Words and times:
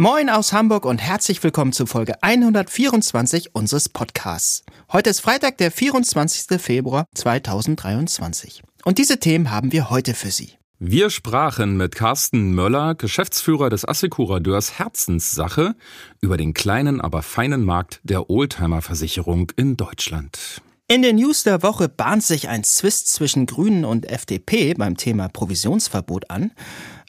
Moin 0.00 0.30
aus 0.30 0.52
Hamburg 0.52 0.86
und 0.86 0.98
herzlich 0.98 1.42
willkommen 1.42 1.72
zu 1.72 1.84
Folge 1.84 2.22
124 2.22 3.56
unseres 3.56 3.88
Podcasts. 3.88 4.62
Heute 4.92 5.10
ist 5.10 5.18
Freitag, 5.18 5.58
der 5.58 5.72
24. 5.72 6.60
Februar 6.60 7.06
2023. 7.16 8.62
Und 8.84 8.98
diese 8.98 9.18
Themen 9.18 9.50
haben 9.50 9.72
wir 9.72 9.90
heute 9.90 10.14
für 10.14 10.30
Sie. 10.30 10.52
Wir 10.78 11.10
sprachen 11.10 11.76
mit 11.76 11.96
Carsten 11.96 12.54
Möller, 12.54 12.94
Geschäftsführer 12.94 13.70
des 13.70 13.88
Assekuradeurs 13.88 14.78
Herzenssache, 14.78 15.74
über 16.20 16.36
den 16.36 16.54
kleinen, 16.54 17.00
aber 17.00 17.22
feinen 17.22 17.64
Markt 17.64 17.98
der 18.04 18.30
Oldtimer-Versicherung 18.30 19.50
in 19.56 19.76
Deutschland. 19.76 20.62
In 20.90 21.02
den 21.02 21.16
News 21.16 21.42
der 21.42 21.62
Woche 21.62 21.88
bahnt 21.88 22.22
sich 22.22 22.48
ein 22.48 22.64
Zwist 22.64 23.12
zwischen 23.12 23.44
Grünen 23.44 23.84
und 23.84 24.08
FDP 24.08 24.72
beim 24.72 24.96
Thema 24.96 25.28
Provisionsverbot 25.28 26.30
an. 26.30 26.52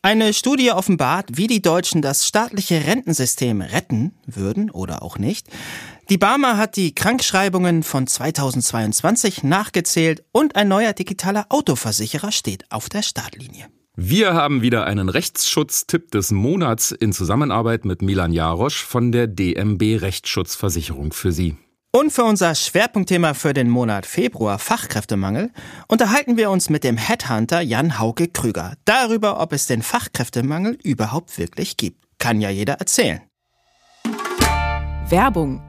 Eine 0.02 0.34
Studie 0.34 0.72
offenbart, 0.72 1.32
wie 1.34 1.48
die 1.48 1.62
Deutschen 1.62 2.02
das 2.02 2.26
staatliche 2.26 2.88
Rentensystem 2.88 3.60
retten 3.60 4.14
würden 4.26 4.72
oder 4.72 5.04
auch 5.04 5.18
nicht. 5.18 5.48
Die 6.10 6.18
Barmer 6.18 6.56
hat 6.58 6.78
die 6.78 6.96
Krankschreibungen 6.96 7.84
von 7.84 8.08
2022 8.08 9.44
nachgezählt 9.44 10.24
und 10.32 10.56
ein 10.56 10.70
neuer 10.70 10.94
digitaler 10.94 11.48
Autoversicherer 11.50 12.32
steht 12.32 12.64
auf 12.72 12.88
der 12.88 13.02
Startlinie. 13.02 13.68
Wir 13.98 14.34
haben 14.34 14.62
wieder 14.62 14.86
einen 14.86 15.10
Rechtsschutztipp 15.10 16.12
des 16.12 16.32
Monats 16.32 16.92
in 16.94 17.12
Zusammenarbeit 17.12 17.84
mit 17.84 18.02
Milan 18.02 18.32
Jarosch 18.32 18.82
von 18.86 19.12
der 19.12 19.28
DMB 19.28 20.02
Rechtsschutzversicherung 20.02 21.12
für 21.12 21.34
Sie. 21.34 21.58
Und 21.92 22.12
für 22.12 22.24
unser 22.24 22.54
Schwerpunktthema 22.54 23.34
für 23.34 23.54
den 23.54 23.68
Monat 23.68 24.06
Februar 24.06 24.60
Fachkräftemangel 24.60 25.50
unterhalten 25.88 26.38
wir 26.38 26.52
uns 26.52 26.70
mit 26.70 26.84
dem 26.84 26.98
Headhunter 26.98 27.62
Jan 27.62 27.98
Hauke 27.98 28.28
Krüger 28.28 28.76
darüber, 28.86 29.40
ob 29.42 29.54
es 29.54 29.66
den 29.66 29.82
Fachkräftemangel 29.82 30.78
überhaupt 30.84 31.40
wirklich 31.40 31.78
gibt. 31.78 32.06
Kann 32.20 32.42
ja 32.42 32.52
jeder 32.52 32.74
erzählen. 32.74 33.22
Werbung. 35.08 35.64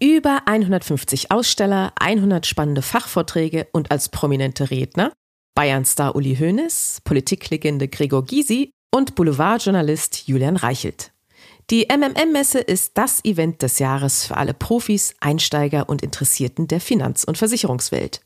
Über 0.00 0.42
150 0.46 1.32
Aussteller, 1.32 1.92
100 1.98 2.46
spannende 2.46 2.82
Fachvorträge 2.82 3.66
und 3.72 3.90
als 3.90 4.10
prominente 4.10 4.70
Redner 4.70 5.12
Bayernstar 5.54 6.14
Uli 6.14 6.36
Hoeneß, 6.36 7.00
Politiklegende 7.04 7.88
Gregor 7.88 8.24
Gysi 8.24 8.70
und 8.94 9.16
Boulevardjournalist 9.16 10.28
Julian 10.28 10.56
Reichelt. 10.56 11.11
Die 11.70 11.86
MMM-Messe 11.90 12.58
ist 12.58 12.92
das 12.98 13.24
Event 13.24 13.62
des 13.62 13.78
Jahres 13.78 14.26
für 14.26 14.36
alle 14.36 14.54
Profis, 14.54 15.14
Einsteiger 15.20 15.88
und 15.88 16.02
Interessierten 16.02 16.68
der 16.68 16.80
Finanz- 16.80 17.24
und 17.24 17.38
Versicherungswelt. 17.38 18.20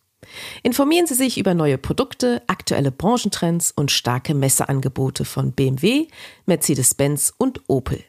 Informieren 0.62 1.06
Sie 1.06 1.14
sich 1.14 1.38
über 1.38 1.54
neue 1.54 1.78
Produkte, 1.78 2.42
aktuelle 2.46 2.90
Branchentrends 2.90 3.70
und 3.70 3.90
starke 3.90 4.34
Messeangebote 4.34 5.24
von 5.24 5.52
BMW, 5.52 6.08
Mercedes-Benz 6.46 7.34
und 7.38 7.60
Opel. 7.68 8.02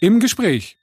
Im 0.02 0.20
Gespräch. 0.20 0.76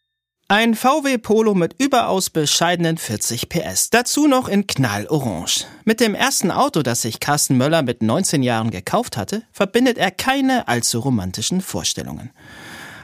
Ein 0.48 0.74
VW 0.74 1.20
Polo 1.20 1.54
mit 1.54 1.76
überaus 1.78 2.32
bescheidenen 2.32 2.98
40 2.98 3.48
PS. 3.48 3.92
Dazu 3.92 4.28
noch 4.28 4.48
in 4.48 4.66
Knallorange. 4.66 5.68
Mit 5.86 6.00
dem 6.00 6.16
ersten 6.16 6.50
Auto, 6.50 6.82
das 6.82 7.04
sich 7.04 7.20
Carsten 7.20 7.58
Möller 7.58 7.84
mit 7.84 8.02
19 8.02 8.42
Jahren 8.42 8.72
gekauft 8.72 9.18
hatte, 9.18 9.44
verbindet 9.52 10.00
er 10.00 10.10
keine 10.10 10.68
allzu 10.68 10.98
romantischen 10.98 11.62
Vorstellungen. 11.62 12.32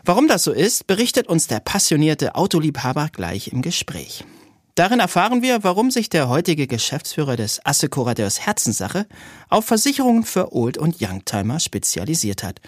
Warum 0.03 0.28
das 0.28 0.44
so 0.44 0.51
ist, 0.51 0.88
berichtet 0.88 1.28
uns 1.28 1.45
der 1.45 1.59
passionierte 1.59 2.33
Autoliebhaber 2.33 3.09
gleich 3.12 3.50
im 3.50 3.62
Gespräch. 3.62 4.25
Darin 4.75 5.00
erfahren 5.00 5.44
wir, 5.44 5.63
warum 5.63 5.91
sich 5.91 6.09
der 6.09 6.29
heutige 6.29 6.66
Geschäftsführer 6.66 7.35
des 7.35 7.63
Assekurateurs 7.63 8.39
Herzenssache 8.39 9.06
auf 9.47 9.66
Versicherungen 9.66 10.23
für 10.23 10.51
Old- 10.51 10.79
und 10.79 11.00
Youngtimer 11.00 11.59
spezialisiert 11.59 12.41
hat. 12.41 12.59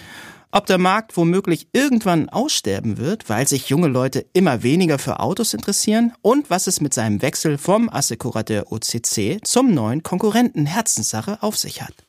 Ob 0.51 0.67
der 0.67 0.77
Markt 0.77 1.17
womöglich 1.17 1.67
irgendwann 1.73 2.29
aussterben 2.29 2.97
wird, 2.97 3.27
weil 3.27 3.47
sich 3.47 3.69
junge 3.69 3.87
Leute 3.87 4.23
immer 4.33 4.61
weniger 4.61 4.99
für 4.99 5.19
Autos 5.19 5.55
interessieren 5.55 6.13
und 6.21 6.51
was 6.51 6.67
es 6.67 6.79
mit 6.79 6.93
seinem 6.93 7.23
Wechsel 7.23 7.57
vom 7.57 7.89
Assekurateur 7.89 8.71
OCC 8.71 9.39
zum 9.43 9.73
neuen 9.73 10.03
Konkurrenten 10.03 10.67
Herzenssache 10.67 11.41
auf 11.41 11.57
sich 11.57 11.81
hat. 11.81 12.05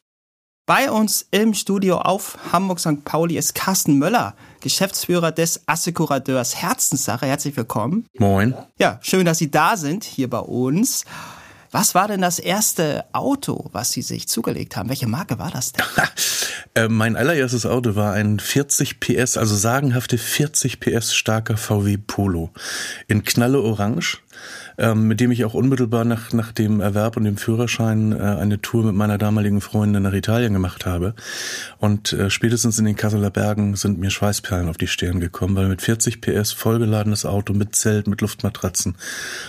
Bei 0.67 0.91
uns 0.91 1.27
im 1.31 1.55
Studio 1.55 1.99
auf 1.99 2.37
Hamburg 2.53 2.81
St. 2.81 3.05
Pauli 3.05 3.39
ist 3.39 3.55
Carsten 3.55 3.99
Möller, 3.99 4.35
Geschäftsführer 4.67 5.31
des 5.31 5.61
Assekurateurs 5.67 6.57
Herzenssache. 6.57 7.25
Herzlich 7.25 7.57
willkommen. 7.57 8.09
Moin. 8.19 8.53
Ja, 8.81 8.99
schön, 9.01 9.25
dass 9.25 9.39
Sie 9.39 9.49
da 9.49 9.77
sind 9.77 10.03
hier 10.03 10.29
bei 10.29 10.41
uns. 10.41 11.05
Was 11.71 11.95
war 11.95 12.09
denn 12.09 12.21
das 12.21 12.41
erste 12.41 13.05
Auto, 13.13 13.69
was 13.71 13.93
Sie 13.93 14.03
sich 14.03 14.27
zugelegt 14.27 14.77
haben? 14.77 14.89
Welche 14.89 15.07
Marke 15.07 15.39
war 15.39 15.53
das 15.53 15.71
denn? 15.71 15.85
äh, 16.75 16.89
mein 16.89 17.15
allererstes 17.15 17.65
Auto 17.65 17.95
war 17.95 18.15
ein 18.15 18.41
40 18.41 18.99
PS, 18.99 19.37
also 19.37 19.55
sagenhafte 19.55 20.19
40 20.19 20.81
PS 20.81 21.15
starker 21.15 21.57
VW 21.57 21.99
Polo 22.05 22.51
in 23.07 23.23
Knalle 23.23 23.61
Orange 23.61 24.19
ähm, 24.79 25.09
mit 25.09 25.21
dem 25.21 25.31
ich 25.31 25.45
auch 25.45 25.55
unmittelbar 25.55 26.05
nach, 26.05 26.33
nach 26.33 26.53
dem 26.53 26.81
Erwerb 26.81 27.17
und 27.17 27.25
dem 27.25 27.37
Führerschein 27.37 28.13
äh, 28.13 28.17
eine 28.17 28.61
Tour 28.61 28.85
mit 28.85 28.95
meiner 28.95 29.19
damaligen 29.19 29.61
Freundin 29.61 30.03
nach 30.03 30.13
Italien 30.13 30.53
gemacht 30.53 30.87
habe. 30.87 31.15
Und 31.79 32.13
äh, 32.13 32.31
spätestens 32.31 32.79
in 32.79 32.85
den 32.85 32.97
Kasseler 32.97 33.31
Bergen 33.31 33.77
sind 33.77 33.99
mir 33.99 34.11
Schweißperlen 34.11 34.69
auf 34.69 34.77
die 34.77 34.87
Stirn 34.87 35.21
gekommen, 35.21 35.57
weil 35.57 35.69
mit 35.69 35.83
40 35.83 36.21
PS 36.21 36.53
vollgeladenes 36.53 37.25
Auto 37.25 37.53
mit 37.53 37.75
Zelt, 37.75 38.07
mit 38.07 38.21
Luftmatratzen 38.21 38.97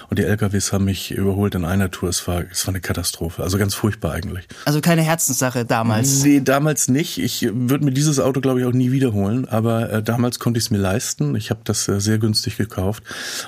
und 0.09 0.19
die 0.19 0.23
LKWs 0.23 0.71
haben 0.73 0.85
mich 0.85 1.11
überholt 1.11 1.55
in 1.55 1.65
einer 1.65 1.91
Tour. 1.91 2.09
Es 2.09 2.27
war, 2.27 2.43
es 2.51 2.65
war 2.65 2.73
eine 2.73 2.81
Katastrophe. 2.81 3.43
Also 3.43 3.57
ganz 3.57 3.73
furchtbar 3.73 4.13
eigentlich. 4.13 4.47
Also 4.65 4.81
keine 4.81 5.01
Herzenssache 5.01 5.65
damals? 5.65 6.23
Nee, 6.23 6.41
damals 6.41 6.87
nicht. 6.87 7.17
Ich 7.17 7.49
würde 7.53 7.85
mir 7.85 7.91
dieses 7.91 8.19
Auto, 8.19 8.41
glaube 8.41 8.61
ich, 8.61 8.65
auch 8.65 8.73
nie 8.73 8.91
wiederholen. 8.91 9.47
Aber 9.47 9.91
äh, 9.91 10.03
damals 10.03 10.39
konnte 10.39 10.57
ich 10.57 10.65
es 10.65 10.71
mir 10.71 10.77
leisten. 10.77 11.35
Ich 11.35 11.49
habe 11.49 11.61
das 11.63 11.87
äh, 11.87 11.99
sehr 11.99 12.17
günstig 12.17 12.57
gekauft 12.57 13.03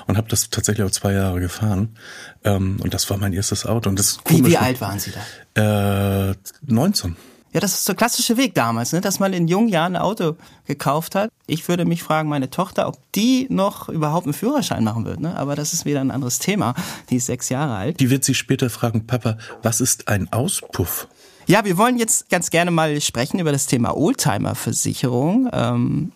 und 0.06 0.16
habe 0.16 0.28
das 0.28 0.50
tatsächlich 0.50 0.86
auch 0.86 0.90
zwei 0.90 1.12
Jahre 1.12 1.29
gefahren. 1.38 1.96
Ähm, 2.44 2.78
und 2.82 2.94
das 2.94 3.08
war 3.10 3.16
mein 3.16 3.32
erstes 3.32 3.66
Auto. 3.66 3.88
Und 3.88 3.98
das 3.98 4.18
wie, 4.26 4.44
wie 4.44 4.56
alt 4.56 4.80
waren 4.80 4.98
Sie 4.98 5.12
da? 5.54 6.30
Äh, 6.30 6.34
19. 6.66 7.16
Ja, 7.52 7.58
das 7.58 7.74
ist 7.74 7.88
der 7.88 7.96
klassische 7.96 8.36
Weg 8.36 8.54
damals, 8.54 8.92
ne? 8.92 9.00
dass 9.00 9.18
man 9.18 9.32
in 9.32 9.48
jungen 9.48 9.68
Jahren 9.68 9.96
ein 9.96 10.02
Auto 10.02 10.36
gekauft 10.66 11.16
hat. 11.16 11.30
Ich 11.48 11.66
würde 11.66 11.84
mich 11.84 12.02
fragen, 12.02 12.28
meine 12.28 12.48
Tochter, 12.48 12.86
ob 12.86 12.98
die 13.12 13.48
noch 13.50 13.88
überhaupt 13.88 14.26
einen 14.26 14.34
Führerschein 14.34 14.84
machen 14.84 15.04
wird. 15.04 15.18
Ne? 15.18 15.36
Aber 15.36 15.56
das 15.56 15.72
ist 15.72 15.84
wieder 15.84 16.00
ein 16.00 16.12
anderes 16.12 16.38
Thema. 16.38 16.74
Die 17.10 17.16
ist 17.16 17.26
sechs 17.26 17.48
Jahre 17.48 17.74
alt. 17.74 17.98
Die 17.98 18.08
wird 18.08 18.22
sich 18.22 18.38
später 18.38 18.70
fragen, 18.70 19.06
Papa, 19.06 19.36
was 19.62 19.80
ist 19.80 20.06
ein 20.06 20.32
Auspuff? 20.32 21.08
Ja, 21.46 21.64
wir 21.64 21.76
wollen 21.76 21.98
jetzt 21.98 22.30
ganz 22.30 22.50
gerne 22.50 22.70
mal 22.70 23.00
sprechen 23.00 23.40
über 23.40 23.50
das 23.50 23.66
Thema 23.66 23.96
Oldtimer-Versicherung. 23.96 25.50
Ähm, 25.52 26.12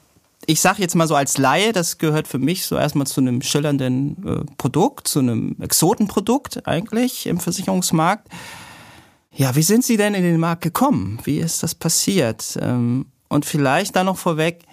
ich 0.46 0.60
sage 0.60 0.80
jetzt 0.82 0.94
mal 0.94 1.06
so 1.06 1.14
als 1.14 1.38
Laie, 1.38 1.72
das 1.72 1.98
gehört 1.98 2.28
für 2.28 2.38
mich 2.38 2.66
so 2.66 2.76
erstmal 2.76 3.06
zu 3.06 3.20
einem 3.20 3.42
schillernden 3.42 4.16
äh, 4.26 4.52
Produkt, 4.56 5.08
zu 5.08 5.20
einem 5.20 5.56
Exotenprodukt 5.60 6.66
eigentlich 6.66 7.26
im 7.26 7.40
Versicherungsmarkt. 7.40 8.28
Ja, 9.32 9.56
wie 9.56 9.62
sind 9.62 9.84
Sie 9.84 9.96
denn 9.96 10.14
in 10.14 10.22
den 10.22 10.38
Markt 10.38 10.62
gekommen? 10.62 11.18
Wie 11.24 11.38
ist 11.38 11.62
das 11.62 11.74
passiert? 11.74 12.58
Ähm, 12.60 13.06
und 13.28 13.44
vielleicht 13.44 13.96
da 13.96 14.04
noch 14.04 14.16
vorweg, 14.16 14.64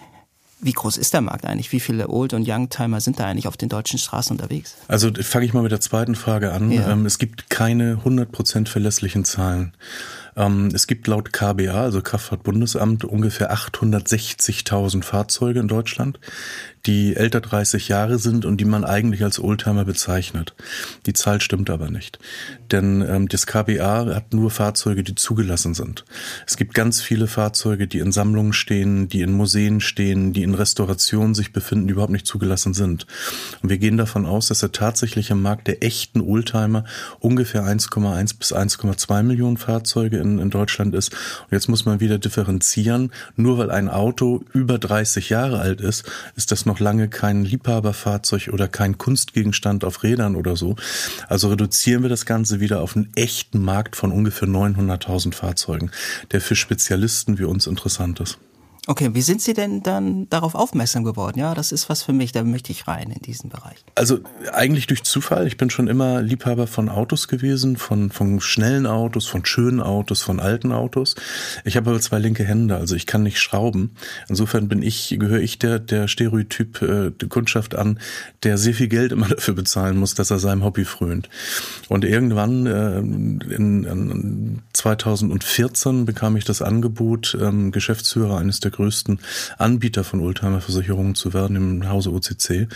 wie 0.60 0.72
groß 0.72 0.96
ist 0.96 1.12
der 1.12 1.20
Markt 1.20 1.44
eigentlich? 1.44 1.72
Wie 1.72 1.80
viele 1.80 2.08
Old- 2.08 2.34
und 2.34 2.48
Youngtimer 2.48 3.00
sind 3.00 3.18
da 3.18 3.26
eigentlich 3.26 3.48
auf 3.48 3.56
den 3.56 3.68
deutschen 3.68 3.98
Straßen 3.98 4.36
unterwegs? 4.36 4.76
Also 4.86 5.10
fange 5.20 5.44
ich 5.44 5.52
mal 5.52 5.62
mit 5.62 5.72
der 5.72 5.80
zweiten 5.80 6.14
Frage 6.14 6.52
an. 6.52 6.70
Ja. 6.70 6.92
Ähm, 6.92 7.04
es 7.04 7.18
gibt 7.18 7.50
keine 7.50 7.96
100% 8.04 8.68
verlässlichen 8.68 9.24
Zahlen. 9.24 9.72
Ähm, 10.36 10.70
es 10.74 10.86
gibt 10.86 11.06
laut 11.06 11.32
KBA, 11.32 11.82
also 11.82 12.00
Kraftfahrtbundesamt, 12.00 13.04
ungefähr 13.04 13.52
860.000 13.52 15.02
Fahrzeuge 15.02 15.60
in 15.60 15.68
Deutschland 15.68 16.18
die 16.86 17.14
älter 17.14 17.40
30 17.40 17.88
Jahre 17.88 18.18
sind 18.18 18.44
und 18.44 18.60
die 18.60 18.64
man 18.64 18.84
eigentlich 18.84 19.22
als 19.22 19.38
Oldtimer 19.38 19.84
bezeichnet. 19.84 20.54
Die 21.06 21.12
Zahl 21.12 21.40
stimmt 21.40 21.70
aber 21.70 21.90
nicht. 21.90 22.18
Denn 22.72 23.02
ähm, 23.02 23.28
das 23.28 23.46
KBA 23.46 24.06
hat 24.14 24.34
nur 24.34 24.50
Fahrzeuge, 24.50 25.04
die 25.04 25.14
zugelassen 25.14 25.74
sind. 25.74 26.04
Es 26.46 26.56
gibt 26.56 26.74
ganz 26.74 27.00
viele 27.00 27.26
Fahrzeuge, 27.28 27.86
die 27.86 27.98
in 27.98 28.10
Sammlungen 28.10 28.52
stehen, 28.52 29.08
die 29.08 29.20
in 29.20 29.32
Museen 29.32 29.80
stehen, 29.80 30.32
die 30.32 30.42
in 30.42 30.54
Restaurationen 30.54 31.34
sich 31.34 31.52
befinden, 31.52 31.86
die 31.86 31.92
überhaupt 31.92 32.12
nicht 32.12 32.26
zugelassen 32.26 32.74
sind. 32.74 33.06
Und 33.62 33.68
wir 33.68 33.78
gehen 33.78 33.96
davon 33.96 34.26
aus, 34.26 34.48
dass 34.48 34.60
der 34.60 34.72
tatsächliche 34.72 35.34
Markt 35.34 35.68
der 35.68 35.84
echten 35.84 36.20
Oldtimer 36.20 36.84
ungefähr 37.20 37.62
1,1 37.62 38.38
bis 38.38 38.52
1,2 38.52 39.22
Millionen 39.22 39.56
Fahrzeuge 39.56 40.18
in, 40.18 40.38
in 40.38 40.50
Deutschland 40.50 40.94
ist. 40.94 41.12
Und 41.12 41.52
jetzt 41.52 41.68
muss 41.68 41.84
man 41.84 42.00
wieder 42.00 42.18
differenzieren. 42.18 43.12
Nur 43.36 43.58
weil 43.58 43.70
ein 43.70 43.88
Auto 43.88 44.44
über 44.52 44.78
30 44.78 45.28
Jahre 45.28 45.60
alt 45.60 45.80
ist, 45.80 46.10
ist 46.36 46.50
das 46.50 46.66
noch 46.66 46.71
noch 46.72 46.80
lange 46.80 47.08
kein 47.08 47.44
Liebhaberfahrzeug 47.44 48.48
oder 48.50 48.66
kein 48.66 48.96
Kunstgegenstand 48.96 49.84
auf 49.84 50.02
Rädern 50.02 50.36
oder 50.36 50.56
so. 50.56 50.76
Also 51.28 51.48
reduzieren 51.48 52.02
wir 52.02 52.08
das 52.08 52.24
Ganze 52.24 52.60
wieder 52.60 52.80
auf 52.80 52.96
einen 52.96 53.12
echten 53.14 53.62
Markt 53.62 53.94
von 53.94 54.10
ungefähr 54.10 54.48
900.000 54.48 55.34
Fahrzeugen, 55.34 55.90
der 56.30 56.40
für 56.40 56.56
Spezialisten 56.56 57.38
wie 57.38 57.44
uns 57.44 57.66
interessant 57.66 58.20
ist. 58.20 58.38
Okay, 58.88 59.10
wie 59.12 59.22
sind 59.22 59.40
Sie 59.40 59.54
denn 59.54 59.84
dann 59.84 60.28
darauf 60.28 60.56
aufmerksam 60.56 61.04
geworden? 61.04 61.38
Ja, 61.38 61.54
das 61.54 61.70
ist 61.70 61.88
was 61.88 62.02
für 62.02 62.12
mich, 62.12 62.32
da 62.32 62.42
möchte 62.42 62.72
ich 62.72 62.88
rein 62.88 63.12
in 63.12 63.22
diesen 63.22 63.48
Bereich. 63.48 63.76
Also 63.94 64.18
eigentlich 64.52 64.88
durch 64.88 65.04
Zufall. 65.04 65.46
Ich 65.46 65.56
bin 65.56 65.70
schon 65.70 65.86
immer 65.86 66.20
Liebhaber 66.20 66.66
von 66.66 66.88
Autos 66.88 67.28
gewesen, 67.28 67.76
von, 67.76 68.10
von 68.10 68.40
schnellen 68.40 68.88
Autos, 68.88 69.28
von 69.28 69.44
schönen 69.44 69.80
Autos, 69.80 70.22
von 70.22 70.40
alten 70.40 70.72
Autos. 70.72 71.14
Ich 71.64 71.76
habe 71.76 71.90
aber 71.90 72.00
zwei 72.00 72.18
linke 72.18 72.42
Hände, 72.42 72.76
also 72.76 72.96
ich 72.96 73.06
kann 73.06 73.22
nicht 73.22 73.38
schrauben. 73.38 73.94
Insofern 74.28 74.66
bin 74.66 74.82
ich, 74.82 75.16
gehöre 75.16 75.40
ich 75.40 75.60
der, 75.60 75.78
der 75.78 76.08
Stereotyp 76.08 76.82
äh, 76.82 77.10
der 77.12 77.28
Kundschaft 77.28 77.76
an, 77.76 78.00
der 78.42 78.58
sehr 78.58 78.74
viel 78.74 78.88
Geld 78.88 79.12
immer 79.12 79.28
dafür 79.28 79.54
bezahlen 79.54 79.96
muss, 79.96 80.16
dass 80.16 80.32
er 80.32 80.40
seinem 80.40 80.64
Hobby 80.64 80.84
frönt. 80.84 81.28
Und 81.88 82.04
irgendwann 82.04 82.66
äh, 82.66 82.98
in, 82.98 83.84
in 83.84 84.62
2014 84.72 86.04
bekam 86.04 86.36
ich 86.36 86.44
das 86.44 86.62
Angebot, 86.62 87.38
ähm, 87.40 87.70
Geschäftsführer 87.70 88.38
eines 88.38 88.58
der 88.58 88.71
größten 88.72 89.20
Anbieter 89.58 90.04
von 90.04 90.20
Oldtimer-Versicherungen 90.20 91.14
zu 91.14 91.32
werden 91.32 91.56
im 91.56 91.88
Hause 91.88 92.12
OCC. 92.12 92.68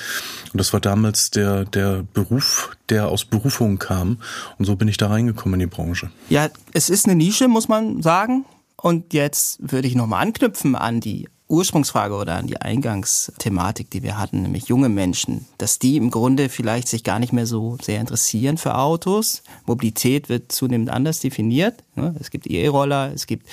Und 0.52 0.58
das 0.58 0.72
war 0.72 0.81
damals 0.81 1.31
der, 1.31 1.64
der 1.64 2.04
Beruf, 2.12 2.76
der 2.88 3.08
aus 3.08 3.25
Berufung 3.25 3.78
kam. 3.78 4.19
Und 4.58 4.64
so 4.66 4.76
bin 4.76 4.88
ich 4.88 4.96
da 4.96 5.08
reingekommen 5.08 5.60
in 5.60 5.69
die 5.69 5.75
Branche. 5.75 6.10
Ja, 6.28 6.48
es 6.72 6.90
ist 6.90 7.06
eine 7.06 7.16
Nische, 7.16 7.48
muss 7.48 7.69
man 7.69 8.02
sagen. 8.02 8.44
Und 8.76 9.14
jetzt 9.14 9.58
würde 9.60 9.88
ich 9.88 9.94
nochmal 9.94 10.22
anknüpfen 10.22 10.76
an 10.76 11.00
die 11.00 11.28
Ursprungsfrage 11.48 12.14
oder 12.14 12.34
an 12.34 12.48
die 12.48 12.60
Eingangsthematik, 12.60 13.88
die 13.90 14.02
wir 14.02 14.19
hatten, 14.19 14.43
nämlich 14.43 14.66
junge 14.66 14.88
Menschen, 14.88 15.46
dass 15.58 15.78
die 15.78 15.96
im 15.96 16.10
Grunde 16.10 16.48
vielleicht 16.48 16.88
sich 16.88 17.04
gar 17.04 17.20
nicht 17.20 17.32
mehr 17.32 17.46
so 17.46 17.78
sehr 17.81 18.00
interessieren 18.00 18.58
für 18.58 18.76
Autos. 18.76 19.44
Mobilität 19.64 20.28
wird 20.28 20.50
zunehmend 20.50 20.90
anders 20.90 21.20
definiert. 21.20 21.84
Ne? 21.94 22.16
Es 22.19 22.31
gibt 22.31 22.48
E-Roller, 22.48 23.12
es 23.14 23.26
gibt, 23.26 23.48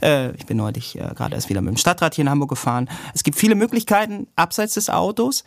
äh, 0.00 0.34
ich 0.36 0.46
bin 0.46 0.56
neulich 0.56 0.96
äh, 0.96 1.12
gerade 1.14 1.34
erst 1.34 1.50
wieder 1.50 1.60
mit 1.60 1.74
dem 1.74 1.76
Stadtrat 1.76 2.14
hier 2.14 2.22
in 2.22 2.30
Hamburg 2.30 2.48
gefahren. 2.48 2.88
Es 3.12 3.24
gibt 3.24 3.38
viele 3.38 3.56
Möglichkeiten 3.56 4.26
abseits 4.36 4.74
des 4.74 4.88
Autos. 4.88 5.44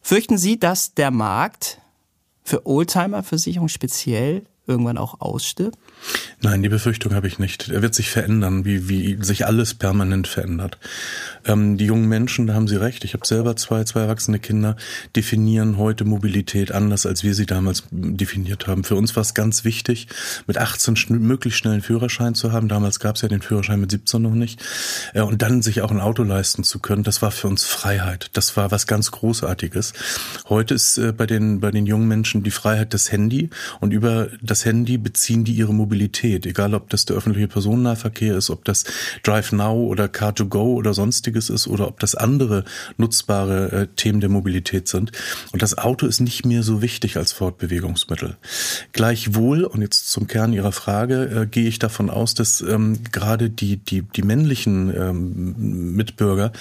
Fürchten 0.00 0.38
Sie, 0.38 0.58
dass 0.58 0.94
der 0.94 1.12
Markt 1.12 1.78
für 2.42 2.66
Oldtimer-Versicherung 2.66 3.68
speziell 3.68 4.44
irgendwann 4.68 4.98
auch 4.98 5.20
ausstirbt? 5.20 5.78
Nein, 6.40 6.62
die 6.62 6.68
Befürchtung 6.68 7.14
habe 7.14 7.26
ich 7.26 7.38
nicht. 7.38 7.68
Er 7.68 7.82
wird 7.82 7.94
sich 7.94 8.10
verändern, 8.10 8.64
wie, 8.64 8.88
wie 8.88 9.18
sich 9.20 9.46
alles 9.46 9.74
permanent 9.74 10.28
verändert. 10.28 10.78
Ähm, 11.44 11.76
die 11.76 11.86
jungen 11.86 12.08
Menschen, 12.08 12.46
da 12.46 12.54
haben 12.54 12.68
Sie 12.68 12.76
recht, 12.76 13.04
ich 13.04 13.14
habe 13.14 13.26
selber 13.26 13.56
zwei, 13.56 13.82
zwei 13.84 14.02
erwachsene 14.02 14.38
Kinder, 14.38 14.76
definieren 15.16 15.78
heute 15.78 16.04
Mobilität 16.04 16.70
anders, 16.70 17.06
als 17.06 17.24
wir 17.24 17.34
sie 17.34 17.46
damals 17.46 17.84
definiert 17.90 18.66
haben. 18.66 18.84
Für 18.84 18.94
uns 18.94 19.16
war 19.16 19.22
es 19.22 19.34
ganz 19.34 19.64
wichtig, 19.64 20.08
mit 20.46 20.58
18 20.58 20.96
schn 20.96 21.18
möglichst 21.18 21.58
schnell 21.58 21.74
einen 21.74 21.82
Führerschein 21.82 22.34
zu 22.34 22.52
haben. 22.52 22.68
Damals 22.68 23.00
gab 23.00 23.16
es 23.16 23.22
ja 23.22 23.28
den 23.28 23.42
Führerschein 23.42 23.80
mit 23.80 23.90
17 23.90 24.22
noch 24.22 24.34
nicht. 24.34 24.62
Äh, 25.14 25.22
und 25.22 25.42
dann 25.42 25.62
sich 25.62 25.82
auch 25.82 25.90
ein 25.90 26.00
Auto 26.00 26.22
leisten 26.22 26.62
zu 26.62 26.78
können, 26.78 27.02
das 27.02 27.22
war 27.22 27.30
für 27.30 27.48
uns 27.48 27.64
Freiheit. 27.64 28.30
Das 28.34 28.56
war 28.56 28.70
was 28.70 28.86
ganz 28.86 29.10
Großartiges. 29.10 29.92
Heute 30.48 30.74
ist 30.74 30.98
äh, 30.98 31.12
bei, 31.12 31.26
den, 31.26 31.60
bei 31.60 31.70
den 31.70 31.86
jungen 31.86 32.06
Menschen 32.06 32.42
die 32.42 32.50
Freiheit 32.50 32.94
das 32.94 33.10
Handy 33.10 33.50
und 33.80 33.92
über 33.92 34.28
das 34.40 34.57
Handy 34.64 34.98
beziehen 34.98 35.44
die 35.44 35.52
ihre 35.52 35.74
Mobilität 35.74 35.98
Mobilität, 35.98 36.46
egal 36.46 36.74
ob 36.74 36.90
das 36.90 37.04
der 37.04 37.16
öffentliche 37.16 37.48
Personennahverkehr 37.48 38.36
ist, 38.36 38.50
ob 38.50 38.64
das 38.64 38.84
Drive 39.22 39.52
Now 39.52 39.86
oder 39.86 40.06
Car2Go 40.06 40.74
oder 40.74 40.94
sonstiges 40.94 41.50
ist 41.50 41.66
oder 41.66 41.88
ob 41.88 42.00
das 42.00 42.14
andere 42.14 42.64
nutzbare 42.96 43.72
äh, 43.72 43.86
Themen 43.96 44.20
der 44.20 44.28
Mobilität 44.28 44.86
sind. 44.88 45.12
Und 45.52 45.62
das 45.62 45.76
Auto 45.78 46.06
ist 46.06 46.20
nicht 46.20 46.44
mehr 46.44 46.62
so 46.62 46.82
wichtig 46.82 47.16
als 47.16 47.32
Fortbewegungsmittel. 47.32 48.36
Gleichwohl, 48.92 49.64
und 49.64 49.82
jetzt 49.82 50.10
zum 50.10 50.26
Kern 50.26 50.52
Ihrer 50.52 50.72
Frage, 50.72 51.24
äh, 51.24 51.46
gehe 51.46 51.68
ich 51.68 51.78
davon 51.78 52.10
aus, 52.10 52.34
dass 52.34 52.60
ähm, 52.60 52.98
gerade 53.10 53.50
die, 53.50 53.78
die, 53.78 54.02
die 54.02 54.22
männlichen 54.22 54.94
ähm, 54.94 55.94
Mitbürger 55.96 56.52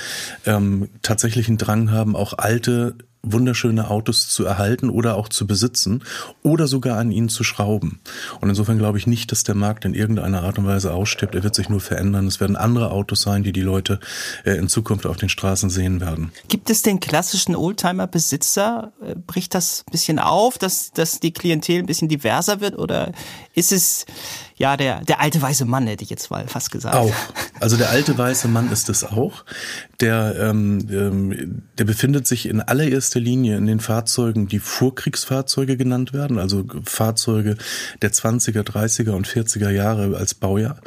ähm, 0.46 0.90
tatsächlich 1.02 1.48
einen 1.48 1.58
Drang 1.58 1.92
haben, 1.92 2.16
auch 2.16 2.34
alte 2.38 2.96
wunderschöne 3.24 3.90
Autos 3.90 4.30
zu 4.30 4.46
erhalten 4.46 4.90
oder 4.90 5.16
auch 5.16 5.30
zu 5.30 5.48
besitzen 5.48 6.04
oder 6.44 6.68
sogar 6.68 6.98
an 6.98 7.12
ihnen 7.12 7.30
zu 7.30 7.44
schrauben. 7.44 8.00
Und 8.42 8.50
insofern 8.50 8.78
glaube 8.78 8.98
ich 8.98 9.08
nicht, 9.08 9.32
dass 9.32 9.44
der 9.44 9.56
Markt 9.56 9.86
in 9.86 9.94
irgendeiner 9.94 10.44
Art 10.44 10.58
und 10.58 10.66
Weise 10.66 10.94
ausstirbt. 10.94 11.36
Er 11.36 11.44
wird 11.44 11.56
sich 11.56 11.70
nur 11.70 11.82
verändern. 11.82 12.28
Es 12.28 12.40
werden 12.40 12.56
andere 12.56 12.92
Autos 12.92 13.22
sein, 13.22 13.44
die 13.44 13.52
die 13.52 13.62
Leute 13.62 14.00
äh, 14.46 14.52
in 14.52 14.70
Zukunft 14.70 15.06
auf 15.06 15.18
den 15.18 15.30
Straßen 15.30 15.70
sehen 15.70 16.00
werden. 16.02 16.32
Gibt 16.48 16.70
es 16.70 16.82
den 16.82 17.00
klassischen 17.00 17.56
Oldtimer-Besitzer? 17.56 18.94
Äh, 19.02 19.16
bricht 19.16 19.54
das 19.54 19.84
ein 19.88 19.92
bisschen 19.92 20.20
auf, 20.20 20.58
dass, 20.58 20.92
dass 20.92 21.20
die 21.20 21.32
Klientel 21.32 21.80
ein 21.80 21.86
bisschen 21.86 22.10
diverser 22.10 22.62
wird 22.62 22.78
oder 22.78 23.12
ist 23.54 23.72
es 23.72 24.06
ja, 24.58 24.76
der, 24.76 25.04
der 25.04 25.20
alte 25.20 25.40
weiße 25.42 25.66
Mann, 25.66 25.86
hätte 25.86 26.04
ich 26.04 26.10
jetzt 26.10 26.32
mal 26.32 26.48
fast 26.48 26.72
gesagt. 26.72 26.96
Auch. 26.96 27.14
Also 27.60 27.78
der 27.78 27.90
alte 27.90 28.18
weiße 28.18 28.48
Mann 28.48 28.72
ist 28.72 28.90
es 28.90 29.04
auch. 29.04 29.46
Der, 30.00 30.36
ähm, 30.40 30.88
ähm, 30.92 31.64
der 31.78 31.86
befindet 31.86 32.28
sich 32.28 32.48
in 32.48 32.62
allererster 32.62 33.20
Linie 33.20 33.58
in 33.58 33.68
den 33.68 33.80
Fahrzeugen, 33.80 34.48
die 34.48 34.60
Vorkriegsfahrzeuge 34.60 35.78
genannt 35.78 36.12
werden, 36.12 36.40
also 36.40 36.66
Fahrzeuge 36.84 37.56
der 38.02 38.12
20er, 38.12 38.64
30er 38.64 39.12
und 39.12 39.28
40er 39.28 39.70
Jahre 39.70 40.18
als 40.18 40.34
Baujahr 40.34 40.82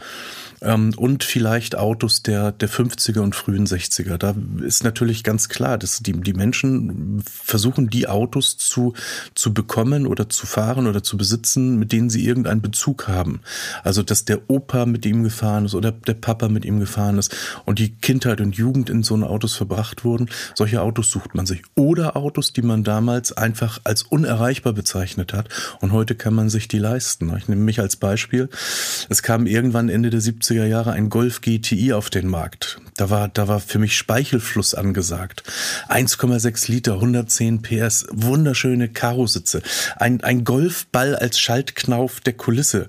ähm, 0.62 0.92
und 0.96 1.24
vielleicht 1.24 1.76
Autos 1.76 2.22
der, 2.22 2.52
der 2.52 2.68
50er 2.68 3.20
und 3.20 3.34
frühen 3.34 3.66
60er. 3.66 4.16
Da 4.18 4.34
ist 4.62 4.84
natürlich 4.84 5.24
ganz 5.24 5.48
klar, 5.48 5.78
dass 5.78 6.00
die, 6.00 6.12
die 6.12 6.34
Menschen 6.34 7.22
versuchen, 7.24 7.88
die 7.88 8.08
Autos 8.08 8.56
zu, 8.56 8.94
zu 9.34 9.54
bekommen 9.54 10.06
oder 10.06 10.28
zu 10.28 10.46
fahren 10.46 10.86
oder 10.86 11.02
zu 11.02 11.16
besitzen, 11.16 11.78
mit 11.78 11.92
denen 11.92 12.10
sie 12.10 12.26
irgendeinen 12.26 12.60
Bezug 12.60 13.08
haben. 13.08 13.40
Also, 13.82 14.02
dass 14.02 14.24
der 14.24 14.50
Opa 14.50 14.86
mit 14.86 15.06
ihm 15.06 15.22
gefahren 15.22 15.64
ist 15.64 15.74
oder 15.74 15.92
der 15.92 16.14
Papa 16.14 16.48
mit 16.48 16.64
ihm 16.64 16.80
gefahren 16.80 17.18
ist 17.18 17.34
und 17.64 17.78
die 17.78 17.90
Kindheit 17.90 18.40
und 18.40 18.56
Jugend 18.56 18.90
in 18.90 19.02
so 19.02 19.14
einen 19.14 19.24
Autos 19.24 19.54
verbracht 19.54 20.04
wurden. 20.04 20.28
Solche 20.54 20.82
Autos 20.82 21.10
sucht 21.10 21.34
man 21.34 21.46
sich. 21.46 21.62
Oder 21.74 22.16
Autos, 22.16 22.52
die 22.52 22.62
man 22.62 22.84
damals 22.84 23.32
einfach 23.32 23.80
als 23.84 24.02
unerreichbar 24.02 24.72
bezeichnet 24.72 25.32
hat 25.32 25.48
und 25.80 25.92
heute 25.92 26.14
kann 26.14 26.34
man 26.34 26.50
sich 26.50 26.68
die 26.68 26.78
leisten. 26.78 27.34
Ich 27.36 27.48
nehme 27.48 27.62
mich 27.62 27.80
als 27.80 27.96
Beispiel. 27.96 28.48
Es 29.08 29.22
kam 29.22 29.46
irgendwann 29.46 29.88
Ende 29.88 30.10
der 30.10 30.20
70er 30.20 30.49
80er 30.50 30.66
Jahre 30.66 30.92
ein 30.92 31.10
Golf 31.10 31.40
GTI 31.40 31.92
auf 31.92 32.10
den 32.10 32.26
Markt. 32.26 32.80
Da 32.96 33.08
war, 33.08 33.28
da 33.28 33.46
war 33.48 33.60
für 33.60 33.78
mich 33.78 33.96
Speichelfluss 33.96 34.74
angesagt. 34.74 35.44
1,6 35.88 36.70
Liter, 36.70 36.94
110 36.94 37.62
PS, 37.62 38.06
wunderschöne 38.10 38.88
Karositze. 38.88 39.62
Ein, 39.96 40.22
ein 40.22 40.44
Golfball 40.44 41.14
als 41.14 41.38
Schaltknauf 41.38 42.20
der 42.20 42.32
Kulisse. 42.32 42.88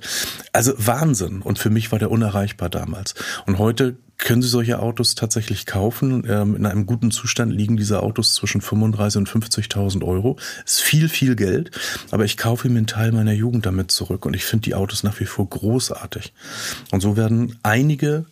Also 0.53 0.73
Wahnsinn. 0.77 1.41
Und 1.41 1.59
für 1.59 1.69
mich 1.69 1.91
war 1.91 1.99
der 1.99 2.11
unerreichbar 2.11 2.69
damals. 2.69 3.13
Und 3.45 3.59
heute 3.59 3.95
können 4.21 4.41
Sie 4.41 4.47
solche 4.47 4.79
Autos 4.79 5.15
tatsächlich 5.15 5.65
kaufen. 5.65 6.23
Ähm, 6.27 6.55
in 6.55 6.65
einem 6.65 6.85
guten 6.85 7.11
Zustand 7.11 7.51
liegen 7.51 7.77
diese 7.77 8.01
Autos 8.01 8.33
zwischen 8.33 8.61
35.000 8.61 9.17
und 9.17 9.29
50.000 9.29 10.03
Euro. 10.05 10.37
Ist 10.65 10.81
viel, 10.81 11.09
viel 11.09 11.35
Geld. 11.35 11.71
Aber 12.11 12.25
ich 12.25 12.37
kaufe 12.37 12.69
mir 12.69 12.77
einen 12.77 12.87
Teil 12.87 13.11
meiner 13.11 13.33
Jugend 13.33 13.65
damit 13.65 13.91
zurück 13.91 14.25
und 14.25 14.35
ich 14.35 14.45
finde 14.45 14.63
die 14.63 14.75
Autos 14.75 15.03
nach 15.03 15.19
wie 15.19 15.25
vor 15.25 15.49
großartig. 15.49 16.33
Und 16.91 17.01
so 17.01 17.17
werden 17.17 17.57
einige 17.63 18.25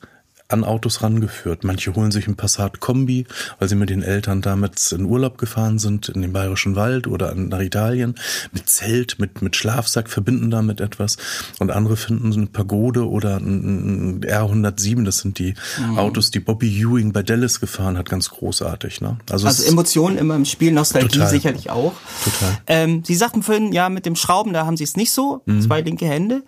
an 0.50 0.64
Autos 0.64 1.04
rangeführt. 1.04 1.64
Manche 1.64 1.96
holen 1.96 2.12
sich 2.12 2.28
ein 2.28 2.36
Passat 2.36 2.80
Kombi, 2.80 3.26
weil 3.60 3.70
sie 3.70 3.76
mit 3.76 3.92
den 3.92 4.02
Eltern 4.02 4.42
damit 4.42 4.92
in 4.92 5.06
Urlaub 5.06 5.38
gefahren 5.38 5.78
sind, 5.78 6.10
in 6.10 6.24
den 6.24 6.34
Bayerischen 6.34 6.76
Wald 6.76 7.06
oder 7.06 7.36
nach 7.36 7.60
Italien, 7.60 8.16
mit 8.52 8.68
Zelt, 8.68 9.20
mit, 9.20 9.44
mit 9.44 9.56
Schlafsack, 9.56 10.10
verbinden 10.10 10.50
damit 10.50 10.82
etwas. 10.82 11.18
Und 11.60 11.70
andere 11.70 11.98
finden 11.98 12.34
eine 12.34 12.48
Pagode 12.48 13.08
oder 13.08 13.38
ein, 13.38 14.18
ein 14.18 14.22
R107, 14.22 15.06
das 15.06 15.20
sind 15.20 15.38
die 15.38 15.54
mhm. 15.78 16.00
Autos, 16.00 16.32
die 16.32 16.40
Bobby 16.40 16.82
Ewing 16.82 17.14
bei 17.14 17.22
Dallas 17.22 17.60
gefahren 17.60 17.98
hat, 17.98 18.10
ganz 18.10 18.30
großartig. 18.32 19.02
Ne? 19.02 19.20
Also, 19.30 19.46
also 19.46 19.64
Emotionen 19.64 20.18
immer 20.18 20.36
im 20.36 20.46
Spiel, 20.46 20.72
Nostalgie 20.72 21.10
total. 21.10 21.30
sicherlich 21.30 21.70
auch. 21.70 21.94
Total. 22.24 22.58
Ähm, 22.66 23.04
sie 23.06 23.16
sagten 23.16 23.44
vorhin, 23.44 23.72
ja, 23.72 23.90
mit 23.90 24.08
dem 24.08 24.16
Schrauben, 24.16 24.52
da 24.54 24.66
haben 24.66 24.78
sie 24.78 24.84
es 24.84 24.98
nicht 24.98 25.12
so, 25.12 25.44
mhm. 25.46 25.62
zwei 25.62 25.82
linke 25.82 26.08
Hände. 26.08 26.44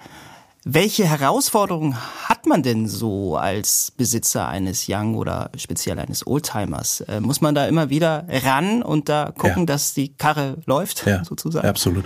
Welche 0.63 1.05
Herausforderungen 1.05 1.97
hat 2.29 2.45
man 2.45 2.61
denn 2.61 2.87
so 2.87 3.35
als 3.35 3.91
Besitzer 3.97 4.47
eines 4.47 4.85
Young 4.87 5.15
oder 5.15 5.49
speziell 5.57 5.97
eines 5.97 6.27
Oldtimers? 6.27 7.01
Äh, 7.01 7.19
muss 7.19 7.41
man 7.41 7.55
da 7.55 7.65
immer 7.65 7.89
wieder 7.89 8.27
ran 8.29 8.83
und 8.83 9.09
da 9.09 9.33
gucken, 9.35 9.61
ja. 9.61 9.65
dass 9.65 9.95
die 9.95 10.13
Karre 10.13 10.59
läuft, 10.67 11.07
ja, 11.07 11.25
sozusagen? 11.25 11.67
Absolut. 11.67 12.05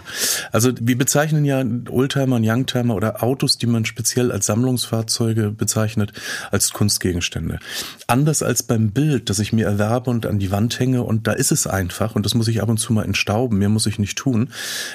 Also 0.53 0.71
wir 0.79 0.97
bezeichnen 0.97 1.43
ja 1.43 1.65
Oldtimer 1.89 2.37
und 2.37 2.49
Youngtimer 2.49 2.95
oder 2.95 3.21
Autos, 3.21 3.57
die 3.57 3.67
man 3.67 3.83
speziell 3.83 4.31
als 4.31 4.45
Sammlungsfahrzeuge 4.45 5.51
bezeichnet, 5.51 6.13
als 6.49 6.71
Kunstgegenstände. 6.71 7.59
Anders 8.07 8.41
als 8.41 8.63
beim 8.63 8.91
Bild, 8.91 9.29
das 9.29 9.39
ich 9.39 9.51
mir 9.51 9.65
erwerbe 9.65 10.09
und 10.09 10.25
an 10.25 10.39
die 10.39 10.51
Wand 10.51 10.79
hänge 10.79 11.03
und 11.03 11.27
da 11.27 11.33
ist 11.33 11.51
es 11.51 11.67
einfach 11.67 12.15
und 12.15 12.25
das 12.25 12.35
muss 12.35 12.47
ich 12.47 12.61
ab 12.61 12.69
und 12.69 12.77
zu 12.77 12.93
mal 12.93 13.03
entstauben, 13.03 13.57
mehr 13.57 13.67
muss 13.67 13.85
ich 13.85 13.99
nicht 13.99 14.17
tun, 14.17 14.51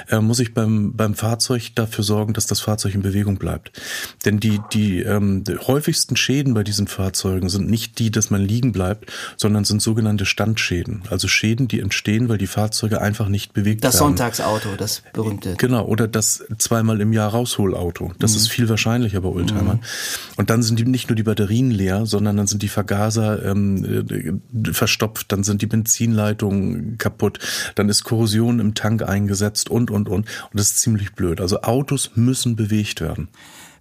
äh, 0.09 0.19
muss 0.21 0.41
ich 0.41 0.55
beim, 0.55 0.97
beim 0.97 1.15
Fahrzeug 1.15 1.73
dafür 1.75 2.05
sorgen, 2.05 2.33
dass 2.33 2.47
das 2.47 2.61
Fahrzeug 2.61 2.95
in 2.95 3.03
Bewegung 3.03 3.37
bleibt 3.37 3.50
bleibt. 3.51 3.73
Denn 4.25 4.39
die, 4.39 4.61
die, 4.73 5.01
ähm, 5.01 5.45
die 5.45 5.57
häufigsten 5.59 6.17
Schäden 6.17 6.55
bei 6.55 6.63
diesen 6.63 6.87
Fahrzeugen 6.87 7.49
sind 7.49 7.69
nicht 7.69 7.99
die, 7.99 8.11
dass 8.11 8.31
man 8.31 8.43
liegen 8.43 8.73
bleibt, 8.73 9.11
sondern 9.37 9.65
sind 9.65 9.83
sogenannte 9.83 10.25
Standschäden. 10.25 11.03
Also 11.11 11.27
Schäden, 11.27 11.67
die 11.67 11.81
entstehen, 11.81 12.29
weil 12.29 12.39
die 12.39 12.47
Fahrzeuge 12.47 13.01
einfach 13.01 13.29
nicht 13.29 13.53
bewegt 13.53 13.83
das 13.85 13.95
werden. 13.95 14.17
Das 14.17 14.35
Sonntagsauto, 14.35 14.77
das 14.77 15.03
berühmte. 15.13 15.55
Genau, 15.57 15.85
oder 15.85 16.07
das 16.07 16.45
zweimal 16.59 17.01
im 17.01 17.13
Jahr 17.13 17.31
Rausholauto. 17.31 18.13
Das 18.19 18.33
mhm. 18.33 18.37
ist 18.37 18.49
viel 18.49 18.69
wahrscheinlicher 18.69 19.21
bei 19.21 19.29
Oldtimern. 19.29 19.77
Mhm. 19.77 20.37
Und 20.37 20.51
dann 20.51 20.63
sind 20.63 20.79
die 20.79 20.85
nicht 20.85 21.09
nur 21.09 21.17
die 21.17 21.23
Batterien 21.23 21.71
leer, 21.71 22.07
sondern 22.07 22.37
dann 22.37 22.47
sind 22.47 22.63
die 22.63 22.69
Vergaser 22.69 23.45
ähm, 23.45 24.41
äh, 24.65 24.73
verstopft, 24.73 25.33
dann 25.33 25.43
sind 25.43 25.63
die 25.63 25.67
Benzinleitungen 25.67 26.99
kaputt, 26.99 27.39
dann 27.75 27.89
ist 27.89 28.05
Korrosion 28.05 28.61
im 28.61 28.75
Tank 28.75 29.03
eingesetzt 29.03 29.71
und, 29.71 29.91
und, 29.91 30.09
und. 30.09 30.21
Und 30.21 30.55
das 30.55 30.71
ist 30.71 30.79
ziemlich 30.79 31.15
blöd. 31.15 31.41
Also 31.41 31.63
Autos 31.63 32.13
müssen 32.15 32.57
bewegt 32.57 33.01
werden. 33.01 33.29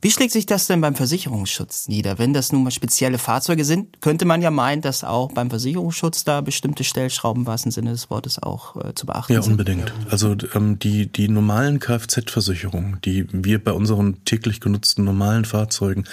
Wie 0.01 0.11
schlägt 0.11 0.31
sich 0.31 0.45
das 0.45 0.65
denn 0.67 0.79
beim 0.79 0.95
Versicherungsschutz 0.95 1.89
nieder? 1.89 2.17
Wenn 2.17 2.33
das 2.33 2.53
nun 2.53 2.63
mal 2.63 2.71
spezielle 2.71 3.17
Fahrzeuge 3.17 3.65
sind, 3.65 3.99
könnte 3.99 4.23
man 4.23 4.41
ja 4.41 4.49
meinen, 4.49 4.81
dass 4.81 5.03
auch 5.03 5.33
beim 5.33 5.49
Versicherungsschutz 5.49 6.23
da 6.23 6.39
bestimmte 6.39 6.85
Stellschrauben 6.85 7.41
im 7.41 7.47
wahrsten 7.47 7.69
Sinne 7.69 7.91
des 7.91 8.09
Wortes 8.09 8.41
auch 8.41 8.77
äh, 8.77 8.93
zu 8.95 9.05
beachten 9.05 9.33
ja, 9.33 9.41
sind. 9.41 9.51
Ja, 9.51 9.53
unbedingt. 9.55 9.93
Also 10.09 10.37
ähm, 10.55 10.79
die, 10.79 11.11
die 11.11 11.27
normalen 11.27 11.81
Kfz-Versicherungen, 11.81 12.99
die 13.03 13.27
wir 13.33 13.61
bei 13.61 13.73
unseren 13.73 14.23
täglich 14.23 14.61
genutzten 14.61 15.03
normalen 15.03 15.43
Fahrzeugen 15.43 16.05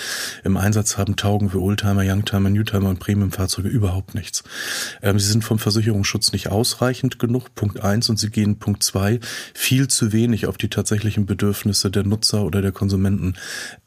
im 0.42 0.56
Einsatz 0.56 0.98
haben, 0.98 1.14
taugen 1.14 1.50
für 1.50 1.62
Oldtimer, 1.62 2.02
Youngtimer, 2.04 2.50
Newtimer 2.50 2.88
und 2.88 2.98
Premiumfahrzeuge 2.98 3.68
überhaupt 3.68 4.16
nichts. 4.16 4.42
Ähm, 5.00 5.20
sie 5.20 5.28
sind 5.28 5.44
vom 5.44 5.60
Versicherungsschutz 5.60 6.32
nicht 6.32 6.48
ausreichend 6.48 7.20
genug, 7.20 7.54
Punkt 7.54 7.84
eins, 7.84 8.08
und 8.08 8.18
sie 8.18 8.30
gehen 8.30 8.58
Punkt 8.58 8.82
zwei 8.82 9.20
viel 9.54 9.86
zu 9.86 10.12
wenig 10.12 10.48
auf 10.48 10.56
die 10.56 10.70
tatsächlichen 10.70 11.24
Bedürfnisse 11.24 11.88
der 11.88 12.02
Nutzer 12.02 12.42
oder 12.42 12.62
der 12.62 12.72
Konsumenten 12.72 13.34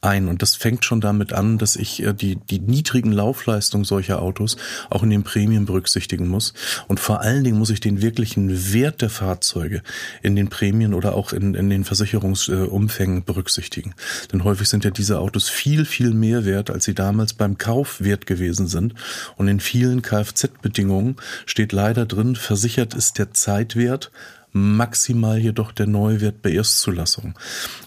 ein. 0.01 0.27
Und 0.27 0.41
das 0.41 0.56
fängt 0.56 0.86
schon 0.86 1.01
damit 1.01 1.34
an, 1.34 1.58
dass 1.58 1.75
ich 1.75 2.03
äh, 2.03 2.13
die, 2.13 2.38
die 2.38 2.60
niedrigen 2.60 3.12
Laufleistungen 3.12 3.84
solcher 3.84 4.22
Autos 4.22 4.58
auch 4.89 5.03
in 5.03 5.10
den 5.10 5.24
Prämien 5.24 5.65
berücksichtigen 5.65 6.27
muss. 6.27 6.53
Und 6.88 7.00
vor 7.00 7.22
allen 7.22 7.44
Dingen 7.44 7.58
muss 7.58 7.70
ich 7.70 7.79
den 7.79 8.01
wirklichen 8.01 8.74
Wert 8.74 9.01
der 9.01 9.10
Fahrzeuge 9.10 9.82
in 10.22 10.36
den 10.36 10.50
Prämien 10.50 10.94
oder 10.94 11.15
auch 11.15 11.34
in, 11.34 11.53
in 11.53 11.70
den 11.70 11.84
Versicherungsumfängen 11.84 13.24
berücksichtigen. 13.24 13.94
Denn 14.32 14.44
häufig 14.44 14.70
sind 14.70 14.84
ja 14.84 14.91
diese 14.91 15.20
Autos 15.20 15.50
viel, 15.50 15.86
viel 15.86 16.13
mehr 16.13 16.46
wert, 16.46 16.70
als 16.70 16.86
sie 16.86 16.96
damals 16.96 17.34
beim 17.34 17.58
Kauf 17.58 18.01
wert 18.01 18.25
gewesen 18.25 18.68
sind. 18.68 18.94
Und 19.36 19.48
in 19.48 19.60
vielen 19.60 20.01
Kfz-Bedingungen 20.01 21.18
steht 21.46 21.72
leider 21.72 22.06
drin, 22.06 22.36
versichert 22.36 22.94
ist 22.94 23.18
der 23.18 23.34
Zeitwert 23.34 24.12
maximal 24.51 25.38
jedoch 25.38 25.72
der 25.72 25.88
Neuwert 25.88 26.41
bei 26.41 26.51
Erstzulassung. 26.51 27.34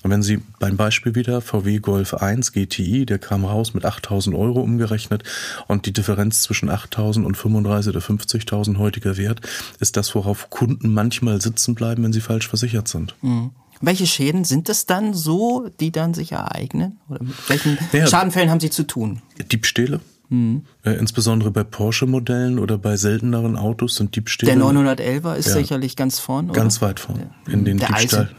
Und 0.03 0.11
wenn 0.11 0.23
Sie 0.23 0.41
beim 0.59 0.77
Beispiel 0.77 1.15
wieder 1.15 1.41
VW 1.41 1.79
Golf 1.79 2.15
1 2.15 2.53
GTI, 2.53 3.07
der 3.07 3.19
kam 3.19 3.45
raus 3.45 3.75
mit 3.75 3.85
8000 3.85 4.37
Euro 4.37 4.61
umgerechnet 4.61 5.25
und 5.67 5.87
die 5.87 5.93
Differenz 5.93 6.43
zwischen 6.43 6.71
8000 6.71 7.27
und 7.27 7.37
35 7.37 7.95
oder 7.95 8.05
50.000 8.05 8.79
heutiger 8.79 9.17
Wert 9.17 9.41
ist 9.81 9.97
das, 9.97 10.15
worauf 10.15 10.51
Kunden 10.51 10.93
manchmal 10.93 11.41
sitzen 11.41 11.75
bleiben, 11.75 12.05
wenn 12.05 12.13
sie 12.13 12.21
falsch 12.21 12.49
versichert 12.49 12.89
sind. 12.89 13.15
Mhm. 13.23 13.51
Welche 13.85 14.07
Schäden 14.07 14.45
sind 14.45 14.69
es 14.69 14.87
dann 14.87 15.13
so, 15.13 15.69
die 15.81 15.91
dann 15.91 16.15
sich 16.15 16.33
ereignen? 16.33 17.01
Oder 17.09 17.25
mit 17.25 17.35
welchen 17.49 17.79
ja, 17.93 18.07
Schadenfällen 18.07 18.49
haben 18.49 18.61
Sie 18.61 18.71
zu 18.71 18.85
tun? 18.85 19.21
Diebstähle, 19.51 20.01
Mhm. 20.33 20.65
Äh, 20.83 20.93
insbesondere 20.93 21.51
bei 21.51 21.63
Porsche-Modellen 21.63 22.59
oder 22.59 22.79
bei 22.79 22.97
selteneren 22.97 23.57
Autos 23.57 23.97
sind 23.97 24.17
Diebstähle. 24.17 24.51
Der 24.51 24.63
911er 24.63 25.37
ist 25.37 25.49
ja, 25.49 25.55
sicherlich 25.55 25.95
ganz 25.95 26.19
vorn, 26.19 26.49
oder? 26.49 26.59
Ganz 26.59 26.81
weit 26.81 27.01
vorn. 27.01 27.31
In 27.47 27.67
den 27.67 27.77
Diebstahl. 27.77 28.31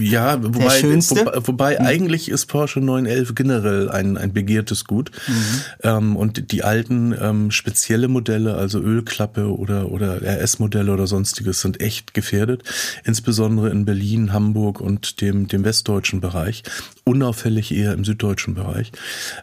Ja, 0.00 0.42
wobei, 0.42 0.82
wobei, 0.82 1.46
wobei 1.46 1.78
mhm. 1.78 1.86
eigentlich 1.86 2.28
ist 2.28 2.46
Porsche 2.46 2.80
911 2.80 3.34
generell 3.34 3.90
ein, 3.90 4.16
ein 4.16 4.32
begehrtes 4.32 4.84
Gut. 4.84 5.10
Mhm. 5.26 5.60
Ähm, 5.82 6.16
und 6.16 6.52
die 6.52 6.62
alten 6.64 7.14
ähm, 7.20 7.50
spezielle 7.50 8.08
Modelle, 8.08 8.54
also 8.54 8.80
Ölklappe 8.80 9.54
oder, 9.54 9.90
oder 9.90 10.22
RS-Modelle 10.22 10.92
oder 10.92 11.06
sonstiges, 11.06 11.60
sind 11.60 11.80
echt 11.80 12.14
gefährdet. 12.14 12.62
Insbesondere 13.04 13.70
in 13.70 13.84
Berlin, 13.84 14.32
Hamburg 14.32 14.80
und 14.80 15.20
dem, 15.20 15.48
dem 15.48 15.64
westdeutschen 15.64 16.20
Bereich. 16.20 16.62
Unauffällig 17.04 17.72
eher 17.72 17.92
im 17.92 18.04
süddeutschen 18.04 18.54
Bereich. 18.54 18.92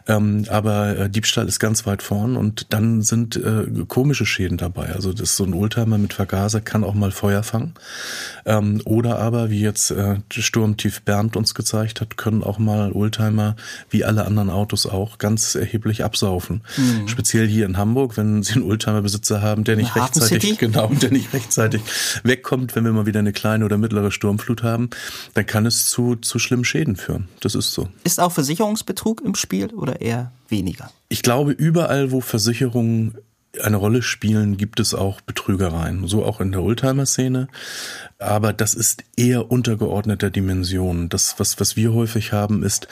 Ähm, 0.06 0.44
aber 0.48 0.98
äh, 0.98 1.10
Diebstahl 1.10 1.48
ist 1.48 1.58
ganz 1.58 1.86
weit 1.86 2.02
vorn 2.02 2.36
und 2.36 2.72
dann 2.72 3.02
sind 3.02 3.36
äh, 3.36 3.66
komische 3.86 4.26
Schäden 4.26 4.58
dabei. 4.58 4.92
Also 4.94 5.12
das 5.12 5.36
so 5.36 5.44
ein 5.44 5.54
Oldtimer 5.54 5.98
mit 5.98 6.14
Vergaser 6.14 6.60
kann 6.60 6.84
auch 6.84 6.94
mal 6.94 7.10
Feuer 7.10 7.42
fangen. 7.42 7.74
Ähm, 8.46 8.80
oder 8.84 9.18
aber, 9.18 9.50
wie 9.50 9.60
jetzt 9.60 9.77
äh, 9.90 10.16
Sturmtief 10.30 11.02
Bernd 11.02 11.36
uns 11.36 11.54
gezeigt 11.54 12.00
hat, 12.00 12.16
können 12.16 12.42
auch 12.42 12.58
mal 12.58 12.92
Oldtimer, 12.92 13.56
wie 13.90 14.04
alle 14.04 14.26
anderen 14.26 14.50
Autos 14.50 14.86
auch, 14.86 15.18
ganz 15.18 15.54
erheblich 15.54 16.04
absaufen. 16.04 16.62
Mhm. 16.76 17.08
Speziell 17.08 17.46
hier 17.46 17.66
in 17.66 17.76
Hamburg, 17.76 18.16
wenn 18.16 18.42
Sie 18.42 18.54
einen 18.54 18.64
Oldtimer-Besitzer 18.64 19.42
haben, 19.42 19.64
der 19.64 19.76
nicht 19.76 19.94
rechtzeitig, 19.96 20.42
City? 20.42 20.56
genau, 20.58 20.88
der 20.88 21.10
nicht 21.10 21.32
rechtzeitig 21.32 21.82
wegkommt, 22.22 22.74
wenn 22.76 22.84
wir 22.84 22.92
mal 22.92 23.06
wieder 23.06 23.20
eine 23.20 23.32
kleine 23.32 23.64
oder 23.64 23.78
mittlere 23.78 24.10
Sturmflut 24.10 24.62
haben, 24.62 24.90
dann 25.34 25.46
kann 25.46 25.66
es 25.66 25.86
zu, 25.86 26.16
zu 26.16 26.38
schlimmen 26.38 26.64
Schäden 26.64 26.96
führen. 26.96 27.28
Das 27.40 27.54
ist 27.54 27.72
so. 27.72 27.88
Ist 28.04 28.20
auch 28.20 28.32
Versicherungsbetrug 28.32 29.22
im 29.24 29.34
Spiel 29.34 29.68
oder 29.74 30.00
eher 30.00 30.32
weniger? 30.48 30.90
Ich 31.08 31.22
glaube, 31.22 31.52
überall, 31.52 32.12
wo 32.12 32.20
Versicherungen 32.20 33.14
eine 33.62 33.76
Rolle 33.76 34.02
spielen, 34.02 34.56
gibt 34.56 34.78
es 34.78 34.94
auch 34.94 35.20
Betrügereien, 35.20 36.06
so 36.06 36.24
auch 36.24 36.40
in 36.40 36.52
der 36.52 36.62
Oldtimer-Szene. 36.62 37.48
Aber 38.18 38.52
das 38.52 38.74
ist 38.74 39.04
eher 39.16 39.50
untergeordneter 39.50 40.30
Dimension. 40.30 41.08
Das, 41.08 41.36
was, 41.38 41.58
was 41.58 41.76
wir 41.76 41.92
häufig 41.92 42.32
haben, 42.32 42.62
ist, 42.62 42.88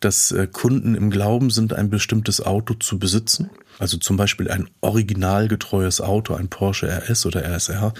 dass 0.00 0.32
äh, 0.32 0.46
Kunden 0.46 0.94
im 0.94 1.10
Glauben 1.10 1.50
sind, 1.50 1.72
ein 1.72 1.90
bestimmtes 1.90 2.40
Auto 2.40 2.74
zu 2.74 2.98
besitzen 2.98 3.50
also 3.80 3.96
zum 3.96 4.18
Beispiel 4.18 4.50
ein 4.50 4.68
originalgetreues 4.82 6.02
Auto, 6.02 6.34
ein 6.34 6.48
Porsche 6.48 6.86
RS 6.86 7.24
oder 7.24 7.42
RSR. 7.42 7.94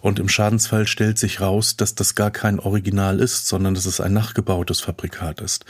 Und 0.00 0.18
im 0.18 0.28
Schadensfall 0.28 0.86
stellt 0.86 1.18
sich 1.18 1.42
raus, 1.42 1.76
dass 1.76 1.94
das 1.94 2.14
gar 2.14 2.30
kein 2.30 2.58
Original 2.58 3.20
ist, 3.20 3.46
sondern 3.46 3.74
dass 3.74 3.84
es 3.84 4.00
ein 4.00 4.14
nachgebautes 4.14 4.80
Fabrikat 4.80 5.42
ist. 5.42 5.66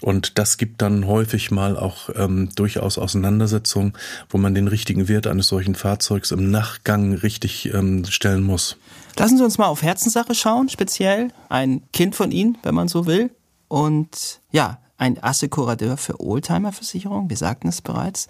Und 0.00 0.38
das 0.38 0.58
gibt 0.58 0.80
dann 0.80 1.08
häufig 1.08 1.50
mal 1.50 1.76
auch 1.76 2.08
ähm, 2.14 2.50
durchaus 2.54 2.96
Auseinandersetzungen, 2.96 3.94
wo 4.28 4.38
man 4.38 4.54
den 4.54 4.68
richtigen 4.68 5.08
Wert 5.08 5.26
eines 5.26 5.48
solchen 5.48 5.74
Fahrzeugs 5.74 6.30
im 6.30 6.52
Nachgang 6.52 7.14
richtig 7.14 7.74
ähm, 7.74 8.04
stellen 8.04 8.44
muss. 8.44 8.76
Lassen 9.16 9.38
Sie 9.38 9.44
uns 9.44 9.58
mal 9.58 9.66
auf 9.66 9.82
Herzenssache 9.82 10.36
schauen, 10.36 10.68
speziell 10.68 11.32
ein 11.48 11.82
Kind 11.92 12.14
von 12.14 12.30
Ihnen, 12.30 12.58
wenn 12.62 12.74
man 12.74 12.86
so 12.86 13.06
will. 13.06 13.30
Und 13.66 14.40
ja, 14.52 14.78
ein 14.98 15.20
Assekurateur 15.20 15.96
für 15.96 16.20
Oldtimer-Versicherung, 16.20 17.28
wir 17.28 17.36
sagten 17.36 17.68
es 17.68 17.82
bereits 17.82 18.28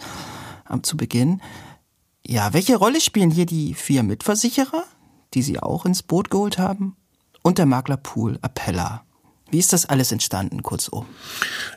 zu 0.82 0.96
Beginn. 0.96 1.40
Ja, 2.26 2.52
welche 2.52 2.76
Rolle 2.76 3.00
spielen 3.00 3.30
hier 3.30 3.46
die 3.46 3.74
vier 3.74 4.02
Mitversicherer, 4.02 4.84
die 5.34 5.42
Sie 5.42 5.60
auch 5.60 5.84
ins 5.84 6.02
Boot 6.02 6.30
geholt 6.30 6.58
haben, 6.58 6.96
und 7.42 7.58
der 7.58 7.66
Maklerpool 7.66 8.38
Appella? 8.40 9.03
Wie 9.54 9.60
ist 9.60 9.72
das 9.72 9.86
alles 9.86 10.10
entstanden, 10.10 10.64
kurzum? 10.64 11.06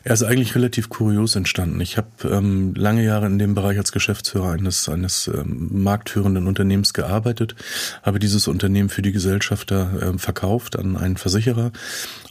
Er 0.03 0.15
ist 0.15 0.23
eigentlich 0.23 0.55
relativ 0.55 0.89
kurios 0.89 1.35
entstanden. 1.35 1.79
Ich 1.79 1.95
habe 1.95 2.09
ähm, 2.23 2.73
lange 2.73 3.03
Jahre 3.03 3.27
in 3.27 3.37
dem 3.37 3.53
Bereich 3.53 3.77
als 3.77 3.91
Geschäftsführer 3.91 4.49
eines, 4.53 4.89
eines 4.89 5.27
ähm, 5.27 5.83
marktführenden 5.83 6.47
Unternehmens 6.47 6.95
gearbeitet, 6.95 7.53
habe 8.01 8.17
dieses 8.17 8.47
Unternehmen 8.47 8.89
für 8.89 9.03
die 9.03 9.11
Gesellschafter 9.11 9.91
ähm, 10.01 10.17
verkauft 10.17 10.75
an 10.75 10.97
einen 10.97 11.17
Versicherer 11.17 11.71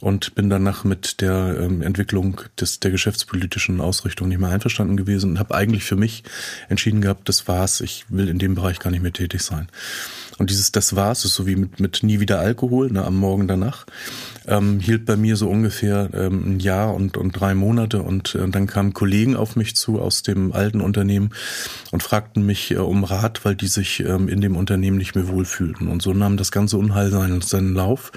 und 0.01 0.35
bin 0.35 0.51
danach 0.51 0.83
mit 0.83 1.21
der 1.21 1.57
ähm, 1.61 1.81
Entwicklung 1.81 2.41
des, 2.59 2.81
der 2.81 2.91
geschäftspolitischen 2.91 3.81
Ausrichtung 3.81 4.27
nicht 4.27 4.41
mehr 4.41 4.51
einverstanden 4.51 4.97
gewesen 4.97 5.31
und 5.31 5.39
habe 5.39 5.55
eigentlich 5.55 5.85
für 5.85 5.95
mich 5.95 6.25
entschieden 6.69 7.03
gehabt, 7.03 7.29
das 7.29 7.47
war's, 7.47 7.81
ich 7.83 8.05
will 8.09 8.29
in 8.29 8.41
dem 8.41 8.57
Bereich 8.57 8.81
gar 8.81 8.91
nicht 8.91 9.03
mehr 9.05 9.13
tätig 9.13 9.43
sein. 9.43 9.69
Und 10.39 10.51
dieses 10.51 10.73
Das 10.73 10.97
war's 10.97 11.25
ist 11.25 11.35
so 11.35 11.47
wie 11.47 11.57
mit, 11.57 11.81
mit 11.81 12.03
nie 12.03 12.21
wieder 12.21 12.39
Alkohol, 12.39 12.91
ne, 12.91 13.05
am 13.05 13.17
Morgen 13.17 13.49
danach 13.49 13.87
ähm, 14.47 14.81
hielt 14.81 15.05
bei 15.05 15.17
mir 15.17 15.37
so 15.37 15.49
ungefähr 15.49 16.11
ähm, 16.15 16.57
ein 16.57 16.61
Jahr 16.61 16.95
und, 16.95 17.17
und 17.17 17.33
drei 17.33 17.55
Monate 17.55 18.03
und 18.03 18.35
äh, 18.35 18.49
dann 18.49 18.67
kamen 18.67 18.93
Kollegen 18.93 19.37
auf 19.37 19.57
mich 19.57 19.77
zu 19.77 20.01
aus 20.01 20.23
dem 20.23 20.53
alten 20.53 20.81
Unternehmen 20.81 21.31
und 21.91 22.03
fragten 22.03 22.47
mich 22.47 22.71
äh, 22.71 22.77
um 22.77 23.05
Rat, 23.05 23.45
weil 23.45 23.57
die 23.57 23.67
sich 23.67 24.01
ähm, 24.01 24.29
in 24.29 24.41
dem 24.41 24.57
Unternehmen 24.57 24.97
nicht 24.97 25.15
mehr 25.15 25.29
wohlfühlten. 25.29 25.89
Und 25.89 26.03
so 26.03 26.13
nahm 26.13 26.37
das 26.37 26.53
ganze 26.53 26.79
Unheil 26.79 27.11
seinen, 27.11 27.41
seinen 27.41 27.75
Lauf. 27.75 28.13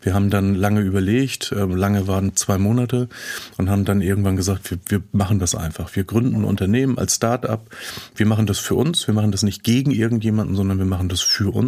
Wir 0.00 0.14
haben 0.14 0.30
dann 0.30 0.54
lange 0.54 0.80
überlegt, 0.80 1.52
äh, 1.52 1.64
lange 1.64 2.06
waren 2.06 2.36
zwei 2.36 2.58
Monate 2.58 3.08
und 3.56 3.68
haben 3.68 3.84
dann 3.84 4.00
irgendwann 4.00 4.36
gesagt, 4.36 4.70
wir, 4.70 4.78
wir 4.88 5.02
machen 5.12 5.38
das 5.38 5.54
einfach. 5.54 5.94
Wir 5.96 6.04
gründen 6.04 6.36
ein 6.36 6.44
Unternehmen 6.44 6.98
als 6.98 7.16
Start-up. 7.16 7.66
Wir 8.14 8.26
machen 8.26 8.46
das 8.46 8.58
für 8.58 8.74
uns. 8.74 9.06
Wir 9.06 9.14
machen 9.14 9.32
das 9.32 9.42
nicht 9.42 9.64
gegen 9.64 9.90
irgendjemanden, 9.90 10.54
sondern 10.54 10.78
wir 10.78 10.86
machen 10.86 11.08
das 11.08 11.20
für 11.20 11.52
uns. 11.54 11.61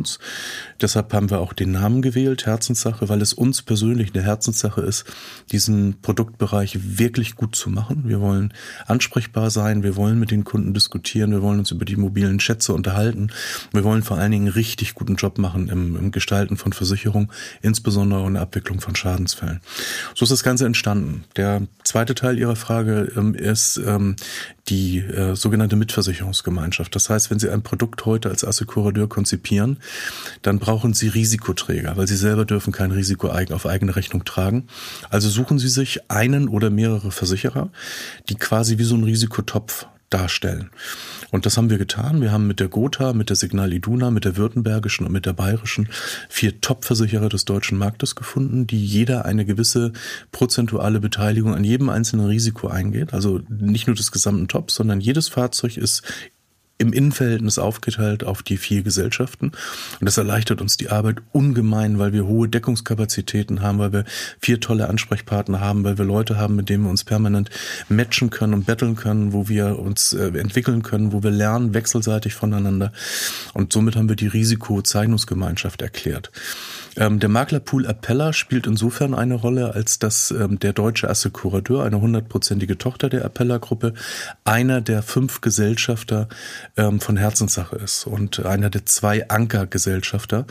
Deshalb 0.80 1.12
haben 1.12 1.30
wir 1.30 1.40
auch 1.40 1.52
den 1.52 1.72
Namen 1.72 2.02
gewählt, 2.02 2.46
Herzenssache, 2.46 3.08
weil 3.08 3.22
es 3.22 3.32
uns 3.32 3.62
persönlich 3.62 4.14
eine 4.14 4.24
Herzenssache 4.24 4.80
ist, 4.80 5.04
diesen 5.52 6.00
Produktbereich 6.00 6.78
wirklich 6.98 7.36
gut 7.36 7.54
zu 7.54 7.70
machen. 7.70 8.04
Wir 8.06 8.20
wollen 8.20 8.52
ansprechbar 8.86 9.50
sein, 9.50 9.82
wir 9.82 9.96
wollen 9.96 10.18
mit 10.18 10.30
den 10.30 10.44
Kunden 10.44 10.74
diskutieren, 10.74 11.30
wir 11.30 11.42
wollen 11.42 11.58
uns 11.58 11.70
über 11.70 11.84
die 11.84 11.96
mobilen 11.96 12.40
Schätze 12.40 12.72
unterhalten. 12.72 13.30
Wir 13.72 13.84
wollen 13.84 14.02
vor 14.02 14.18
allen 14.18 14.32
Dingen 14.32 14.46
einen 14.46 14.54
richtig 14.54 14.94
guten 14.94 15.16
Job 15.16 15.38
machen 15.38 15.68
im, 15.68 15.96
im 15.96 16.10
Gestalten 16.10 16.56
von 16.56 16.72
Versicherung, 16.72 17.30
insbesondere 17.62 18.26
in 18.26 18.34
der 18.34 18.42
Abwicklung 18.42 18.80
von 18.80 18.96
Schadensfällen. 18.96 19.60
So 20.14 20.24
ist 20.24 20.32
das 20.32 20.42
Ganze 20.42 20.66
entstanden. 20.66 21.24
Der 21.36 21.62
zweite 21.84 22.14
Teil 22.14 22.38
Ihrer 22.38 22.56
Frage 22.56 23.12
ähm, 23.16 23.34
ist 23.34 23.80
ähm, 23.86 24.16
die 24.68 24.98
äh, 24.98 25.34
sogenannte 25.34 25.76
Mitversicherungsgemeinschaft. 25.76 26.94
Das 26.94 27.10
heißt, 27.10 27.30
wenn 27.30 27.38
Sie 27.38 27.50
ein 27.50 27.62
Produkt 27.62 28.06
heute 28.06 28.30
als 28.30 28.44
Assekurateur 28.44 29.08
konzipieren, 29.08 29.78
dann 30.42 30.58
brauchen 30.58 30.94
Sie 30.94 31.08
Risikoträger, 31.08 31.96
weil 31.96 32.06
Sie 32.06 32.16
selber 32.16 32.44
dürfen 32.44 32.72
kein 32.72 32.90
Risiko 32.90 33.28
auf 33.28 33.66
eigene 33.66 33.96
Rechnung 33.96 34.24
tragen. 34.24 34.66
Also 35.10 35.28
suchen 35.28 35.58
Sie 35.58 35.68
sich 35.68 36.10
einen 36.10 36.48
oder 36.48 36.70
mehrere 36.70 37.10
Versicherer, 37.10 37.70
die 38.28 38.36
quasi 38.36 38.78
wie 38.78 38.84
so 38.84 38.94
ein 38.94 39.04
Risikotopf 39.04 39.86
darstellen. 40.14 40.70
Und 41.32 41.46
das 41.46 41.56
haben 41.56 41.70
wir 41.70 41.78
getan. 41.78 42.20
Wir 42.20 42.30
haben 42.30 42.46
mit 42.46 42.60
der 42.60 42.68
Gotha, 42.68 43.12
mit 43.12 43.28
der 43.28 43.36
Signal 43.36 43.72
Iduna, 43.72 44.12
mit 44.12 44.24
der 44.24 44.36
württembergischen 44.36 45.04
und 45.04 45.12
mit 45.12 45.26
der 45.26 45.32
bayerischen 45.32 45.88
vier 46.28 46.60
Top-Versicherer 46.60 47.28
des 47.28 47.44
deutschen 47.44 47.76
Marktes 47.76 48.14
gefunden, 48.14 48.68
die 48.68 48.84
jeder 48.84 49.24
eine 49.24 49.44
gewisse 49.44 49.92
prozentuale 50.30 51.00
Beteiligung 51.00 51.54
an 51.54 51.64
jedem 51.64 51.88
einzelnen 51.88 52.26
Risiko 52.26 52.68
eingeht. 52.68 53.12
Also 53.12 53.40
nicht 53.48 53.88
nur 53.88 53.96
des 53.96 54.12
gesamten 54.12 54.46
Tops, 54.46 54.76
sondern 54.76 55.00
jedes 55.00 55.28
Fahrzeug 55.28 55.76
ist 55.76 56.02
im 56.78 56.92
Innenverhältnis 56.92 57.58
aufgeteilt 57.58 58.24
auf 58.24 58.42
die 58.42 58.56
vier 58.56 58.82
Gesellschaften. 58.82 59.52
Und 60.00 60.04
das 60.04 60.18
erleichtert 60.18 60.60
uns 60.60 60.76
die 60.76 60.90
Arbeit 60.90 61.18
ungemein, 61.32 61.98
weil 61.98 62.12
wir 62.12 62.26
hohe 62.26 62.48
Deckungskapazitäten 62.48 63.62
haben, 63.62 63.78
weil 63.78 63.92
wir 63.92 64.04
vier 64.40 64.60
tolle 64.60 64.88
Ansprechpartner 64.88 65.60
haben, 65.60 65.84
weil 65.84 65.98
wir 65.98 66.04
Leute 66.04 66.36
haben, 66.36 66.56
mit 66.56 66.68
denen 66.68 66.84
wir 66.84 66.90
uns 66.90 67.04
permanent 67.04 67.50
matchen 67.88 68.30
können 68.30 68.54
und 68.54 68.66
betteln 68.66 68.96
können, 68.96 69.32
wo 69.32 69.48
wir 69.48 69.78
uns 69.78 70.12
äh, 70.12 70.26
entwickeln 70.36 70.82
können, 70.82 71.12
wo 71.12 71.22
wir 71.22 71.30
lernen 71.30 71.74
wechselseitig 71.74 72.34
voneinander. 72.34 72.92
Und 73.52 73.72
somit 73.72 73.94
haben 73.94 74.08
wir 74.08 74.16
die 74.16 74.26
Risikozeichnungsgemeinschaft 74.26 75.80
erklärt. 75.80 76.32
Ähm, 76.96 77.18
der 77.18 77.28
Maklerpool 77.28 77.86
Appella 77.86 78.32
spielt 78.32 78.66
insofern 78.66 79.14
eine 79.14 79.34
Rolle, 79.34 79.74
als 79.74 79.98
dass 79.98 80.30
ähm, 80.30 80.58
der 80.58 80.72
deutsche 80.72 81.08
Assekurateur, 81.08 81.84
eine 81.84 82.00
hundertprozentige 82.00 82.78
Tochter 82.78 83.08
der 83.08 83.24
Appella-Gruppe, 83.24 83.94
einer 84.44 84.80
der 84.80 85.02
fünf 85.02 85.40
Gesellschafter 85.40 86.28
ähm, 86.76 87.00
von 87.00 87.16
Herzenssache 87.16 87.76
ist 87.76 88.06
und 88.06 88.44
einer 88.44 88.70
der 88.70 88.86
zwei 88.86 89.28
Ankergesellschafter. 89.28 90.46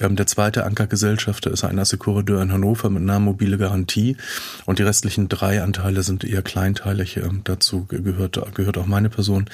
Ähm, 0.00 0.16
der 0.16 0.26
zweite 0.26 0.64
Ankergesellschafter 0.64 1.50
ist 1.50 1.64
ein 1.64 1.78
Assekurateur 1.78 2.42
in 2.42 2.52
Hannover 2.52 2.90
mit 2.90 3.02
Namen 3.02 3.26
Mobile 3.26 3.58
Garantie 3.58 4.16
und 4.66 4.78
die 4.78 4.82
restlichen 4.82 5.28
drei 5.28 5.62
Anteile 5.62 6.02
sind 6.02 6.24
eher 6.24 6.42
kleinteilig. 6.42 7.16
Ähm, 7.18 7.42
dazu 7.44 7.84
gehört, 7.86 8.40
gehört 8.54 8.78
auch 8.78 8.86
meine 8.86 9.10
Person, 9.10 9.46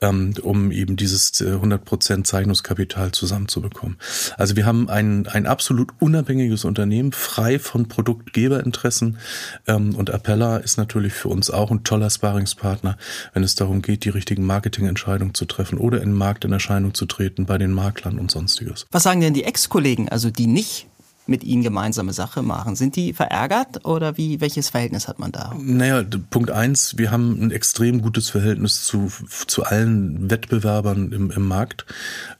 ähm, 0.00 0.34
um 0.42 0.70
eben 0.70 0.96
dieses 0.96 1.40
äh, 1.40 1.52
100% 1.54 2.24
Zeichnungskapital 2.24 3.12
zusammenzubekommen. 3.12 3.98
Also 4.36 4.56
wir 4.56 4.66
haben 4.66 4.88
ein, 4.88 5.26
ein 5.26 5.46
absolut 5.74 5.92
unabhängiges 5.98 6.64
Unternehmen, 6.64 7.10
frei 7.10 7.58
von 7.58 7.88
Produktgeberinteressen 7.88 9.18
ähm, 9.66 9.96
und 9.96 10.08
Appella 10.10 10.58
ist 10.58 10.76
natürlich 10.76 11.14
für 11.14 11.28
uns 11.28 11.50
auch 11.50 11.72
ein 11.72 11.82
toller 11.82 12.10
Sparingspartner, 12.10 12.96
wenn 13.32 13.42
es 13.42 13.56
darum 13.56 13.82
geht, 13.82 14.04
die 14.04 14.10
richtigen 14.10 14.46
Marketingentscheidungen 14.46 15.34
zu 15.34 15.46
treffen 15.46 15.78
oder 15.78 16.00
in 16.00 16.10
den 16.10 16.16
Markt 16.16 16.44
in 16.44 16.52
Erscheinung 16.52 16.94
zu 16.94 17.06
treten 17.06 17.46
bei 17.46 17.58
den 17.58 17.72
Maklern 17.72 18.20
und 18.20 18.30
sonstiges. 18.30 18.86
Was 18.92 19.02
sagen 19.02 19.20
denn 19.20 19.34
die 19.34 19.42
Ex-Kollegen, 19.42 20.08
also 20.08 20.30
die 20.30 20.46
nicht 20.46 20.86
mit 21.26 21.42
ihnen 21.42 21.62
gemeinsame 21.62 22.12
Sache 22.12 22.42
machen. 22.42 22.76
Sind 22.76 22.96
die 22.96 23.12
verärgert 23.12 23.84
oder 23.86 24.16
wie, 24.16 24.40
welches 24.40 24.68
Verhältnis 24.68 25.08
hat 25.08 25.18
man 25.18 25.32
da? 25.32 25.54
Naja, 25.58 26.04
Punkt 26.30 26.50
eins, 26.50 26.98
wir 26.98 27.10
haben 27.10 27.40
ein 27.40 27.50
extrem 27.50 28.02
gutes 28.02 28.30
Verhältnis 28.30 28.84
zu, 28.84 29.10
zu 29.46 29.64
allen 29.64 30.30
Wettbewerbern 30.30 31.12
im, 31.12 31.30
im 31.30 31.48
Markt. 31.48 31.86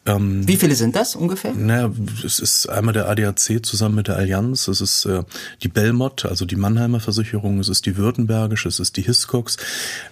Ähm, 0.07 0.47
Wie 0.47 0.57
viele 0.57 0.75
sind 0.75 0.97
das 0.97 1.17
ungefähr? 1.17 1.55
Naja, 1.55 1.91
es 2.25 2.39
ist 2.39 2.69
einmal 2.69 2.93
der 2.93 3.09
ADAC 3.09 3.65
zusammen 3.65 3.95
mit 3.95 4.09
der 4.09 4.17
Allianz, 4.17 4.69
es 4.69 4.83
ist 4.83 5.07
äh, 5.07 5.23
die 5.63 5.69
Belmont, 5.69 6.27
also 6.27 6.45
die 6.45 6.57
Mannheimer 6.57 7.01
Versicherung, 7.01 7.59
es 7.61 7.71
ist 7.71 7.87
die 7.87 7.97
Württembergische, 7.97 8.69
es 8.69 8.81
ist 8.81 8.99
die 8.99 9.03
Hiscox 9.03 9.57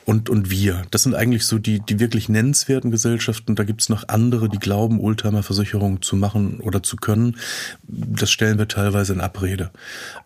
und, 0.06 0.30
und 0.30 0.50
wir. 0.50 0.82
Das 0.90 1.02
sind 1.02 1.14
eigentlich 1.14 1.44
so 1.46 1.58
die, 1.58 1.80
die 1.80 2.00
wirklich 2.00 2.30
nennenswerten 2.30 2.90
Gesellschaften. 2.90 3.54
Da 3.54 3.64
gibt's 3.64 3.90
noch 3.90 4.08
andere, 4.08 4.48
die 4.48 4.58
glauben, 4.58 4.98
Oldtimer 4.98 5.42
Versicherungen 5.42 6.00
zu 6.00 6.16
machen 6.16 6.60
oder 6.60 6.82
zu 6.82 6.96
können. 6.96 7.36
Das 7.86 8.30
stellen 8.30 8.58
wir 8.58 8.61
teilweise 8.68 9.12
in 9.12 9.20
Abrede. 9.20 9.70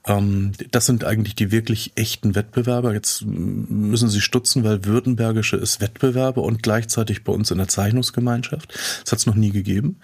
Ähm, 0.07 0.53
das 0.71 0.87
sind 0.87 1.05
eigentlich 1.05 1.35
die 1.35 1.51
wirklich 1.51 1.93
echten 1.95 2.35
Wettbewerber. 2.35 2.93
Jetzt 2.93 3.25
müssen 3.25 4.09
Sie 4.09 4.21
stutzen, 4.21 4.65
weil 4.65 4.85
Württembergische 4.85 5.57
ist 5.57 5.81
Wettbewerber 5.81 6.43
und 6.43 6.63
gleichzeitig 6.63 7.25
bei 7.25 7.33
uns 7.33 7.51
in 7.51 7.59
der 7.59 7.69
Zeichnungsgemeinschaft. 7.69 8.73
Das 9.05 9.13
hat's 9.13 9.27
noch 9.27 9.35
nie 9.35 9.51
gegeben. 9.51 9.97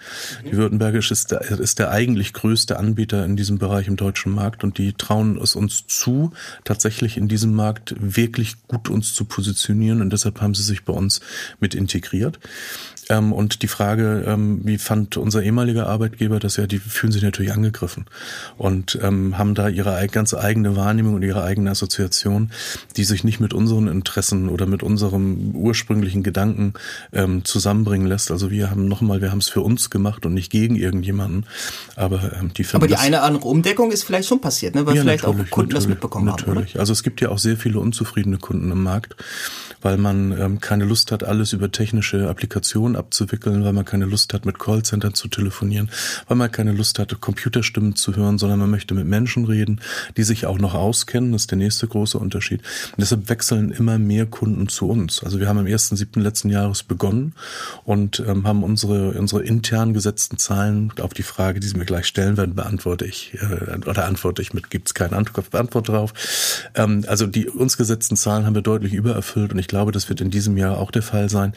Mhm. 0.43 0.49
Die 0.49 0.57
Württembergische 0.57 1.13
ist 1.13 1.31
der, 1.31 1.41
ist 1.41 1.79
der 1.79 1.91
eigentlich 1.91 2.33
größte 2.33 2.77
Anbieter 2.77 3.25
in 3.25 3.35
diesem 3.35 3.57
Bereich 3.57 3.87
im 3.87 3.95
deutschen 3.95 4.33
Markt 4.33 4.63
und 4.63 4.77
die 4.77 4.93
trauen 4.93 5.39
es 5.41 5.55
uns 5.55 5.87
zu, 5.87 6.31
tatsächlich 6.63 7.17
in 7.17 7.27
diesem 7.27 7.53
Markt 7.53 7.95
wirklich 7.99 8.67
gut 8.67 8.89
uns 8.89 9.13
zu 9.13 9.25
positionieren 9.25 10.01
und 10.01 10.11
deshalb 10.11 10.41
haben 10.41 10.53
sie 10.53 10.63
sich 10.63 10.85
bei 10.85 10.93
uns 10.93 11.21
mit 11.59 11.75
integriert. 11.75 12.39
Ähm, 13.09 13.33
und 13.33 13.61
die 13.61 13.67
Frage, 13.67 14.23
ähm, 14.27 14.61
wie 14.63 14.77
fand 14.77 15.17
unser 15.17 15.43
ehemaliger 15.43 15.87
Arbeitgeber 15.87 16.39
das 16.39 16.57
ja, 16.57 16.67
die 16.67 16.79
fühlen 16.79 17.11
sich 17.11 17.23
natürlich 17.23 17.53
angegriffen 17.53 18.05
und 18.57 18.97
ähm, 19.01 19.37
haben 19.37 19.55
da 19.55 19.67
ihre 19.67 20.07
ganz 20.07 20.33
eigene 20.33 20.75
Wahrnehmung 20.75 21.15
und 21.15 21.23
ihre 21.23 21.43
eigene 21.43 21.71
Assoziation, 21.71 22.51
die 22.95 23.03
sich 23.03 23.23
nicht 23.23 23.39
mit 23.39 23.53
unseren 23.53 23.87
Interessen 23.87 24.49
oder 24.49 24.65
mit 24.65 24.83
unserem 24.83 25.55
ursprünglichen 25.55 26.23
Gedanken 26.23 26.73
ähm, 27.11 27.45
zusammenbringen 27.45 28.07
lässt. 28.07 28.31
Also 28.31 28.51
wir 28.51 28.69
haben 28.69 28.87
nochmal, 28.87 29.21
wir 29.21 29.31
haben 29.31 29.39
es 29.39 29.49
für 29.49 29.61
uns 29.61 29.89
gemacht 29.89 30.25
und 30.25 30.33
nicht 30.33 30.51
gegen 30.51 30.75
irgendjemanden. 30.75 31.45
Aber 31.95 32.33
ähm, 32.39 32.53
die 32.53 32.65
Aber 32.73 32.87
die 32.87 32.95
eine 32.95 33.17
oder 33.17 33.25
andere 33.25 33.47
Umdeckung 33.47 33.91
ist 33.91 34.03
vielleicht 34.03 34.27
schon 34.27 34.41
passiert, 34.41 34.75
ne? 34.75 34.85
weil 34.85 34.95
ja, 34.95 35.01
vielleicht 35.01 35.25
auch 35.25 35.35
Kunden 35.49 35.73
das 35.73 35.87
mitbekommen 35.87 36.25
natürlich. 36.25 36.47
haben. 36.47 36.55
Natürlich. 36.55 36.79
Also 36.79 36.93
es 36.93 37.03
gibt 37.03 37.21
ja 37.21 37.29
auch 37.29 37.39
sehr 37.39 37.57
viele 37.57 37.79
unzufriedene 37.79 38.37
Kunden 38.37 38.71
im 38.71 38.83
Markt, 38.83 39.15
weil 39.83 39.97
man 39.97 40.31
ähm, 40.39 40.59
keine 40.59 40.85
Lust 40.85 41.11
hat, 41.11 41.23
alles 41.23 41.53
über 41.53 41.71
technische 41.71 42.29
Applikationen 42.29 42.95
abzuwickeln, 42.95 43.63
weil 43.63 43.73
man 43.73 43.85
keine 43.85 44.05
Lust 44.05 44.33
hat, 44.33 44.45
mit 44.45 44.57
Callcentern 44.57 45.13
zu 45.13 45.27
telefonieren, 45.27 45.89
weil 46.27 46.37
man 46.37 46.51
keine 46.51 46.71
Lust 46.71 46.99
hat, 46.99 47.19
Computerstimmen 47.21 47.95
zu 47.95 48.15
hören, 48.15 48.37
sondern 48.37 48.59
man 48.59 48.69
möchte 48.69 48.93
mit 48.93 49.05
Menschen 49.05 49.45
reden, 49.45 49.81
die 50.17 50.23
sich 50.23 50.45
auch 50.45 50.57
noch 50.57 50.73
auskennen. 50.73 51.33
Das 51.33 51.43
ist 51.43 51.51
der 51.51 51.57
nächste 51.57 51.87
große 51.87 52.17
Unterschied. 52.17 52.61
Und 52.91 53.01
deshalb 53.01 53.29
wechseln 53.29 53.71
immer 53.71 53.99
mehr 53.99 54.25
Kunden 54.25 54.67
zu 54.69 54.87
uns. 54.87 55.23
Also 55.23 55.39
wir 55.39 55.47
haben 55.47 55.59
am 55.59 55.65
1.7. 55.65 56.19
letzten 56.21 56.49
Jahres 56.49 56.83
begonnen 56.83 57.33
und 57.83 58.23
ähm, 58.25 58.47
haben 58.47 58.63
unsere, 58.63 59.11
unsere 59.11 59.43
intern 59.43 59.93
gesetzten 59.93 60.37
Zahlen 60.37 60.91
auf 61.01 61.13
die 61.13 61.23
Frage, 61.23 61.59
die 61.59 61.67
Sie 61.67 61.77
mir 61.77 61.85
gleich 61.85 62.05
stellen 62.05 62.37
werden, 62.37 62.55
beantworte 62.55 63.05
ich 63.05 63.37
äh, 63.41 63.77
oder 63.87 64.05
antworte 64.05 64.41
ich 64.41 64.53
mit, 64.53 64.69
gibt 64.69 64.87
es 64.87 64.93
keine 64.93 65.15
Antwort, 65.17 65.53
Antwort 65.53 65.89
drauf. 65.89 66.13
Ähm, 66.75 67.03
also 67.07 67.27
die 67.27 67.49
uns 67.49 67.77
gesetzten 67.77 68.15
Zahlen 68.15 68.45
haben 68.45 68.55
wir 68.55 68.61
deutlich 68.61 68.93
übererfüllt 68.93 69.51
und 69.51 69.59
ich 69.59 69.67
glaube, 69.73 69.91
das 69.91 70.07
wird 70.07 70.21
in 70.21 70.29
diesem 70.29 70.55
Jahr 70.55 70.77
auch 70.77 70.91
der 70.91 71.01
Fall 71.01 71.29
sein, 71.29 71.53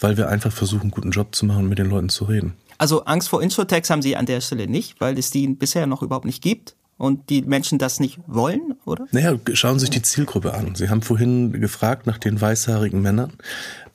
weil 0.00 0.16
wir 0.16 0.30
einfach 0.30 0.50
versuchen, 0.50 0.84
einen 0.84 0.90
guten 0.90 1.10
Job 1.10 1.34
zu 1.34 1.44
machen 1.44 1.64
und 1.64 1.68
mit 1.68 1.78
den 1.78 1.90
Leuten 1.90 2.08
zu 2.08 2.24
reden. 2.24 2.54
Also 2.78 3.04
Angst 3.04 3.28
vor 3.28 3.42
Insurtechs 3.42 3.90
haben 3.90 4.00
Sie 4.00 4.16
an 4.16 4.24
der 4.24 4.40
Stelle 4.40 4.68
nicht, 4.68 5.02
weil 5.02 5.18
es 5.18 5.30
die 5.30 5.46
bisher 5.48 5.86
noch 5.86 6.02
überhaupt 6.02 6.24
nicht 6.24 6.42
gibt 6.42 6.76
und 6.96 7.28
die 7.28 7.42
Menschen 7.42 7.78
das 7.78 8.00
nicht 8.00 8.20
wollen, 8.26 8.74
oder? 8.86 9.06
Naja, 9.10 9.34
schauen 9.52 9.78
Sie 9.78 9.80
sich 9.84 9.90
die 9.90 10.00
Zielgruppe 10.00 10.54
an. 10.54 10.76
Sie 10.76 10.88
haben 10.88 11.02
vorhin 11.02 11.52
gefragt 11.60 12.06
nach 12.06 12.16
den 12.16 12.40
weißhaarigen 12.40 13.02
Männern. 13.02 13.34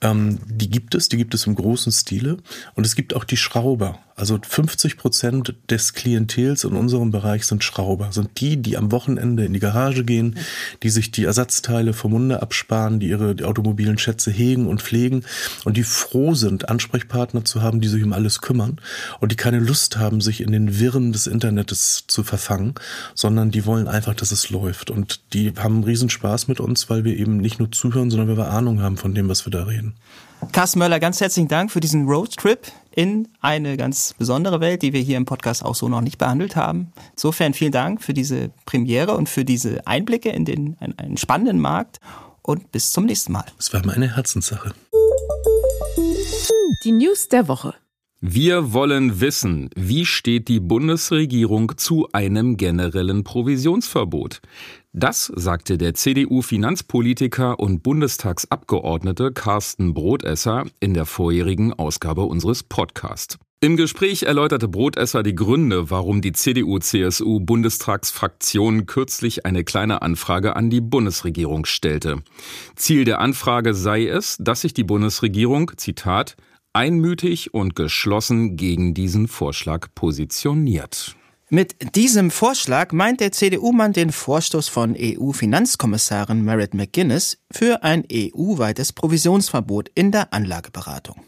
Ähm, 0.03 0.39
die 0.45 0.69
gibt 0.69 0.93
es, 0.93 1.09
die 1.09 1.17
gibt 1.17 1.33
es 1.33 1.47
im 1.47 1.55
großen 1.55 1.91
Stile. 1.91 2.37
Und 2.75 2.85
es 2.85 2.95
gibt 2.95 3.15
auch 3.15 3.23
die 3.23 3.37
Schrauber. 3.37 3.97
Also 4.15 4.37
50 4.39 4.97
Prozent 4.97 5.55
des 5.71 5.93
Klientels 5.93 6.65
in 6.65 6.73
unserem 6.73 7.09
Bereich 7.09 7.45
sind 7.47 7.63
Schrauber, 7.63 8.11
sind 8.11 8.39
die, 8.39 8.57
die 8.57 8.77
am 8.77 8.91
Wochenende 8.91 9.43
in 9.43 9.53
die 9.53 9.59
Garage 9.59 10.03
gehen, 10.03 10.37
die 10.83 10.91
sich 10.91 11.09
die 11.09 11.23
Ersatzteile 11.23 11.93
vom 11.93 12.11
Munde 12.11 12.43
absparen, 12.43 12.99
die 12.99 13.07
ihre 13.07 13.33
die 13.33 13.43
automobilen 13.43 13.97
Schätze 13.97 14.29
hegen 14.29 14.67
und 14.67 14.83
pflegen 14.83 15.23
und 15.65 15.77
die 15.77 15.83
froh 15.83 16.35
sind, 16.35 16.69
Ansprechpartner 16.69 17.43
zu 17.43 17.63
haben, 17.63 17.81
die 17.81 17.87
sich 17.87 18.03
um 18.03 18.13
alles 18.13 18.41
kümmern 18.41 18.79
und 19.19 19.31
die 19.31 19.35
keine 19.35 19.59
Lust 19.59 19.97
haben, 19.97 20.21
sich 20.21 20.41
in 20.41 20.51
den 20.51 20.79
Wirren 20.79 21.11
des 21.11 21.25
Internets 21.25 22.05
zu 22.05 22.23
verfangen, 22.23 22.75
sondern 23.15 23.49
die 23.49 23.65
wollen 23.65 23.87
einfach, 23.87 24.13
dass 24.13 24.31
es 24.31 24.51
läuft. 24.51 24.91
Und 24.91 25.21
die 25.33 25.53
haben 25.57 25.75
einen 25.75 25.83
Riesenspaß 25.85 26.47
mit 26.47 26.59
uns, 26.59 26.87
weil 26.87 27.03
wir 27.03 27.17
eben 27.17 27.37
nicht 27.37 27.57
nur 27.57 27.71
zuhören, 27.71 28.11
sondern 28.11 28.27
weil 28.27 28.37
wir 28.37 28.51
Ahnung 28.51 28.81
haben 28.81 28.97
von 28.97 29.15
dem, 29.15 29.27
was 29.27 29.47
wir 29.47 29.51
da 29.51 29.63
reden. 29.63 29.92
Carsten 30.51 30.79
Möller, 30.79 30.99
ganz 30.99 31.21
herzlichen 31.21 31.47
Dank 31.47 31.71
für 31.71 31.79
diesen 31.79 32.07
Roadtrip 32.07 32.71
in 32.91 33.27
eine 33.41 33.77
ganz 33.77 34.13
besondere 34.17 34.59
Welt, 34.59 34.81
die 34.81 34.93
wir 34.93 35.01
hier 35.01 35.17
im 35.17 35.25
Podcast 35.25 35.63
auch 35.63 35.75
so 35.75 35.89
noch 35.89 36.01
nicht 36.01 36.17
behandelt 36.17 36.55
haben. 36.55 36.91
Insofern 37.11 37.53
vielen 37.53 37.71
Dank 37.71 38.03
für 38.03 38.13
diese 38.13 38.51
Premiere 38.65 39.15
und 39.15 39.29
für 39.29 39.45
diese 39.45 39.87
Einblicke 39.87 40.29
in 40.29 40.45
den 40.45 40.77
einen, 40.79 40.99
einen 40.99 41.17
spannenden 41.17 41.59
Markt 41.59 41.99
und 42.41 42.71
bis 42.71 42.91
zum 42.91 43.05
nächsten 43.05 43.31
Mal. 43.31 43.45
Es 43.57 43.73
war 43.73 43.85
meine 43.85 44.15
Herzenssache. 44.15 44.73
Die 46.83 46.91
News 46.91 47.29
der 47.29 47.47
Woche. 47.47 47.73
Wir 48.25 48.71
wollen 48.71 49.19
wissen, 49.19 49.69
wie 49.75 50.05
steht 50.05 50.47
die 50.47 50.61
Bundesregierung 50.61 51.77
zu 51.77 52.07
einem 52.13 52.55
generellen 52.55 53.25
Provisionsverbot? 53.25 54.41
Das 54.95 55.31
sagte 55.35 55.79
der 55.79 55.95
CDU-Finanzpolitiker 55.95 57.59
und 57.59 57.81
Bundestagsabgeordnete 57.81 59.31
Carsten 59.31 59.95
Brotesser 59.95 60.65
in 60.79 60.93
der 60.93 61.07
vorherigen 61.07 61.73
Ausgabe 61.73 62.21
unseres 62.21 62.61
Podcasts. 62.61 63.39
Im 63.59 63.75
Gespräch 63.75 64.21
erläuterte 64.21 64.67
Brotesser 64.67 65.23
die 65.23 65.33
Gründe, 65.33 65.89
warum 65.89 66.21
die 66.21 66.33
CDU-CSU-Bundestagsfraktion 66.33 68.85
kürzlich 68.85 69.47
eine 69.47 69.63
kleine 69.63 70.03
Anfrage 70.03 70.55
an 70.55 70.69
die 70.69 70.81
Bundesregierung 70.81 71.65
stellte. 71.65 72.21
Ziel 72.75 73.03
der 73.03 73.19
Anfrage 73.19 73.73
sei 73.73 74.05
es, 74.05 74.37
dass 74.39 74.61
sich 74.61 74.75
die 74.75 74.83
Bundesregierung, 74.83 75.71
Zitat, 75.75 76.35
einmütig 76.71 77.51
und 77.51 77.75
geschlossen 77.75 78.57
gegen 78.57 78.93
diesen 78.93 79.27
Vorschlag 79.27 79.87
positioniert. 79.95 81.15
Mit 81.53 81.95
diesem 81.95 82.31
Vorschlag 82.31 82.93
meint 82.93 83.19
der 83.19 83.31
CDU-Mann 83.31 83.93
den 83.93 84.11
Vorstoß 84.11 84.69
von 84.69 84.95
EU-Finanzkommissarin 84.97 86.41
Merit 86.41 86.73
McGuinness 86.73 87.37
für 87.51 87.83
ein 87.83 88.03
EU-weites 88.11 88.91
Provisionsverbot 88.93 89.91
in 89.93 90.11
der 90.11 90.33
Anlageberatung. 90.33 91.21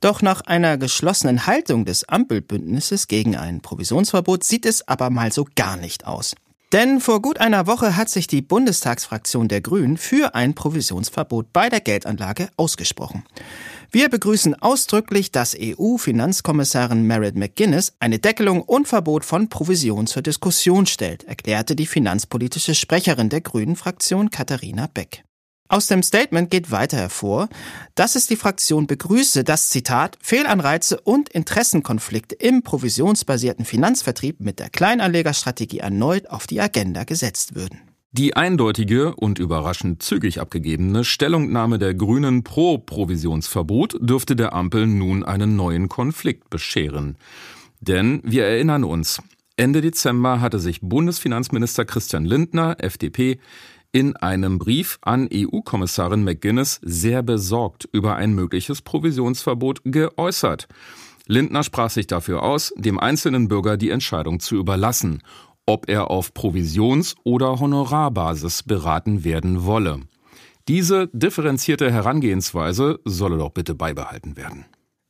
Doch 0.00 0.22
nach 0.22 0.42
einer 0.42 0.78
geschlossenen 0.78 1.48
Haltung 1.48 1.84
des 1.84 2.08
Ampelbündnisses 2.08 3.08
gegen 3.08 3.34
ein 3.34 3.60
Provisionsverbot 3.60 4.44
sieht 4.44 4.66
es 4.66 4.86
aber 4.86 5.10
mal 5.10 5.32
so 5.32 5.48
gar 5.56 5.76
nicht 5.76 6.06
aus. 6.06 6.36
Denn 6.72 7.00
vor 7.00 7.20
gut 7.20 7.38
einer 7.38 7.66
Woche 7.66 7.96
hat 7.96 8.08
sich 8.08 8.28
die 8.28 8.42
Bundestagsfraktion 8.42 9.48
der 9.48 9.62
Grünen 9.62 9.96
für 9.96 10.36
ein 10.36 10.54
Provisionsverbot 10.54 11.52
bei 11.52 11.68
der 11.70 11.80
Geldanlage 11.80 12.50
ausgesprochen. 12.56 13.24
Wir 13.90 14.08
begrüßen 14.08 14.60
ausdrücklich, 14.60 15.32
dass 15.32 15.56
EU-Finanzkommissarin 15.58 17.02
Merit 17.02 17.36
McGuinness 17.36 17.94
eine 18.00 18.18
Deckelung 18.18 18.62
und 18.62 18.88
Verbot 18.88 19.24
von 19.24 19.48
Provision 19.48 20.06
zur 20.06 20.22
Diskussion 20.22 20.86
stellt, 20.86 21.24
erklärte 21.24 21.76
die 21.76 21.86
finanzpolitische 21.86 22.74
Sprecherin 22.74 23.28
der 23.28 23.40
Grünen 23.40 23.76
Fraktion 23.76 24.30
Katharina 24.30 24.88
Beck. 24.92 25.22
Aus 25.68 25.88
dem 25.88 26.02
Statement 26.02 26.50
geht 26.50 26.70
weiter 26.70 26.96
hervor, 26.96 27.48
dass 27.96 28.14
es 28.14 28.28
die 28.28 28.36
Fraktion 28.36 28.86
begrüße, 28.86 29.42
dass 29.42 29.70
Zitat 29.70 30.16
Fehlanreize 30.22 31.00
und 31.00 31.28
Interessenkonflikte 31.28 32.36
im 32.36 32.62
provisionsbasierten 32.62 33.64
Finanzvertrieb 33.64 34.40
mit 34.40 34.60
der 34.60 34.70
Kleinanlegerstrategie 34.70 35.78
erneut 35.78 36.30
auf 36.30 36.46
die 36.46 36.60
Agenda 36.60 37.02
gesetzt 37.02 37.56
würden. 37.56 37.80
Die 38.12 38.36
eindeutige 38.36 39.14
und 39.14 39.38
überraschend 39.38 40.02
zügig 40.02 40.40
abgegebene 40.40 41.04
Stellungnahme 41.04 41.78
der 41.78 41.92
Grünen 41.94 42.44
pro 42.44 42.78
Provisionsverbot 42.78 43.98
dürfte 44.00 44.36
der 44.36 44.54
Ampel 44.54 44.86
nun 44.86 45.24
einen 45.24 45.56
neuen 45.56 45.88
Konflikt 45.88 46.48
bescheren. 46.48 47.18
Denn 47.80 48.22
wir 48.24 48.44
erinnern 48.44 48.84
uns, 48.84 49.20
Ende 49.56 49.80
Dezember 49.80 50.40
hatte 50.40 50.60
sich 50.60 50.80
Bundesfinanzminister 50.80 51.84
Christian 51.84 52.24
Lindner, 52.24 52.76
FDP, 52.78 53.38
in 53.92 54.14
einem 54.16 54.58
Brief 54.58 54.98
an 55.00 55.28
EU-Kommissarin 55.32 56.22
McGuinness 56.22 56.80
sehr 56.82 57.22
besorgt 57.22 57.88
über 57.92 58.16
ein 58.16 58.34
mögliches 58.34 58.82
Provisionsverbot 58.82 59.80
geäußert. 59.84 60.68
Lindner 61.26 61.62
sprach 61.62 61.90
sich 61.90 62.06
dafür 62.06 62.42
aus, 62.42 62.72
dem 62.76 63.00
einzelnen 63.00 63.48
Bürger 63.48 63.76
die 63.76 63.90
Entscheidung 63.90 64.38
zu 64.38 64.56
überlassen, 64.56 65.22
ob 65.66 65.88
er 65.88 66.10
auf 66.10 66.32
Provisions- 66.32 67.14
oder 67.24 67.60
Honorarbasis 67.60 68.62
beraten 68.62 69.24
werden 69.24 69.64
wolle. 69.64 70.00
Diese 70.68 71.08
differenzierte 71.12 71.92
Herangehensweise 71.92 72.98
solle 73.04 73.38
doch 73.38 73.50
bitte 73.50 73.74
beibehalten 73.74 74.36
werden. 74.36 74.64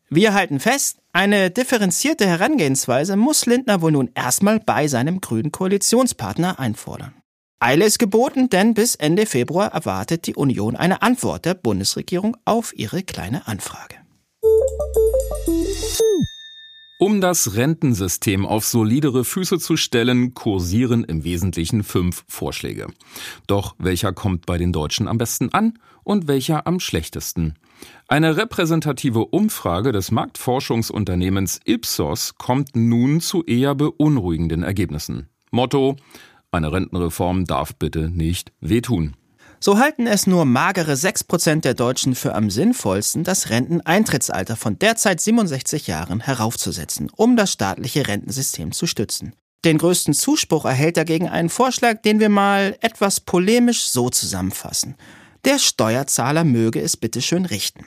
Wir 0.08 0.34
halten 0.34 0.60
fest, 0.60 0.98
eine 1.12 1.50
differenzierte 1.50 2.26
Herangehensweise 2.26 3.16
muss 3.16 3.46
Lindner 3.46 3.80
wohl 3.80 3.92
nun 3.92 4.10
erstmal 4.14 4.60
bei 4.60 4.86
seinem 4.86 5.20
grünen 5.20 5.50
Koalitionspartner 5.50 6.60
einfordern. 6.60 7.14
Eile 7.58 7.86
ist 7.86 7.98
geboten, 7.98 8.50
denn 8.50 8.74
bis 8.74 8.94
Ende 8.94 9.24
Februar 9.26 9.72
erwartet 9.72 10.26
die 10.26 10.34
Union 10.34 10.76
eine 10.76 11.02
Antwort 11.02 11.46
der 11.46 11.54
Bundesregierung 11.54 12.36
auf 12.44 12.76
ihre 12.76 13.02
kleine 13.02 13.46
Anfrage. 13.46 13.96
Um 16.98 17.20
das 17.20 17.56
Rentensystem 17.56 18.46
auf 18.46 18.64
solidere 18.64 19.24
Füße 19.24 19.58
zu 19.58 19.76
stellen, 19.76 20.32
kursieren 20.32 21.04
im 21.04 21.24
Wesentlichen 21.24 21.82
fünf 21.82 22.24
Vorschläge. 22.26 22.86
Doch 23.46 23.74
welcher 23.78 24.14
kommt 24.14 24.46
bei 24.46 24.56
den 24.56 24.72
Deutschen 24.72 25.06
am 25.06 25.18
besten 25.18 25.52
an 25.52 25.78
und 26.04 26.26
welcher 26.26 26.66
am 26.66 26.80
schlechtesten? 26.80 27.54
Eine 28.08 28.38
repräsentative 28.38 29.26
Umfrage 29.26 29.92
des 29.92 30.10
Marktforschungsunternehmens 30.10 31.60
Ipsos 31.66 32.36
kommt 32.38 32.74
nun 32.74 33.20
zu 33.20 33.44
eher 33.44 33.74
beunruhigenden 33.74 34.62
Ergebnissen. 34.62 35.28
Motto 35.50 35.96
eine 36.50 36.72
Rentenreform 36.72 37.44
darf 37.44 37.76
bitte 37.76 38.08
nicht 38.08 38.52
wehtun. 38.60 39.16
So 39.66 39.78
halten 39.78 40.06
es 40.06 40.28
nur 40.28 40.44
magere 40.44 40.92
6% 40.92 41.62
der 41.62 41.74
Deutschen 41.74 42.14
für 42.14 42.36
am 42.36 42.50
sinnvollsten, 42.50 43.24
das 43.24 43.50
Renteneintrittsalter 43.50 44.54
von 44.54 44.78
derzeit 44.78 45.20
67 45.20 45.88
Jahren 45.88 46.20
heraufzusetzen, 46.20 47.10
um 47.16 47.34
das 47.34 47.50
staatliche 47.50 48.06
Rentensystem 48.06 48.70
zu 48.70 48.86
stützen. 48.86 49.32
Den 49.64 49.78
größten 49.78 50.14
Zuspruch 50.14 50.66
erhält 50.66 50.96
dagegen 50.96 51.28
ein 51.28 51.48
Vorschlag, 51.48 52.00
den 52.02 52.20
wir 52.20 52.28
mal 52.28 52.78
etwas 52.80 53.18
polemisch 53.18 53.88
so 53.88 54.08
zusammenfassen. 54.08 54.94
Der 55.44 55.58
Steuerzahler 55.58 56.44
möge 56.44 56.80
es 56.80 56.96
bitteschön 56.96 57.44
richten. 57.44 57.86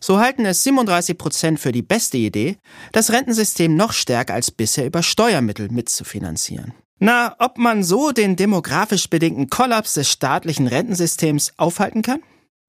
So 0.00 0.20
halten 0.20 0.46
es 0.46 0.62
37 0.64 1.18
Prozent 1.18 1.60
für 1.60 1.72
die 1.72 1.82
beste 1.82 2.16
Idee, 2.16 2.56
das 2.92 3.12
Rentensystem 3.12 3.76
noch 3.76 3.92
stärker 3.92 4.32
als 4.32 4.50
bisher 4.50 4.86
über 4.86 5.02
Steuermittel 5.02 5.68
mitzufinanzieren. 5.70 6.72
Na, 7.00 7.36
ob 7.38 7.58
man 7.58 7.84
so 7.84 8.10
den 8.10 8.34
demografisch 8.34 9.08
bedingten 9.08 9.48
Kollaps 9.48 9.94
des 9.94 10.10
staatlichen 10.10 10.66
Rentensystems 10.66 11.52
aufhalten 11.56 12.02
kann? 12.02 12.20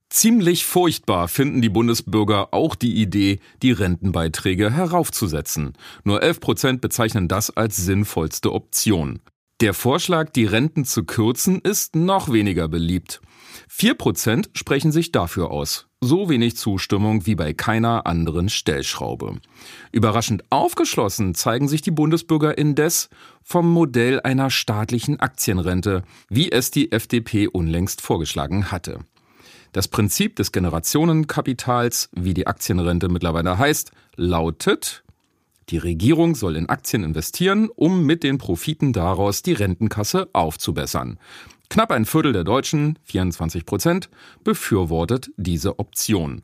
Ziemlich 0.09 0.65
furchtbar 0.65 1.27
finden 1.27 1.61
die 1.61 1.69
Bundesbürger 1.69 2.53
auch 2.53 2.75
die 2.75 2.95
Idee, 2.95 3.39
die 3.61 3.71
Rentenbeiträge 3.71 4.71
heraufzusetzen. 4.71 5.73
Nur 6.03 6.21
11 6.21 6.39
Prozent 6.39 6.81
bezeichnen 6.81 7.27
das 7.27 7.55
als 7.55 7.77
sinnvollste 7.77 8.51
Option. 8.51 9.19
Der 9.61 9.73
Vorschlag, 9.73 10.29
die 10.29 10.45
Renten 10.45 10.85
zu 10.85 11.03
kürzen, 11.03 11.59
ist 11.59 11.93
noch 11.93 12.31
weniger 12.31 12.69
beliebt. 12.69 13.19
Vier 13.67 13.93
Prozent 13.93 14.49
sprechen 14.53 14.93
sich 14.93 15.11
dafür 15.11 15.51
aus. 15.51 15.87
So 15.99 16.29
wenig 16.29 16.55
Zustimmung 16.55 17.25
wie 17.25 17.35
bei 17.35 17.53
keiner 17.53 18.07
anderen 18.07 18.47
Stellschraube. 18.47 19.41
Überraschend 19.91 20.45
aufgeschlossen 20.49 21.35
zeigen 21.35 21.67
sich 21.67 21.81
die 21.81 21.91
Bundesbürger 21.91 22.57
indes 22.57 23.09
vom 23.43 23.69
Modell 23.69 24.21
einer 24.21 24.49
staatlichen 24.49 25.19
Aktienrente, 25.19 26.03
wie 26.29 26.49
es 26.49 26.71
die 26.71 26.93
FDP 26.93 27.47
unlängst 27.47 27.99
vorgeschlagen 27.99 28.71
hatte. 28.71 28.99
Das 29.73 29.89
Prinzip 29.89 30.37
des 30.37 30.53
Generationenkapitals, 30.53 32.09
wie 32.13 32.33
die 32.33 32.47
Aktienrente 32.47 33.09
mittlerweile 33.09 33.57
heißt, 33.57 33.91
lautet, 34.15 35.03
die 35.69 35.77
Regierung 35.77 36.35
soll 36.35 36.55
in 36.55 36.69
Aktien 36.69 37.03
investieren, 37.03 37.69
um 37.75 38.05
mit 38.05 38.23
den 38.23 38.37
Profiten 38.37 38.93
daraus 38.93 39.41
die 39.41 39.53
Rentenkasse 39.53 40.29
aufzubessern. 40.33 41.19
Knapp 41.69 41.91
ein 41.91 42.05
Viertel 42.05 42.33
der 42.33 42.43
Deutschen, 42.43 42.97
24 43.03 43.65
Prozent, 43.65 44.09
befürwortet 44.43 45.29
diese 45.37 45.77
Option. 45.77 46.41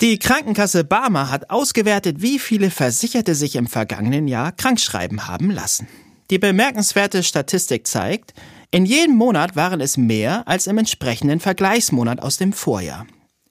Die 0.00 0.18
Krankenkasse 0.20 0.84
Barmer 0.84 1.28
hat 1.28 1.50
ausgewertet, 1.50 2.22
wie 2.22 2.38
viele 2.38 2.70
Versicherte 2.70 3.34
sich 3.34 3.56
im 3.56 3.66
vergangenen 3.66 4.28
Jahr 4.28 4.52
krankschreiben 4.52 5.26
haben 5.26 5.50
lassen. 5.50 5.88
Die 6.30 6.38
bemerkenswerte 6.38 7.24
Statistik 7.24 7.86
zeigt, 7.88 8.32
In 8.70 8.84
jedem 8.84 9.16
Monat 9.16 9.56
waren 9.56 9.80
es 9.80 9.96
mehr 9.96 10.46
als 10.46 10.68
im 10.68 10.78
entsprechenden 10.78 11.40
Vergleichsmonat 11.40 12.20
aus 12.20 12.36
dem 12.36 12.52
Vorjahr. 12.52 13.06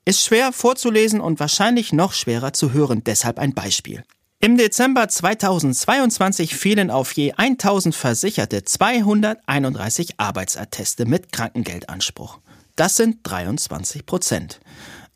Ist 0.08 0.24
schwer 0.24 0.54
vorzulesen 0.54 1.20
und 1.20 1.38
wahrscheinlich 1.38 1.92
noch 1.92 2.14
schwerer 2.14 2.54
zu 2.54 2.72
hören, 2.72 3.04
deshalb 3.04 3.38
ein 3.38 3.52
Beispiel. 3.52 4.04
Im 4.40 4.56
Dezember 4.56 5.06
2022 5.06 6.56
fielen 6.56 6.90
auf 6.90 7.12
je 7.12 7.32
1000 7.32 7.94
Versicherte 7.94 8.64
231 8.64 10.18
Arbeitsatteste 10.18 11.04
mit 11.04 11.30
Krankengeldanspruch. 11.30 12.38
Das 12.74 12.96
sind 12.96 13.18
23 13.24 14.06
Prozent. 14.06 14.60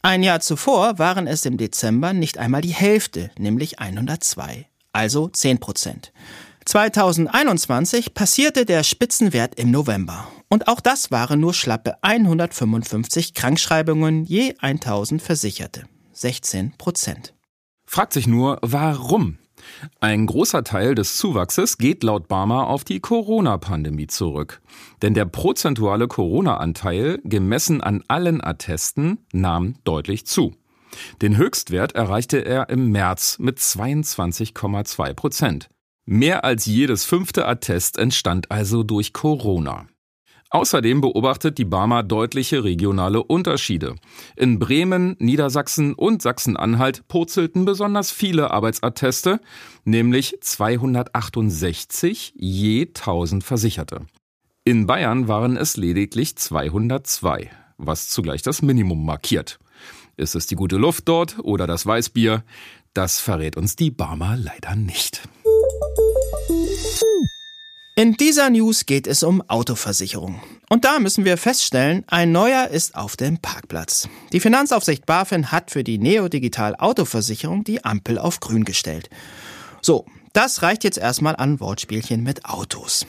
Ein 0.02 0.22
Jahr 0.22 0.40
zuvor 0.40 0.98
waren 0.98 1.26
es 1.26 1.46
im 1.46 1.56
Dezember 1.56 2.12
nicht 2.12 2.36
einmal 2.36 2.60
die 2.60 2.74
Hälfte, 2.74 3.30
nämlich 3.38 3.78
102, 3.78 4.66
also 4.92 5.28
10 5.30 5.58
Prozent. 5.58 6.12
2021 6.66 8.12
passierte 8.12 8.66
der 8.66 8.82
Spitzenwert 8.82 9.54
im 9.54 9.70
November. 9.70 10.28
Und 10.52 10.68
auch 10.68 10.80
das 10.80 11.10
waren 11.10 11.40
nur 11.40 11.54
schlappe 11.54 11.94
155 12.02 13.32
Krankschreibungen 13.32 14.24
je 14.24 14.52
1000 14.60 15.22
Versicherte. 15.22 15.84
16 16.12 16.74
Prozent. 16.76 17.32
Fragt 17.86 18.12
sich 18.12 18.26
nur, 18.26 18.58
warum? 18.60 19.38
Ein 20.00 20.26
großer 20.26 20.62
Teil 20.62 20.94
des 20.94 21.16
Zuwachses 21.16 21.78
geht 21.78 22.02
laut 22.02 22.28
Barmer 22.28 22.66
auf 22.66 22.84
die 22.84 23.00
Corona-Pandemie 23.00 24.08
zurück. 24.08 24.60
Denn 25.00 25.14
der 25.14 25.24
prozentuale 25.24 26.06
Corona-Anteil, 26.06 27.20
gemessen 27.24 27.80
an 27.80 28.04
allen 28.08 28.44
Attesten, 28.44 29.24
nahm 29.32 29.76
deutlich 29.84 30.26
zu. 30.26 30.54
Den 31.22 31.38
Höchstwert 31.38 31.92
erreichte 31.92 32.44
er 32.44 32.68
im 32.68 32.90
März 32.92 33.38
mit 33.38 33.58
22,2 33.58 35.14
Prozent. 35.14 35.70
Mehr 36.04 36.44
als 36.44 36.66
jedes 36.66 37.06
fünfte 37.06 37.46
Attest 37.46 37.96
entstand 37.96 38.50
also 38.50 38.82
durch 38.82 39.14
Corona. 39.14 39.86
Außerdem 40.52 41.00
beobachtet 41.00 41.56
die 41.56 41.64
Barmer 41.64 42.02
deutliche 42.02 42.62
regionale 42.62 43.22
Unterschiede. 43.22 43.94
In 44.36 44.58
Bremen, 44.58 45.16
Niedersachsen 45.18 45.94
und 45.94 46.20
Sachsen-Anhalt 46.20 47.08
purzelten 47.08 47.64
besonders 47.64 48.10
viele 48.10 48.50
Arbeitsatteste, 48.50 49.40
nämlich 49.84 50.36
268 50.42 52.34
je 52.36 52.82
1000 52.82 53.42
Versicherte. 53.42 54.00
In 54.62 54.86
Bayern 54.86 55.26
waren 55.26 55.56
es 55.56 55.78
lediglich 55.78 56.36
202, 56.36 57.48
was 57.78 58.08
zugleich 58.08 58.42
das 58.42 58.60
Minimum 58.60 59.06
markiert. 59.06 59.58
Ist 60.18 60.34
es 60.34 60.46
die 60.46 60.56
gute 60.56 60.76
Luft 60.76 61.08
dort 61.08 61.38
oder 61.42 61.66
das 61.66 61.86
Weißbier? 61.86 62.44
Das 62.92 63.20
verrät 63.20 63.56
uns 63.56 63.74
die 63.74 63.90
Barmer 63.90 64.36
leider 64.36 64.76
nicht. 64.76 65.22
In 67.94 68.14
dieser 68.14 68.48
News 68.48 68.86
geht 68.86 69.06
es 69.06 69.22
um 69.22 69.42
Autoversicherung. 69.50 70.40
Und 70.70 70.86
da 70.86 70.98
müssen 70.98 71.26
wir 71.26 71.36
feststellen, 71.36 72.04
ein 72.06 72.32
neuer 72.32 72.68
ist 72.68 72.94
auf 72.94 73.18
dem 73.18 73.36
Parkplatz. 73.36 74.08
Die 74.32 74.40
Finanzaufsicht 74.40 75.04
BaFin 75.04 75.52
hat 75.52 75.70
für 75.70 75.84
die 75.84 75.98
Neodigital 75.98 76.74
Autoversicherung 76.76 77.64
die 77.64 77.84
Ampel 77.84 78.16
auf 78.18 78.40
grün 78.40 78.64
gestellt. 78.64 79.10
So, 79.82 80.06
das 80.32 80.62
reicht 80.62 80.84
jetzt 80.84 80.96
erstmal 80.96 81.36
an 81.36 81.60
Wortspielchen 81.60 82.22
mit 82.22 82.46
Autos. 82.46 83.04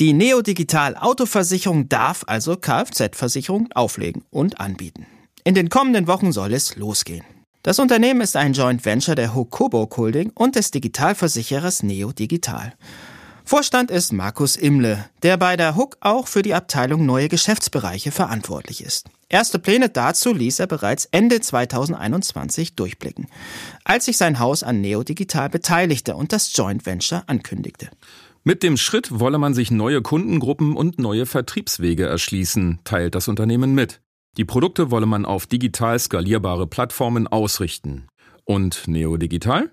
Die 0.00 0.12
Neodigital 0.12 0.96
Autoversicherung 0.96 1.88
darf 1.88 2.24
also 2.26 2.56
Kfz-Versicherung 2.56 3.68
auflegen 3.76 4.24
und 4.30 4.58
anbieten. 4.58 5.06
In 5.44 5.54
den 5.54 5.68
kommenden 5.68 6.08
Wochen 6.08 6.32
soll 6.32 6.52
es 6.52 6.74
losgehen. 6.74 7.24
Das 7.62 7.78
Unternehmen 7.78 8.22
ist 8.22 8.34
ein 8.34 8.54
Joint 8.54 8.84
Venture 8.84 9.14
der 9.14 9.36
Hokobo 9.36 9.88
Holding 9.96 10.32
und 10.34 10.56
des 10.56 10.72
Digitalversicherers 10.72 11.84
Neo 11.84 12.10
Digital. 12.10 12.72
Vorstand 13.48 13.92
ist 13.92 14.12
Markus 14.12 14.56
Imle, 14.56 15.04
der 15.22 15.36
bei 15.36 15.56
der 15.56 15.76
Hook 15.76 15.98
auch 16.00 16.26
für 16.26 16.42
die 16.42 16.52
Abteilung 16.52 17.06
neue 17.06 17.28
Geschäftsbereiche 17.28 18.10
verantwortlich 18.10 18.82
ist. 18.82 19.08
Erste 19.28 19.60
Pläne 19.60 19.88
dazu 19.88 20.34
ließ 20.34 20.58
er 20.58 20.66
bereits 20.66 21.04
Ende 21.12 21.40
2021 21.40 22.74
durchblicken, 22.74 23.28
als 23.84 24.06
sich 24.06 24.16
sein 24.16 24.40
Haus 24.40 24.64
an 24.64 24.80
Neo 24.80 25.04
Digital 25.04 25.48
beteiligte 25.48 26.16
und 26.16 26.32
das 26.32 26.56
Joint 26.56 26.86
Venture 26.86 27.22
ankündigte. 27.28 27.88
Mit 28.42 28.64
dem 28.64 28.76
Schritt 28.76 29.20
wolle 29.20 29.38
man 29.38 29.54
sich 29.54 29.70
neue 29.70 30.02
Kundengruppen 30.02 30.76
und 30.76 30.98
neue 30.98 31.24
Vertriebswege 31.24 32.04
erschließen, 32.04 32.80
teilt 32.82 33.14
das 33.14 33.28
Unternehmen 33.28 33.76
mit. 33.76 34.00
Die 34.38 34.44
Produkte 34.44 34.90
wolle 34.90 35.06
man 35.06 35.24
auf 35.24 35.46
digital 35.46 36.00
skalierbare 36.00 36.66
Plattformen 36.66 37.28
ausrichten. 37.28 38.08
Und 38.44 38.88
Neo 38.88 39.16
Digital? 39.16 39.70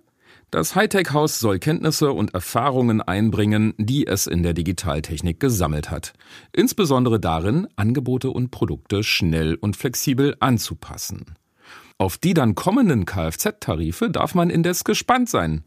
Das 0.53 0.75
Hightech-Haus 0.75 1.39
soll 1.39 1.57
Kenntnisse 1.57 2.11
und 2.11 2.35
Erfahrungen 2.35 3.01
einbringen, 3.01 3.73
die 3.79 4.05
es 4.05 4.27
in 4.27 4.43
der 4.43 4.53
Digitaltechnik 4.53 5.39
gesammelt 5.39 5.89
hat. 5.89 6.13
Insbesondere 6.51 7.19
darin, 7.19 7.67
Angebote 7.75 8.29
und 8.29 8.51
Produkte 8.51 9.03
schnell 9.03 9.55
und 9.55 9.75
flexibel 9.75 10.35
anzupassen. 10.39 11.33
Auf 11.97 12.19
die 12.19 12.35
dann 12.35 12.53
kommenden 12.53 13.07
Kfz-Tarife 13.07 14.11
darf 14.11 14.35
man 14.35 14.51
indes 14.51 14.83
gespannt 14.83 15.27
sein. 15.27 15.63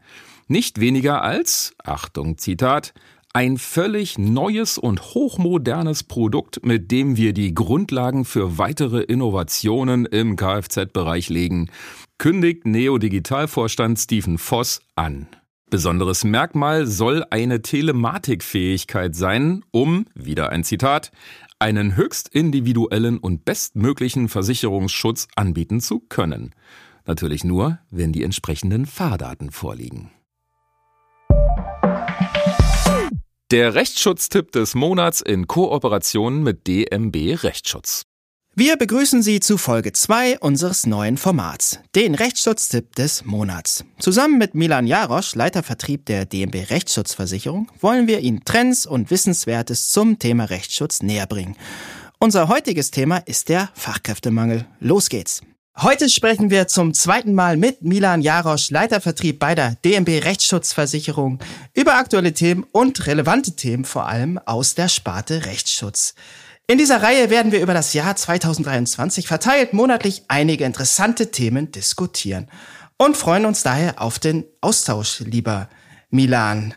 Nicht 0.47 0.79
weniger 0.79 1.21
als, 1.21 1.73
Achtung 1.83 2.37
Zitat, 2.37 2.93
ein 3.33 3.57
völlig 3.57 4.17
neues 4.17 4.77
und 4.77 5.01
hochmodernes 5.01 6.03
Produkt, 6.03 6.65
mit 6.65 6.91
dem 6.91 7.17
wir 7.17 7.33
die 7.33 7.53
Grundlagen 7.53 8.23
für 8.23 8.57
weitere 8.57 9.01
Innovationen 9.01 10.05
im 10.05 10.37
Kfz-Bereich 10.37 11.27
legen 11.27 11.69
kündigt 12.17 12.65
Neo-Digital-Vorstand 12.65 13.99
Stephen 13.99 14.37
Voss 14.37 14.81
an. 14.95 15.27
Besonderes 15.69 16.23
Merkmal 16.23 16.87
soll 16.87 17.25
eine 17.29 17.61
Telematikfähigkeit 17.61 19.15
sein, 19.15 19.63
um, 19.71 20.05
wieder 20.15 20.49
ein 20.49 20.63
Zitat, 20.63 21.11
einen 21.59 21.95
höchst 21.95 22.29
individuellen 22.29 23.17
und 23.17 23.43
bestmöglichen 23.43 24.29
Versicherungsschutz 24.29 25.27
anbieten 25.35 25.81
zu 25.81 25.99
können. 25.99 26.53
Natürlich 27.05 27.43
nur, 27.43 27.79
wenn 27.89 28.13
die 28.13 28.23
entsprechenden 28.23 28.85
Fahrdaten 28.85 29.51
vorliegen. 29.51 30.11
Der 33.51 33.75
Rechtsschutztipp 33.75 34.51
des 34.51 34.75
Monats 34.75 35.21
in 35.21 35.47
Kooperation 35.47 36.43
mit 36.43 36.67
DMB 36.67 37.43
Rechtsschutz. 37.43 38.03
Wir 38.59 38.75
begrüßen 38.75 39.21
Sie 39.21 39.39
zu 39.39 39.59
Folge 39.59 39.93
2 39.93 40.39
unseres 40.39 40.87
neuen 40.87 41.17
Formats, 41.17 41.77
den 41.93 42.15
Rechtsschutztipp 42.15 42.95
des 42.95 43.23
Monats. 43.23 43.85
Zusammen 43.99 44.39
mit 44.39 44.55
Milan 44.55 44.87
Jarosch, 44.87 45.35
Leiter 45.35 45.61
Vertrieb 45.61 46.07
der 46.07 46.25
DMB 46.25 46.71
Rechtsschutzversicherung, 46.71 47.69
wollen 47.79 48.07
wir 48.07 48.21
Ihnen 48.21 48.45
Trends 48.45 48.87
und 48.87 49.11
Wissenswertes 49.11 49.89
zum 49.89 50.17
Thema 50.17 50.45
Rechtsschutz 50.45 51.03
näher 51.03 51.27
bringen. 51.27 51.55
Unser 52.17 52.47
heutiges 52.47 52.89
Thema 52.89 53.17
ist 53.17 53.49
der 53.49 53.69
Fachkräftemangel. 53.75 54.65
Los 54.79 55.09
geht's! 55.09 55.43
Heute 55.79 56.09
sprechen 56.09 56.49
wir 56.49 56.67
zum 56.67 56.95
zweiten 56.95 57.35
Mal 57.35 57.57
mit 57.57 57.83
Milan 57.83 58.23
Jarosch, 58.23 58.71
Leiter 58.71 59.01
Vertrieb 59.01 59.37
bei 59.37 59.53
der 59.53 59.75
DMB 59.85 60.25
Rechtsschutzversicherung, 60.25 61.37
über 61.75 61.93
aktuelle 61.93 62.33
Themen 62.33 62.65
und 62.71 63.05
relevante 63.05 63.55
Themen 63.55 63.85
vor 63.85 64.07
allem 64.07 64.39
aus 64.47 64.73
der 64.73 64.87
Sparte 64.87 65.45
Rechtsschutz. 65.45 66.15
In 66.69 66.77
dieser 66.77 67.01
Reihe 67.01 67.29
werden 67.29 67.53
wir 67.53 67.61
über 67.61 67.73
das 67.73 67.93
Jahr 67.93 68.13
2023 68.13 69.25
verteilt 69.25 69.71
monatlich 69.71 70.23
einige 70.27 70.65
interessante 70.65 71.31
Themen 71.31 71.71
diskutieren 71.71 72.49
und 72.97 73.15
freuen 73.15 73.45
uns 73.45 73.63
daher 73.63 74.01
auf 74.01 74.19
den 74.19 74.43
Austausch, 74.59 75.21
lieber 75.21 75.69
Milan. 76.09 76.73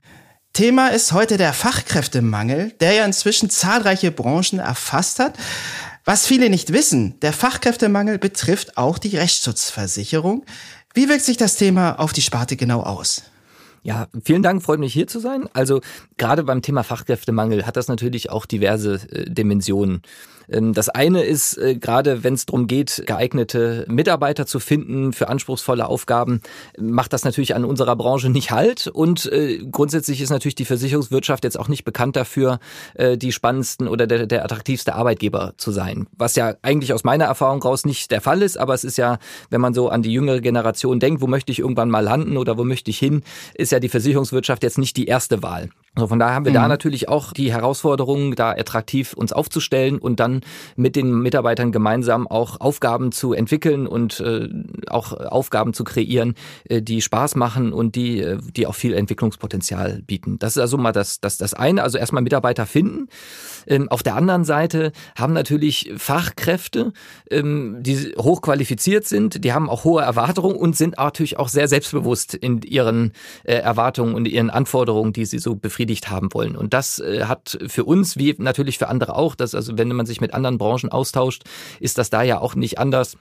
Thema 0.53 0.90
ist 0.90 1.11
heute 1.11 1.38
der 1.38 1.53
Fachkräftemangel, 1.53 2.70
der 2.79 2.92
ja 2.92 3.05
inzwischen 3.05 3.50
zahlreiche 3.50 4.12
Branchen 4.12 4.61
erfasst 4.61 5.18
hat. 5.18 5.37
Was 6.05 6.24
viele 6.24 6.50
nicht 6.50 6.72
wissen, 6.72 7.18
der 7.18 7.33
Fachkräftemangel 7.33 8.18
betrifft 8.18 8.76
auch 8.76 8.96
die 8.96 9.16
Rechtsschutzversicherung. 9.16 10.46
Wie 10.94 11.09
wirkt 11.09 11.24
sich 11.24 11.37
das 11.37 11.57
Thema 11.57 11.98
auf 11.98 12.12
die 12.12 12.22
Sparte 12.22 12.55
genau 12.55 12.85
aus? 12.85 13.22
Ja, 13.82 14.08
vielen 14.22 14.42
Dank, 14.42 14.62
freut 14.62 14.80
mich 14.80 14.92
hier 14.92 15.06
zu 15.06 15.20
sein. 15.20 15.48
Also 15.54 15.80
gerade 16.18 16.44
beim 16.44 16.60
Thema 16.60 16.82
Fachkräftemangel 16.82 17.66
hat 17.66 17.76
das 17.76 17.88
natürlich 17.88 18.30
auch 18.30 18.44
diverse 18.46 18.94
äh, 19.10 19.30
Dimensionen. 19.30 20.02
Ähm, 20.50 20.74
das 20.74 20.88
eine 20.88 21.22
ist, 21.22 21.56
äh, 21.58 21.76
gerade 21.76 22.24
wenn 22.24 22.34
es 22.34 22.46
darum 22.46 22.66
geht, 22.66 23.02
geeignete 23.06 23.84
Mitarbeiter 23.88 24.46
zu 24.46 24.60
finden 24.60 25.12
für 25.12 25.28
anspruchsvolle 25.28 25.86
Aufgaben, 25.86 26.40
macht 26.78 27.12
das 27.12 27.24
natürlich 27.24 27.54
an 27.54 27.64
unserer 27.64 27.96
Branche 27.96 28.30
nicht 28.30 28.50
halt. 28.50 28.86
Und 28.86 29.26
äh, 29.32 29.58
grundsätzlich 29.70 30.20
ist 30.20 30.30
natürlich 30.30 30.54
die 30.54 30.64
Versicherungswirtschaft 30.64 31.44
jetzt 31.44 31.58
auch 31.58 31.68
nicht 31.68 31.84
bekannt 31.84 32.16
dafür, 32.16 32.58
äh, 32.94 33.16
die 33.16 33.32
spannendsten 33.32 33.88
oder 33.88 34.06
der, 34.06 34.26
der 34.26 34.44
attraktivste 34.44 34.94
Arbeitgeber 34.94 35.54
zu 35.56 35.70
sein. 35.70 36.06
Was 36.16 36.36
ja 36.36 36.54
eigentlich 36.62 36.92
aus 36.92 37.04
meiner 37.04 37.24
Erfahrung 37.26 37.62
raus 37.62 37.84
nicht 37.84 38.10
der 38.10 38.20
Fall 38.20 38.42
ist, 38.42 38.58
aber 38.58 38.74
es 38.74 38.84
ist 38.84 38.98
ja, 38.98 39.18
wenn 39.50 39.60
man 39.60 39.74
so 39.74 39.88
an 39.88 40.02
die 40.02 40.12
jüngere 40.12 40.40
Generation 40.40 41.00
denkt, 41.00 41.20
wo 41.20 41.26
möchte 41.26 41.52
ich 41.52 41.60
irgendwann 41.60 41.90
mal 41.90 42.00
landen 42.00 42.36
oder 42.36 42.58
wo 42.58 42.64
möchte 42.64 42.90
ich 42.90 42.98
hin, 42.98 43.22
ist 43.54 43.72
ja 43.72 43.80
die 43.80 43.88
Versicherungswirtschaft 43.88 44.62
jetzt 44.62 44.78
nicht 44.78 44.96
die 44.96 45.06
erste 45.06 45.42
Wahl. 45.42 45.70
So, 45.96 46.07
von 46.07 46.20
daher 46.20 46.37
haben 46.37 46.44
wir 46.44 46.53
mhm. 46.53 46.57
da 46.57 46.68
natürlich 46.68 47.09
auch 47.09 47.33
die 47.33 47.53
Herausforderung, 47.53 48.37
da 48.37 48.53
attraktiv 48.53 49.12
uns 49.12 49.33
aufzustellen 49.33 49.98
und 49.98 50.20
dann 50.20 50.42
mit 50.76 50.94
den 50.94 51.20
Mitarbeitern 51.20 51.72
gemeinsam 51.72 52.29
auch 52.29 52.61
Aufgaben 52.61 53.11
zu 53.11 53.33
entwickeln 53.33 53.88
und 53.88 54.20
äh, 54.20 54.48
auch 54.87 55.12
Aufgaben 55.12 55.74
zu 55.74 55.83
kreieren, 55.83 56.35
äh, 56.68 56.81
die 56.81 57.03
Spaß 57.03 57.35
machen 57.35 57.72
und 57.72 57.96
die, 57.96 58.20
äh, 58.20 58.38
die 58.40 58.68
auch 58.68 58.76
viel 58.76 58.94
Entwicklungspotenzial 58.94 60.03
bieten. 60.07 60.38
Das 60.38 60.57
ist 60.57 60.62
also 60.62 60.79
mal 60.79 60.92
das, 60.92 61.20
das, 61.20 61.38
das 61.38 61.55
eine, 61.55 61.83
also 61.83 61.98
erstmal 61.98 62.22
Mitarbeiter 62.22 62.66
finden. 62.66 63.09
Ähm, 63.66 63.88
auf 63.88 64.05
der 64.05 64.14
anderen 64.14 64.44
Seite 64.44 64.92
haben 65.16 65.33
natürlich 65.33 65.92
Fachkräfte, 65.96 66.92
ähm, 67.33 67.79
die 67.81 68.14
hochqualifiziert 68.16 69.07
sind, 69.07 69.42
die 69.42 69.53
haben 69.53 69.68
auch 69.68 69.83
hohe 69.83 70.03
Erwartungen 70.03 70.55
und 70.55 70.76
sind 70.76 70.98
natürlich 70.98 71.37
auch 71.37 71.48
sehr 71.48 71.66
selbstbewusst 71.66 72.35
in 72.35 72.62
ihren 72.62 73.12
äh, 73.42 73.55
Erwartungen 73.55 74.14
und 74.14 74.29
ihren 74.29 74.50
Anforderungen, 74.50 75.12
die 75.12 75.24
sie 75.24 75.40
so 75.40 75.57
befriedigt 75.80 76.10
haben 76.10 76.32
wollen. 76.34 76.56
Und 76.56 76.74
das 76.74 76.98
äh, 76.98 77.24
hat 77.24 77.58
für 77.66 77.84
uns, 77.84 78.18
wie 78.18 78.34
natürlich 78.36 78.78
für 78.78 78.88
andere 78.88 79.16
auch, 79.16 79.34
dass 79.34 79.54
also 79.54 79.78
wenn 79.78 79.88
man 79.88 80.04
sich 80.04 80.20
mit 80.20 80.34
anderen 80.34 80.58
Branchen 80.58 80.92
austauscht, 80.92 81.44
ist 81.80 81.96
das 81.96 82.10
da 82.10 82.22
ja 82.22 82.38
auch 82.38 82.54
nicht 82.54 82.78
anders 82.78 83.16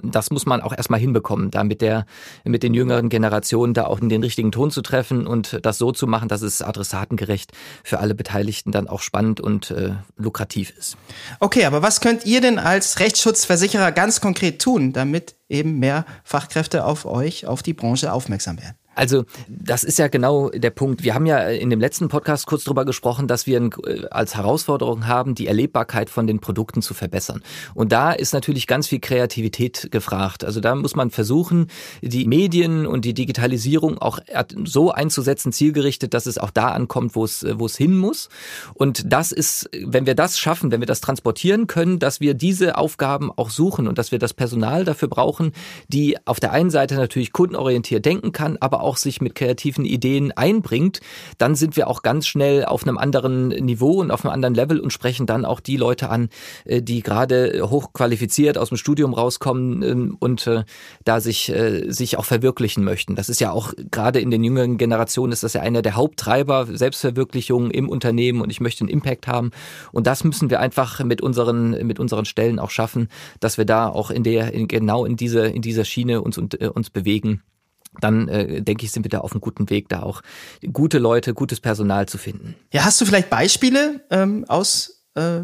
das 0.00 0.30
muss 0.30 0.46
man 0.46 0.60
auch 0.60 0.72
erstmal 0.72 1.00
hinbekommen, 1.00 1.50
da 1.50 1.64
mit 1.64 1.80
der, 1.80 2.06
mit 2.44 2.62
den 2.62 2.72
jüngeren 2.72 3.08
Generationen 3.08 3.74
da 3.74 3.86
auch 3.86 3.98
den 3.98 4.22
richtigen 4.22 4.52
Ton 4.52 4.70
zu 4.70 4.80
treffen 4.80 5.26
und 5.26 5.58
das 5.62 5.76
so 5.76 5.90
zu 5.90 6.06
machen, 6.06 6.28
dass 6.28 6.40
es 6.40 6.62
adressatengerecht 6.62 7.50
für 7.82 7.98
alle 7.98 8.14
Beteiligten 8.14 8.70
dann 8.70 8.86
auch 8.86 9.00
spannend 9.00 9.40
und 9.40 9.72
äh, 9.72 9.94
lukrativ 10.16 10.70
ist. 10.78 10.96
Okay, 11.40 11.64
aber 11.64 11.82
was 11.82 12.00
könnt 12.00 12.24
ihr 12.26 12.40
denn 12.40 12.60
als 12.60 13.00
Rechtsschutzversicherer 13.00 13.90
ganz 13.90 14.20
konkret 14.20 14.62
tun, 14.62 14.92
damit 14.92 15.34
eben 15.48 15.80
mehr 15.80 16.06
Fachkräfte 16.22 16.84
auf 16.84 17.04
euch, 17.04 17.48
auf 17.48 17.64
die 17.64 17.74
Branche 17.74 18.12
aufmerksam 18.12 18.58
werden? 18.58 18.76
Also 18.98 19.24
das 19.48 19.84
ist 19.84 19.98
ja 19.98 20.08
genau 20.08 20.50
der 20.50 20.70
Punkt. 20.70 21.04
Wir 21.04 21.14
haben 21.14 21.24
ja 21.24 21.38
in 21.48 21.70
dem 21.70 21.78
letzten 21.78 22.08
Podcast 22.08 22.46
kurz 22.46 22.64
darüber 22.64 22.84
gesprochen, 22.84 23.28
dass 23.28 23.46
wir 23.46 23.70
als 24.10 24.34
Herausforderung 24.34 25.06
haben, 25.06 25.36
die 25.36 25.46
Erlebbarkeit 25.46 26.10
von 26.10 26.26
den 26.26 26.40
Produkten 26.40 26.82
zu 26.82 26.94
verbessern. 26.94 27.42
Und 27.74 27.92
da 27.92 28.10
ist 28.10 28.32
natürlich 28.32 28.66
ganz 28.66 28.88
viel 28.88 28.98
Kreativität 28.98 29.92
gefragt. 29.92 30.44
Also 30.44 30.58
da 30.58 30.74
muss 30.74 30.96
man 30.96 31.10
versuchen, 31.10 31.68
die 32.02 32.24
Medien 32.24 32.86
und 32.86 33.04
die 33.04 33.14
Digitalisierung 33.14 33.98
auch 33.98 34.18
so 34.64 34.90
einzusetzen, 34.90 35.52
zielgerichtet, 35.52 36.12
dass 36.12 36.26
es 36.26 36.36
auch 36.36 36.50
da 36.50 36.70
ankommt, 36.70 37.14
wo 37.14 37.24
es, 37.24 37.46
wo 37.54 37.66
es 37.66 37.76
hin 37.76 37.96
muss. 37.96 38.28
Und 38.74 39.12
das 39.12 39.30
ist, 39.30 39.70
wenn 39.80 40.06
wir 40.06 40.16
das 40.16 40.40
schaffen, 40.40 40.72
wenn 40.72 40.80
wir 40.80 40.86
das 40.86 41.00
transportieren 41.00 41.68
können, 41.68 42.00
dass 42.00 42.20
wir 42.20 42.34
diese 42.34 42.76
Aufgaben 42.76 43.30
auch 43.36 43.50
suchen 43.50 43.86
und 43.86 43.96
dass 43.96 44.10
wir 44.10 44.18
das 44.18 44.34
Personal 44.34 44.84
dafür 44.84 45.06
brauchen, 45.06 45.52
die 45.86 46.16
auf 46.26 46.40
der 46.40 46.50
einen 46.50 46.70
Seite 46.70 46.96
natürlich 46.96 47.32
kundenorientiert 47.32 48.04
denken 48.04 48.32
kann, 48.32 48.56
aber 48.56 48.80
auch 48.80 48.87
auch 48.88 48.96
sich 48.96 49.20
mit 49.20 49.34
kreativen 49.34 49.84
Ideen 49.84 50.32
einbringt, 50.32 51.00
dann 51.36 51.54
sind 51.54 51.76
wir 51.76 51.88
auch 51.88 52.02
ganz 52.02 52.26
schnell 52.26 52.64
auf 52.64 52.84
einem 52.84 52.96
anderen 52.96 53.48
Niveau 53.48 54.00
und 54.00 54.10
auf 54.10 54.24
einem 54.24 54.32
anderen 54.32 54.54
Level 54.54 54.80
und 54.80 54.92
sprechen 54.92 55.26
dann 55.26 55.44
auch 55.44 55.60
die 55.60 55.76
Leute 55.76 56.08
an, 56.08 56.30
äh, 56.64 56.80
die 56.80 57.02
gerade 57.02 57.68
hochqualifiziert 57.68 58.56
aus 58.56 58.70
dem 58.70 58.78
Studium 58.78 59.12
rauskommen 59.12 59.82
ähm, 59.82 60.16
und 60.20 60.46
äh, 60.46 60.64
da 61.04 61.20
sich, 61.20 61.50
äh, 61.50 61.90
sich 61.90 62.16
auch 62.16 62.24
verwirklichen 62.24 62.82
möchten. 62.82 63.14
Das 63.14 63.28
ist 63.28 63.40
ja 63.40 63.52
auch 63.52 63.74
gerade 63.90 64.20
in 64.20 64.30
den 64.30 64.42
jüngeren 64.42 64.78
Generationen 64.78 65.32
ist 65.34 65.42
das 65.42 65.52
ja 65.52 65.60
einer 65.60 65.82
der 65.82 65.96
Haupttreiber, 65.96 66.66
Selbstverwirklichung 66.72 67.70
im 67.70 67.90
Unternehmen 67.90 68.40
und 68.40 68.50
ich 68.50 68.62
möchte 68.62 68.84
einen 68.84 68.88
Impact 68.88 69.26
haben. 69.26 69.50
Und 69.92 70.06
das 70.06 70.24
müssen 70.24 70.48
wir 70.48 70.60
einfach 70.60 71.04
mit 71.04 71.20
unseren, 71.20 71.70
mit 71.86 72.00
unseren 72.00 72.24
Stellen 72.24 72.58
auch 72.58 72.70
schaffen, 72.70 73.08
dass 73.40 73.58
wir 73.58 73.66
da 73.66 73.88
auch 73.88 74.10
in 74.10 74.22
der, 74.22 74.54
in, 74.54 74.66
genau 74.66 75.04
in 75.04 75.16
dieser, 75.16 75.52
in 75.52 75.60
dieser 75.60 75.84
Schiene 75.84 76.22
uns, 76.22 76.38
uns 76.38 76.88
bewegen 76.88 77.42
dann 78.00 78.28
äh, 78.28 78.62
denke 78.62 78.84
ich, 78.84 78.92
sind 78.92 79.04
wir 79.04 79.10
da 79.10 79.18
auf 79.18 79.32
einem 79.32 79.40
guten 79.40 79.70
Weg, 79.70 79.88
da 79.88 80.02
auch 80.02 80.22
gute 80.72 80.98
Leute, 80.98 81.34
gutes 81.34 81.60
Personal 81.60 82.06
zu 82.06 82.18
finden. 82.18 82.54
Ja, 82.72 82.84
hast 82.84 83.00
du 83.00 83.04
vielleicht 83.04 83.30
Beispiele 83.30 84.04
ähm, 84.10 84.44
aus 84.48 85.04
äh, 85.14 85.40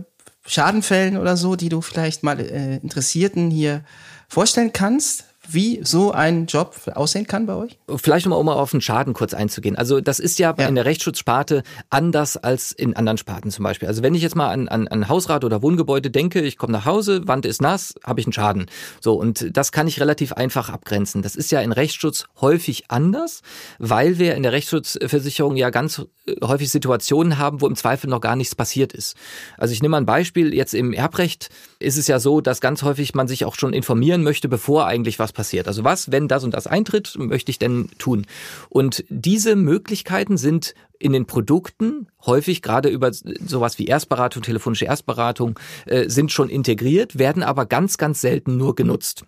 Schadenfällen 0.47 1.17
oder 1.17 1.37
so, 1.37 1.57
die 1.57 1.69
du 1.69 1.81
vielleicht 1.81 2.23
mal 2.23 2.39
äh, 2.41 2.77
Interessierten 2.77 3.51
hier 3.51 3.85
vorstellen 4.29 4.73
kannst? 4.73 5.25
Wie 5.49 5.81
so 5.83 6.13
ein 6.13 6.47
Job 6.47 6.75
aussehen 6.95 7.27
kann 7.27 7.47
bei 7.47 7.55
euch? 7.55 7.79
Vielleicht 7.97 8.27
nochmal, 8.27 8.41
um 8.41 8.49
auf 8.49 8.71
den 8.71 8.81
Schaden 8.81 9.15
kurz 9.15 9.35
einzugehen. 9.35 9.77
Also 9.77 10.01
das 10.01 10.19
ist 10.19 10.39
ja, 10.39 10.55
ja, 10.57 10.67
in 10.67 10.75
der 10.75 10.85
Rechtsschutzsparte 10.85 11.63
anders 11.91 12.37
als 12.37 12.73
in 12.73 12.97
anderen 12.97 13.19
Sparten 13.19 13.51
zum 13.51 13.63
Beispiel. 13.63 13.89
Also 13.89 14.03
wenn 14.03 14.15
ich 14.15 14.23
jetzt 14.23 14.37
mal 14.37 14.51
an, 14.51 14.69
an, 14.69 14.89
an 14.89 15.09
Hausrat 15.09 15.45
oder 15.45 15.63
Wohngebäude 15.63 16.11
denke, 16.11 16.41
ich 16.41 16.57
komme 16.57 16.73
nach 16.73 16.85
Hause, 16.85 17.27
Wand 17.29 17.47
ist 17.47 17.61
nass, 17.61 17.95
habe 18.05 18.21
ich 18.21 18.27
einen 18.27 18.33
Schaden. 18.33 18.67
So, 19.01 19.15
und 19.15 19.57
das 19.57 19.73
kann 19.73 19.87
ich 19.87 20.01
relativ 20.01 20.33
einfach 20.33 20.71
abgrenzen. 20.71 21.23
Das 21.23 21.37
ist 21.37 21.51
ja 21.53 21.61
in 21.61 21.73
Rechtsschutz 21.73 22.25
häufig 22.41 22.85
anders, 22.89 23.43
weil 23.79 24.19
wir 24.19 24.35
in 24.35 24.43
der 24.43 24.53
Rechtsschutzversicherung 24.53 25.57
ja 25.57 25.71
ganz 25.71 26.07
äh, 26.27 26.35
häufig 26.43 26.71
Situationen 26.71 27.39
haben, 27.39 27.61
wo 27.61 27.67
im 27.67 27.77
Zweifel 27.77 28.09
noch 28.09 28.21
gar 28.21 28.37
nichts 28.37 28.55
passiert 28.55 28.93
ist. 28.93 29.17
Also 29.59 29.73
ich 29.73 29.83
nehme 29.83 29.93
mal 29.93 29.99
ein 29.99 30.07
Beispiel, 30.07 30.55
jetzt 30.55 30.75
im 30.75 30.93
Erbrecht 30.93 31.51
ist 31.79 31.99
es 31.99 32.07
ja 32.07 32.19
so, 32.19 32.41
dass 32.41 32.61
ganz 32.61 32.83
häufig 32.83 33.15
man 33.15 33.29
sich 33.29 33.45
auch 33.45 33.57
schon 33.57 33.73
informieren 33.73 34.23
möchte, 34.23 34.49
bevor 34.49 34.87
eigentlich 34.87 35.19
was 35.19 35.34
passiert. 35.35 35.69
Also 35.69 35.85
was, 35.85 36.11
wenn 36.11 36.29
das 36.29 36.45
und 36.45 36.55
das 36.55 36.67
eintritt, 36.67 37.15
möchte 37.19 37.51
ich 37.51 37.59
denn 37.59 37.91
tun? 37.99 38.27
Und 38.71 39.05
diese 39.11 39.57
Möglichkeiten 39.57 40.39
sind 40.39 40.75
in 40.99 41.13
den 41.13 41.27
Produkten 41.27 42.09
häufig 42.25 42.63
gerade 42.63 42.89
über 42.89 43.13
sowas 43.13 43.79
wie 43.79 43.87
Erstberatung, 43.87 44.43
telefonische 44.43 44.87
Erstberatung 44.87 45.59
äh, 45.85 46.09
sind 46.09 46.33
schon 46.33 46.49
integriert, 46.49 47.19
werden 47.19 47.43
aber 47.43 47.67
ganz, 47.67 47.99
ganz 47.99 48.23
selten 48.23 48.57
nur 48.57 48.75
genutzt. 48.75 49.25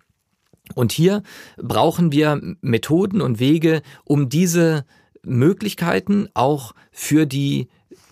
Und 0.73 0.91
hier 0.91 1.23
brauchen 1.57 2.11
wir 2.11 2.41
Methoden 2.61 3.21
und 3.21 3.39
Wege, 3.39 3.81
um 4.03 4.29
diese 4.29 4.85
Möglichkeiten 5.23 6.29
auch 6.33 6.73
für 6.91 7.25
die 7.25 7.67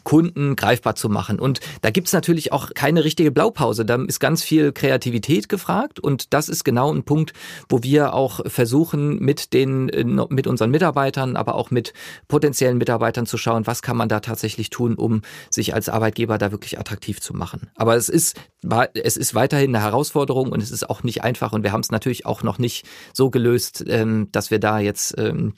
Kunden 0.05 0.55
greifbar 0.55 0.95
zu 0.95 1.09
machen. 1.09 1.39
Und 1.39 1.59
da 1.81 1.89
gibt's 1.89 2.13
natürlich 2.13 2.53
auch 2.53 2.69
keine 2.73 3.03
richtige 3.03 3.31
Blaupause. 3.31 3.83
Da 3.83 3.95
ist 3.95 4.19
ganz 4.21 4.41
viel 4.41 4.71
Kreativität 4.71 5.49
gefragt 5.49 5.99
und 5.99 6.33
das 6.33 6.47
ist 6.47 6.63
genau 6.63 6.93
ein 6.93 7.03
Punkt, 7.03 7.33
wo 7.67 7.83
wir 7.83 8.13
auch 8.13 8.39
versuchen, 8.45 9.19
mit 9.19 9.51
den, 9.53 9.85
mit 10.29 10.47
unseren 10.47 10.71
Mitarbeitern, 10.71 11.35
aber 11.35 11.55
auch 11.55 11.71
mit 11.71 11.93
potenziellen 12.29 12.77
Mitarbeitern 12.77 13.25
zu 13.25 13.37
schauen, 13.37 13.67
was 13.67 13.81
kann 13.81 13.97
man 13.97 14.07
da 14.07 14.21
tatsächlich 14.21 14.69
tun, 14.69 14.95
um 14.95 15.23
sich 15.49 15.73
als 15.73 15.89
Arbeitgeber 15.89 16.37
da 16.37 16.51
wirklich 16.51 16.79
attraktiv 16.79 17.19
zu 17.19 17.33
machen. 17.33 17.69
Aber 17.75 17.95
es 17.95 18.07
ist, 18.07 18.39
es 18.93 19.17
ist 19.17 19.35
weiterhin 19.35 19.75
eine 19.75 19.83
Herausforderung 19.83 20.51
und 20.51 20.61
es 20.61 20.71
ist 20.71 20.89
auch 20.89 21.03
nicht 21.03 21.23
einfach 21.23 21.51
und 21.51 21.63
wir 21.63 21.71
haben 21.71 21.81
es 21.81 21.91
natürlich 21.91 22.25
auch 22.25 22.43
noch 22.43 22.59
nicht 22.59 22.85
so 23.11 23.31
gelöst, 23.31 23.83
ähm, 23.87 24.29
dass 24.31 24.51
wir 24.51 24.59
da 24.59 24.79
jetzt 24.79 25.15
ähm, 25.17 25.55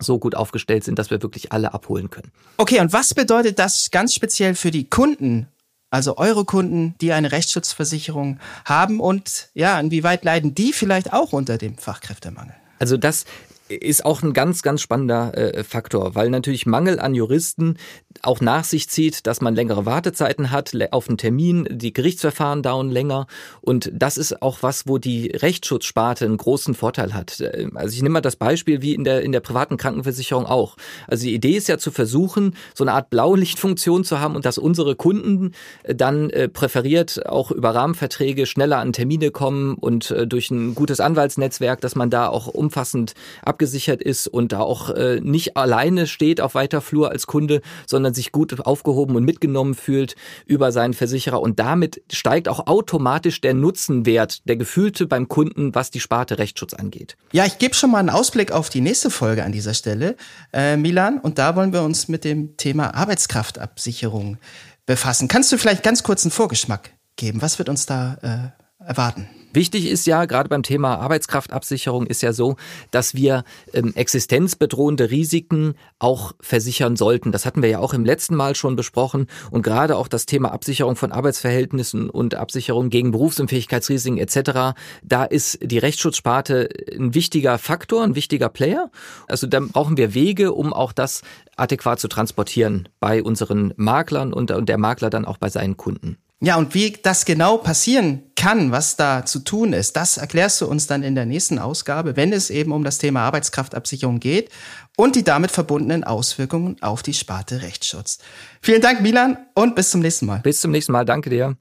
so 0.00 0.18
gut 0.18 0.34
aufgestellt 0.34 0.84
sind, 0.84 0.98
dass 0.98 1.10
wir 1.10 1.22
wirklich 1.22 1.52
alle 1.52 1.74
abholen 1.74 2.10
können. 2.10 2.32
Okay, 2.56 2.80
und 2.80 2.92
was 2.92 3.14
bedeutet 3.14 3.58
das 3.58 3.90
ganz 3.90 4.14
speziell 4.14 4.54
für 4.54 4.70
die 4.70 4.88
Kunden? 4.88 5.46
Also 5.90 6.16
eure 6.16 6.44
Kunden, 6.44 6.94
die 7.00 7.12
eine 7.12 7.32
Rechtsschutzversicherung 7.32 8.38
haben 8.64 9.00
und 9.00 9.48
ja, 9.54 9.78
inwieweit 9.80 10.24
leiden 10.24 10.54
die 10.54 10.72
vielleicht 10.72 11.12
auch 11.12 11.32
unter 11.32 11.58
dem 11.58 11.76
Fachkräftemangel? 11.78 12.54
Also 12.78 12.96
das 12.96 13.24
ist 13.68 14.04
auch 14.04 14.22
ein 14.22 14.32
ganz, 14.32 14.62
ganz 14.62 14.80
spannender 14.80 15.36
äh, 15.36 15.64
Faktor, 15.64 16.14
weil 16.14 16.30
natürlich 16.30 16.66
Mangel 16.66 16.98
an 17.00 17.14
Juristen 17.14 17.76
auch 18.22 18.40
nach 18.40 18.64
sich 18.64 18.88
zieht, 18.88 19.26
dass 19.26 19.40
man 19.40 19.54
längere 19.54 19.86
Wartezeiten 19.86 20.50
hat 20.50 20.72
auf 20.90 21.08
einen 21.08 21.16
Termin, 21.16 21.66
die 21.70 21.92
Gerichtsverfahren 21.92 22.62
dauern 22.62 22.90
länger 22.90 23.26
und 23.60 23.90
das 23.94 24.18
ist 24.18 24.42
auch 24.42 24.58
was, 24.62 24.86
wo 24.86 24.98
die 24.98 25.28
Rechtsschutzsparte 25.28 26.24
einen 26.24 26.36
großen 26.36 26.74
Vorteil 26.74 27.14
hat. 27.14 27.42
Also 27.74 27.94
ich 27.94 28.02
nehme 28.02 28.14
mal 28.14 28.20
das 28.20 28.36
Beispiel 28.36 28.82
wie 28.82 28.94
in 28.94 29.04
der, 29.04 29.22
in 29.22 29.32
der 29.32 29.40
privaten 29.40 29.76
Krankenversicherung 29.76 30.44
auch. 30.44 30.76
Also 31.06 31.24
die 31.24 31.34
Idee 31.34 31.56
ist 31.56 31.68
ja 31.68 31.78
zu 31.78 31.90
versuchen, 31.90 32.56
so 32.74 32.84
eine 32.84 32.92
Art 32.92 33.10
Blaulichtfunktion 33.10 34.04
zu 34.04 34.20
haben 34.20 34.34
und 34.34 34.44
dass 34.44 34.58
unsere 34.58 34.96
Kunden 34.96 35.52
dann 35.84 36.30
äh, 36.30 36.48
präferiert 36.48 37.26
auch 37.26 37.50
über 37.50 37.74
Rahmenverträge 37.74 38.44
schneller 38.46 38.78
an 38.78 38.92
Termine 38.92 39.30
kommen 39.30 39.74
und 39.74 40.10
äh, 40.10 40.26
durch 40.26 40.50
ein 40.50 40.74
gutes 40.74 41.00
Anwaltsnetzwerk, 41.00 41.80
dass 41.80 41.94
man 41.94 42.10
da 42.10 42.28
auch 42.28 42.48
umfassend 42.48 43.14
abgesichert 43.42 44.02
ist 44.02 44.26
und 44.26 44.52
da 44.52 44.60
auch 44.60 44.90
äh, 44.90 45.20
nicht 45.22 45.56
alleine 45.56 46.06
steht 46.06 46.40
auf 46.40 46.54
weiter 46.54 46.80
Flur 46.80 47.10
als 47.10 47.26
Kunde, 47.26 47.62
sondern 47.86 47.99
sondern 48.00 48.14
sich 48.14 48.32
gut 48.32 48.58
aufgehoben 48.64 49.14
und 49.14 49.24
mitgenommen 49.24 49.74
fühlt 49.74 50.16
über 50.46 50.72
seinen 50.72 50.94
Versicherer. 50.94 51.40
Und 51.40 51.60
damit 51.60 52.02
steigt 52.10 52.48
auch 52.48 52.66
automatisch 52.66 53.42
der 53.42 53.52
Nutzenwert, 53.52 54.48
der 54.48 54.56
gefühlte 54.56 55.06
beim 55.06 55.28
Kunden, 55.28 55.74
was 55.74 55.90
die 55.90 56.00
Sparte 56.00 56.38
Rechtsschutz 56.38 56.72
angeht. 56.72 57.18
Ja, 57.32 57.44
ich 57.44 57.58
gebe 57.58 57.74
schon 57.74 57.90
mal 57.90 57.98
einen 57.98 58.08
Ausblick 58.08 58.52
auf 58.52 58.70
die 58.70 58.80
nächste 58.80 59.10
Folge 59.10 59.44
an 59.44 59.52
dieser 59.52 59.74
Stelle, 59.74 60.16
äh, 60.54 60.78
Milan. 60.78 61.18
Und 61.18 61.38
da 61.38 61.56
wollen 61.56 61.74
wir 61.74 61.82
uns 61.82 62.08
mit 62.08 62.24
dem 62.24 62.56
Thema 62.56 62.94
Arbeitskraftabsicherung 62.94 64.38
befassen. 64.86 65.28
Kannst 65.28 65.52
du 65.52 65.58
vielleicht 65.58 65.82
ganz 65.82 66.02
kurz 66.02 66.24
einen 66.24 66.32
Vorgeschmack 66.32 66.90
geben? 67.16 67.42
Was 67.42 67.58
wird 67.58 67.68
uns 67.68 67.84
da 67.84 68.54
äh, 68.80 68.84
erwarten? 68.84 69.28
Wichtig 69.52 69.88
ist 69.88 70.06
ja, 70.06 70.26
gerade 70.26 70.48
beim 70.48 70.62
Thema 70.62 70.98
Arbeitskraftabsicherung 70.98 72.06
ist 72.06 72.22
ja 72.22 72.32
so, 72.32 72.56
dass 72.92 73.14
wir 73.16 73.42
ähm, 73.72 73.92
existenzbedrohende 73.96 75.10
Risiken 75.10 75.74
auch 75.98 76.32
versichern 76.40 76.94
sollten. 76.94 77.32
Das 77.32 77.46
hatten 77.46 77.60
wir 77.60 77.68
ja 77.68 77.80
auch 77.80 77.92
im 77.92 78.04
letzten 78.04 78.36
Mal 78.36 78.54
schon 78.54 78.76
besprochen. 78.76 79.26
Und 79.50 79.62
gerade 79.62 79.96
auch 79.96 80.06
das 80.06 80.26
Thema 80.26 80.52
Absicherung 80.52 80.94
von 80.94 81.10
Arbeitsverhältnissen 81.10 82.08
und 82.10 82.36
Absicherung 82.36 82.90
gegen 82.90 83.10
Berufsunfähigkeitsrisiken 83.10 84.18
etc., 84.18 84.78
da 85.02 85.24
ist 85.24 85.58
die 85.62 85.78
Rechtsschutzsparte 85.78 86.68
ein 86.96 87.14
wichtiger 87.14 87.58
Faktor, 87.58 88.04
ein 88.04 88.14
wichtiger 88.14 88.48
Player. 88.48 88.90
Also 89.26 89.48
da 89.48 89.58
brauchen 89.60 89.96
wir 89.96 90.14
Wege, 90.14 90.52
um 90.52 90.72
auch 90.72 90.92
das 90.92 91.22
adäquat 91.56 91.98
zu 91.98 92.06
transportieren 92.06 92.88
bei 93.00 93.22
unseren 93.22 93.74
Maklern 93.76 94.32
und, 94.32 94.52
und 94.52 94.68
der 94.68 94.78
Makler 94.78 95.10
dann 95.10 95.24
auch 95.24 95.38
bei 95.38 95.48
seinen 95.48 95.76
Kunden. 95.76 96.18
Ja, 96.42 96.56
und 96.56 96.72
wie 96.72 96.92
das 96.92 97.26
genau 97.26 97.58
passieren 97.58 98.22
kann, 98.34 98.72
was 98.72 98.96
da 98.96 99.26
zu 99.26 99.40
tun 99.40 99.74
ist, 99.74 99.94
das 99.96 100.16
erklärst 100.16 100.58
du 100.62 100.66
uns 100.66 100.86
dann 100.86 101.02
in 101.02 101.14
der 101.14 101.26
nächsten 101.26 101.58
Ausgabe, 101.58 102.16
wenn 102.16 102.32
es 102.32 102.48
eben 102.48 102.72
um 102.72 102.82
das 102.82 102.96
Thema 102.96 103.20
Arbeitskraftabsicherung 103.24 104.20
geht 104.20 104.50
und 104.96 105.16
die 105.16 105.22
damit 105.22 105.50
verbundenen 105.50 106.02
Auswirkungen 106.02 106.82
auf 106.82 107.02
die 107.02 107.12
Sparte 107.12 107.60
Rechtsschutz. 107.60 108.18
Vielen 108.62 108.80
Dank, 108.80 109.02
Milan, 109.02 109.36
und 109.54 109.74
bis 109.74 109.90
zum 109.90 110.00
nächsten 110.00 110.24
Mal. 110.24 110.38
Bis 110.38 110.62
zum 110.62 110.70
nächsten 110.70 110.92
Mal. 110.92 111.04
Danke 111.04 111.28
dir. 111.28 111.58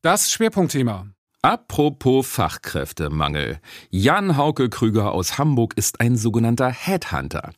Das 0.00 0.30
Schwerpunktthema. 0.30 1.08
Apropos 1.42 2.26
Fachkräftemangel. 2.26 3.60
Jan 3.90 4.36
Hauke 4.36 4.68
Krüger 4.68 5.12
aus 5.12 5.38
Hamburg 5.38 5.74
ist 5.76 6.00
ein 6.00 6.16
sogenannter 6.16 6.68
Headhunter. 6.68 7.52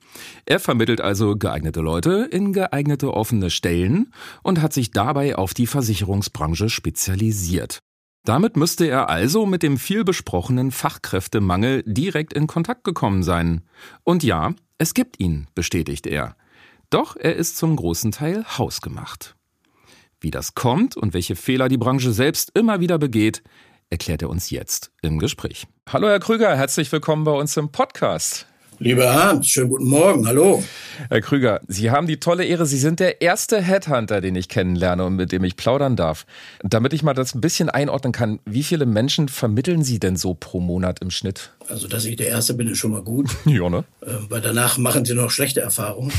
Er 0.44 0.60
vermittelt 0.60 1.00
also 1.00 1.34
geeignete 1.34 1.80
Leute 1.80 2.28
in 2.30 2.52
geeignete 2.52 3.14
offene 3.14 3.48
Stellen 3.48 4.12
und 4.42 4.60
hat 4.60 4.74
sich 4.74 4.90
dabei 4.90 5.37
auf 5.37 5.54
die 5.54 5.66
Versicherungsbranche 5.66 6.68
spezialisiert. 6.68 7.78
Damit 8.26 8.54
müsste 8.54 8.85
er 8.85 9.08
also 9.08 9.46
mit 9.46 9.62
dem 9.62 9.78
viel 9.78 10.04
besprochenen 10.04 10.72
Fachkräftemangel 10.72 11.83
direkt 11.87 12.35
in 12.35 12.46
Kontakt 12.46 12.85
gekommen 12.85 13.22
sein. 13.22 13.62
Und 14.04 14.22
ja, 14.22 14.52
es 14.76 14.92
gibt 14.92 15.18
ihn, 15.18 15.46
bestätigt 15.54 16.06
er. 16.06 16.37
Doch 16.90 17.16
er 17.16 17.35
ist 17.35 17.56
zum 17.56 17.76
großen 17.76 18.12
Teil 18.12 18.44
hausgemacht. 18.58 19.37
Wie 20.20 20.31
das 20.31 20.54
kommt 20.54 20.98
und 20.98 21.14
welche 21.14 21.35
Fehler 21.35 21.70
die 21.70 21.78
Branche 21.78 22.12
selbst 22.12 22.50
immer 22.54 22.81
wieder 22.81 22.98
begeht, 22.98 23.42
erklärt 23.90 24.22
er 24.22 24.30
uns 24.30 24.50
jetzt 24.50 24.92
im 25.02 25.18
Gespräch. 25.18 25.66
Hallo 25.92 26.08
Herr 26.08 26.20
Krüger, 26.20 26.56
herzlich 26.56 26.90
willkommen 26.92 27.24
bei 27.24 27.32
uns 27.32 27.56
im 27.56 27.70
Podcast. 27.70 28.46
Lieber 28.78 29.12
Hans, 29.12 29.48
schönen 29.48 29.68
guten 29.68 29.88
Morgen, 29.88 30.26
hallo. 30.26 30.62
Herr 31.10 31.20
Krüger, 31.20 31.60
Sie 31.66 31.90
haben 31.90 32.06
die 32.06 32.18
tolle 32.18 32.46
Ehre, 32.46 32.64
Sie 32.64 32.78
sind 32.78 32.98
der 32.98 33.20
erste 33.20 33.60
Headhunter, 33.60 34.22
den 34.22 34.36
ich 34.36 34.48
kennenlerne 34.48 35.04
und 35.04 35.16
mit 35.16 35.32
dem 35.32 35.44
ich 35.44 35.56
plaudern 35.56 35.96
darf. 35.96 36.24
Damit 36.62 36.94
ich 36.94 37.02
mal 37.02 37.12
das 37.12 37.34
ein 37.34 37.42
bisschen 37.42 37.68
einordnen 37.68 38.12
kann, 38.12 38.38
wie 38.46 38.62
viele 38.62 38.86
Menschen 38.86 39.28
vermitteln 39.28 39.82
Sie 39.82 39.98
denn 39.98 40.16
so 40.16 40.32
pro 40.32 40.60
Monat 40.60 41.02
im 41.02 41.10
Schnitt? 41.10 41.50
Also, 41.68 41.88
dass 41.88 42.06
ich 42.06 42.16
der 42.16 42.28
Erste 42.28 42.54
bin, 42.54 42.68
ist 42.68 42.78
schon 42.78 42.92
mal 42.92 43.02
gut. 43.02 43.28
ja, 43.44 43.68
ne? 43.68 43.84
Äh, 44.00 44.12
weil 44.30 44.40
danach 44.40 44.78
machen 44.78 45.04
Sie 45.04 45.14
noch 45.14 45.30
schlechte 45.30 45.60
Erfahrungen. 45.60 46.12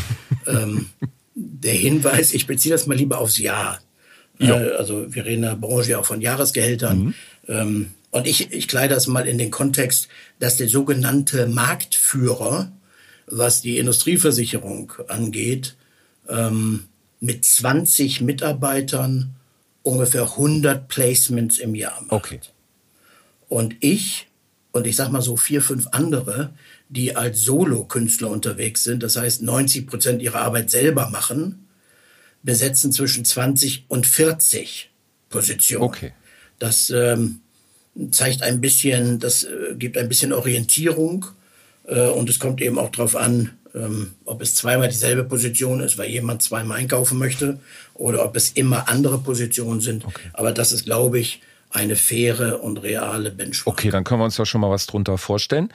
ähm, 0.45 0.89
der 1.34 1.74
Hinweis, 1.74 2.34
ich 2.34 2.45
beziehe 2.45 2.76
das 2.76 2.86
mal 2.86 2.97
lieber 2.97 3.17
aufs 3.17 3.39
Jahr. 3.39 3.80
Ja. 4.38 4.59
Äh, 4.59 4.76
also, 4.76 5.11
wir 5.11 5.26
reden 5.26 5.43
in 5.43 5.49
der 5.49 5.55
Branche 5.55 5.91
ja 5.91 5.99
auch 5.99 6.05
von 6.05 6.22
Jahresgehältern. 6.22 6.99
Mhm. 6.99 7.13
Ähm, 7.48 7.92
und 8.12 8.28
ich, 8.28 8.52
ich 8.52 8.68
kleide 8.68 8.94
das 8.94 9.08
mal 9.08 9.28
in 9.28 9.38
den 9.38 9.52
Kontext, 9.52 10.08
dass 10.39 10.58
der 10.58 10.68
sogenannte 10.68 11.48
Marktführer, 11.48 12.72
was 13.28 13.62
die 13.62 13.78
Industrieversicherung 13.78 14.94
angeht, 15.08 15.76
ähm, 16.28 16.86
mit 17.20 17.46
20 17.46 18.22
Mitarbeitern 18.22 19.36
ungefähr 19.84 20.24
100 20.24 20.88
Placements 20.88 21.58
im 21.58 21.76
Jahr 21.76 22.02
macht. 22.02 22.12
Okay. 22.12 22.39
Und 23.48 23.76
ich 23.80 24.28
und 24.72 24.88
ich 24.88 24.96
sag 24.96 25.12
mal 25.12 25.22
so 25.22 25.36
vier, 25.36 25.62
fünf 25.62 25.88
andere, 25.92 26.54
die 26.89 27.16
als 27.16 27.42
Solo-Künstler 27.42 28.30
unterwegs 28.30 28.84
sind, 28.84 29.04
das 29.04 29.18
heißt 29.18 29.42
90 29.42 29.88
Prozent 29.88 30.22
ihrer 30.22 30.42
Arbeit 30.42 30.70
selber 30.70 31.10
machen, 31.10 31.68
besetzen 32.44 32.92
zwischen 32.92 33.26
20 33.26 33.86
und 33.88 34.08
40 34.08 34.89
Positionen. 35.30 35.84
Okay. 35.84 36.14
Das 36.62 36.91
ähm, 36.91 37.39
zeigt 38.12 38.43
ein 38.43 38.62
bisschen, 38.62 39.18
das 39.18 39.45
äh, 39.45 39.74
gibt 39.76 39.97
ein 39.97 40.07
bisschen 40.07 40.32
Orientierung 40.32 41.26
äh, 41.88 42.07
und 42.07 42.30
es 42.30 42.38
kommt 42.38 42.62
eben 42.62 42.78
auch 42.78 42.89
darauf 42.91 43.16
an, 43.16 43.57
ähm, 43.74 44.14
ob 44.26 44.43
es 44.43 44.53
zweimal 44.53 44.88
dieselbe 44.88 45.24
Position 45.24 45.80
ist, 45.80 45.97
weil 45.97 46.12
jemand 46.12 46.43
zweimal 46.43 46.78
einkaufen 46.78 47.18
möchte 47.18 47.59
oder 47.95 48.24
ob 48.24 48.36
es 48.36 48.51
immer 48.51 48.88
andere 48.89 49.18
Positionen 49.18 49.82
sind. 49.82 50.05
Okay. 50.05 50.30
Aber 50.34 50.51
das 50.51 50.72
ist, 50.72 50.86
glaube 50.86 51.18
ich, 51.18 51.41
eine 51.72 51.95
faire 51.95 52.62
und 52.62 52.78
reale 52.78 53.32
Benchmark. 53.32 53.80
Okay, 53.80 53.89
dann 53.89 54.03
können 54.03 54.22
wir 54.22 54.26
uns 54.26 54.38
ja 54.38 54.45
schon 54.45 54.62
mal 54.62 54.70
was 54.70 54.86
drunter 54.86 55.18
vorstellen. 55.18 55.74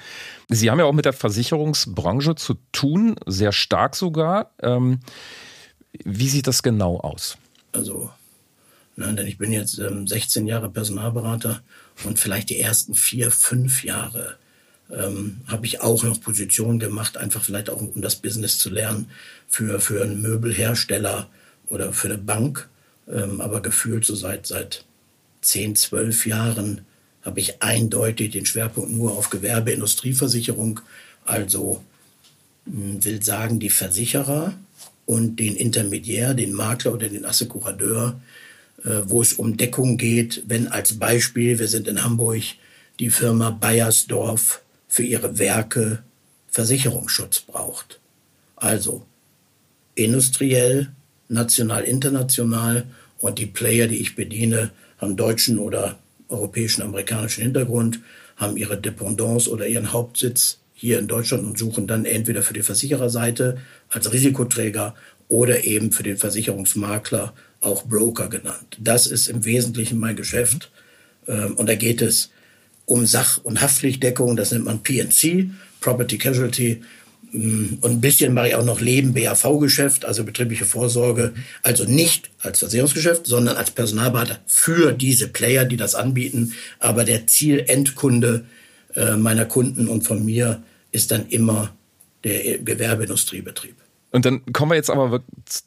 Sie 0.49 0.71
haben 0.71 0.79
ja 0.79 0.85
auch 0.85 0.93
mit 0.93 1.05
der 1.05 1.15
Versicherungsbranche 1.15 2.37
zu 2.37 2.55
tun, 2.71 3.17
sehr 3.27 3.51
stark 3.51 3.97
sogar. 3.97 4.53
Ähm, 4.63 5.01
wie 6.05 6.29
sieht 6.29 6.47
das 6.47 6.63
genau 6.63 7.01
aus? 7.01 7.39
Also 7.73 8.11
Ne, 8.97 9.13
denn 9.15 9.27
ich 9.27 9.37
bin 9.37 9.53
jetzt 9.53 9.79
ähm, 9.79 10.07
16 10.07 10.47
Jahre 10.47 10.71
Personalberater 10.71 11.63
und 12.05 12.19
vielleicht 12.19 12.49
die 12.49 12.59
ersten 12.59 12.95
vier, 12.95 13.31
fünf 13.31 13.85
Jahre 13.85 14.37
ähm, 14.91 15.43
habe 15.47 15.67
ich 15.67 15.83
auch 15.83 16.03
noch 16.03 16.21
Positionen 16.21 16.79
gemacht, 16.79 17.19
einfach 17.19 17.45
vielleicht 17.45 17.69
auch 17.69 17.81
um 17.81 18.01
das 18.01 18.17
Business 18.17 18.59
zu 18.59 18.71
lernen 18.71 19.11
für, 19.49 19.81
für 19.81 20.03
einen 20.03 20.23
Möbelhersteller 20.23 21.29
oder 21.67 21.93
für 21.93 22.09
eine 22.09 22.19
Bank. 22.19 22.69
Ähm, 23.09 23.41
aber 23.41 23.61
gefühlt 23.61 24.07
so 24.07 24.15
seit, 24.15 24.47
seit 24.47 24.85
10, 25.43 25.77
12 25.77 26.27
Jahren 26.27 26.81
habe 27.23 27.41
ich 27.41 27.63
eindeutig 27.63 28.31
den 28.31 28.47
Schwerpunkt 28.47 28.91
nur 28.91 29.13
auf 29.13 29.29
Gewerbeindustrieversicherung, 29.31 30.81
also 31.25 31.85
hm, 32.65 33.05
will 33.05 33.23
sagen 33.23 33.59
die 33.59 33.71
Versicherer 33.71 34.55
und 35.05 35.37
den 35.37 35.55
Intermediär, 35.55 36.35
den 36.35 36.53
Makler 36.53 36.95
oder 36.95 37.09
den 37.09 37.25
Assekurateur, 37.25 38.21
wo 38.85 39.23
es 39.23 39.33
um 39.33 39.57
Deckung 39.57 39.97
geht, 39.97 40.45
wenn 40.47 40.69
als 40.69 40.99
Beispiel, 40.99 41.59
wir 41.59 41.69
sind 41.69 41.89
in 41.89 42.05
Hamburg, 42.05 42.43
die 42.99 43.11
Firma 43.11 43.51
Bayersdorf 43.51 44.63
für 44.89 45.03
ihre 45.03 45.39
Werke 45.39 46.03
Versicherungsschutz 46.49 47.41
braucht. 47.41 48.01
Also 48.57 49.05
industriell, 49.95 50.93
national, 51.29 51.85
international 51.85 52.85
und 53.19 53.39
die 53.39 53.47
Player, 53.47 53.89
die 53.89 53.99
ich 53.99 54.15
bediene, 54.15 54.71
haben 54.99 55.17
deutschen 55.17 55.59
oder 55.59 55.99
europäischen, 56.29 56.83
amerikanischen 56.83 57.43
Hintergrund, 57.43 58.01
haben 58.37 58.57
ihre 58.57 58.79
Dependance 58.79 59.51
oder 59.51 59.67
ihren 59.67 59.93
Hauptsitz 59.93 60.59
hier 60.75 60.99
in 60.99 61.09
Deutschland 61.09 61.45
und 61.45 61.59
suchen 61.59 61.87
dann 61.87 62.05
entweder 62.05 62.43
für 62.43 62.55
die 62.55 62.63
Versichererseite 62.63 63.59
als 63.89 64.13
Risikoträger 64.13 64.95
oder 65.29 65.65
eben 65.65 65.93
für 65.93 66.03
den 66.03 66.19
Versicherungsmakler 66.19 67.35
auch 67.61 67.85
Broker 67.85 68.29
genannt. 68.29 68.77
Das 68.79 69.07
ist 69.07 69.29
im 69.29 69.45
Wesentlichen 69.45 69.99
mein 69.99 70.17
Geschäft. 70.17 70.71
Ähm, 71.27 71.55
und 71.57 71.69
da 71.69 71.75
geht 71.75 72.03
es 72.03 72.31
um 72.85 73.07
Sach- 73.07 73.41
und 73.43 73.61
Haftpflichtdeckung, 73.61 74.37
das 74.37 74.53
nennt 74.53 74.65
man 74.65 74.83
PNC, 74.83 75.51
Property 75.81 76.19
Casualty. 76.19 76.83
Mm, 77.33 77.79
und 77.81 77.91
ein 77.91 78.01
bisschen 78.01 78.33
mache 78.33 78.49
ich 78.49 78.55
auch 78.55 78.65
noch 78.65 78.81
Leben, 78.81 79.13
BAV-Geschäft, 79.13 80.05
also 80.05 80.25
betriebliche 80.25 80.65
Vorsorge. 80.65 81.35
Also 81.63 81.85
nicht 81.85 82.31
als 82.41 82.61
Versicherungsgeschäft, 82.61 83.27
sondern 83.27 83.57
als 83.57 83.73
Personalberater 83.73 84.39
für 84.47 84.93
diese 84.93 85.29
Player, 85.29 85.65
die 85.65 85.77
das 85.77 85.95
anbieten. 85.95 86.53
Aber 86.79 87.05
der 87.05 87.27
Zielendkunde 87.27 88.45
äh, 88.95 89.17
meiner 89.17 89.45
Kunden 89.45 89.89
und 89.89 90.03
von 90.03 90.25
mir 90.25 90.63
ist 90.93 91.11
dann 91.11 91.29
immer 91.29 91.75
der 92.25 92.59
Gewerbeindustriebetrieb. 92.59 93.77
Und 94.11 94.25
dann 94.25 94.45
kommen 94.53 94.71
wir 94.71 94.77
jetzt 94.77 94.91
aber 94.91 95.23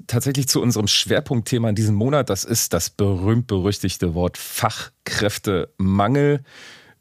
tatsächlich 0.08 0.48
zu 0.48 0.62
unserem 0.62 0.88
Schwerpunktthema 0.88 1.70
in 1.70 1.76
diesem 1.76 1.96
Monat. 1.96 2.30
Das 2.30 2.44
ist 2.44 2.74
das 2.74 2.90
berühmt-berüchtigte 2.90 4.14
Wort 4.14 4.38
Fachkräftemangel. 4.38 6.44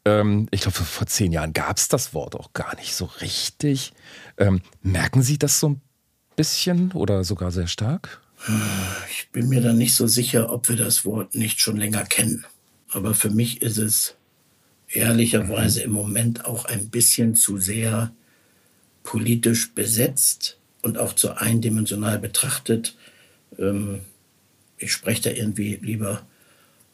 Ähm, 0.05 0.49
ich 0.51 0.63
glaube, 0.63 0.77
vor 0.77 1.07
zehn 1.07 1.33
Jahren 1.33 1.53
gab 1.53 1.79
es 1.79 1.89
das 1.89 2.15
Wort 2.15 2.35
auch 2.35 2.53
gar 2.53 2.75
nicht 2.77 2.95
so 2.95 3.07
richtig. 3.21 3.93
Ähm, 4.37 4.61
merken 4.83 5.23
Sie 5.23 5.39
das 5.39 5.61
so 5.61 5.71
ein 5.71 5.81
bisschen 6.37 6.93
oder 6.93 7.25
sogar 7.25 7.51
sehr 7.51 7.67
stark? 7.67 8.21
Ich 9.11 9.31
bin 9.31 9.49
mir 9.49 9.61
da 9.61 9.73
nicht 9.73 9.95
so 9.95 10.07
sicher, 10.07 10.53
ob 10.53 10.69
wir 10.69 10.77
das 10.77 11.05
Wort 11.05 11.35
nicht 11.35 11.61
schon 11.61 11.77
länger 11.77 12.05
kennen. 12.05 12.45
Aber 12.91 13.15
für 13.15 13.31
mich 13.31 13.63
ist 13.63 13.79
es 13.79 14.15
ehrlicherweise 14.89 15.83
im 15.83 15.93
Moment 15.93 16.45
auch 16.45 16.65
ein 16.65 16.89
bisschen 16.89 17.35
zu 17.35 17.59
sehr 17.59 18.13
politisch 19.03 19.75
besetzt 19.75 20.59
und 20.83 20.99
auch 20.99 21.13
zu 21.15 21.37
eindimensional 21.37 22.19
betrachtet. 22.19 22.97
Ähm, 23.59 24.01
ich 24.79 24.93
spreche 24.93 25.23
da 25.23 25.31
irgendwie 25.31 25.79
lieber 25.83 26.23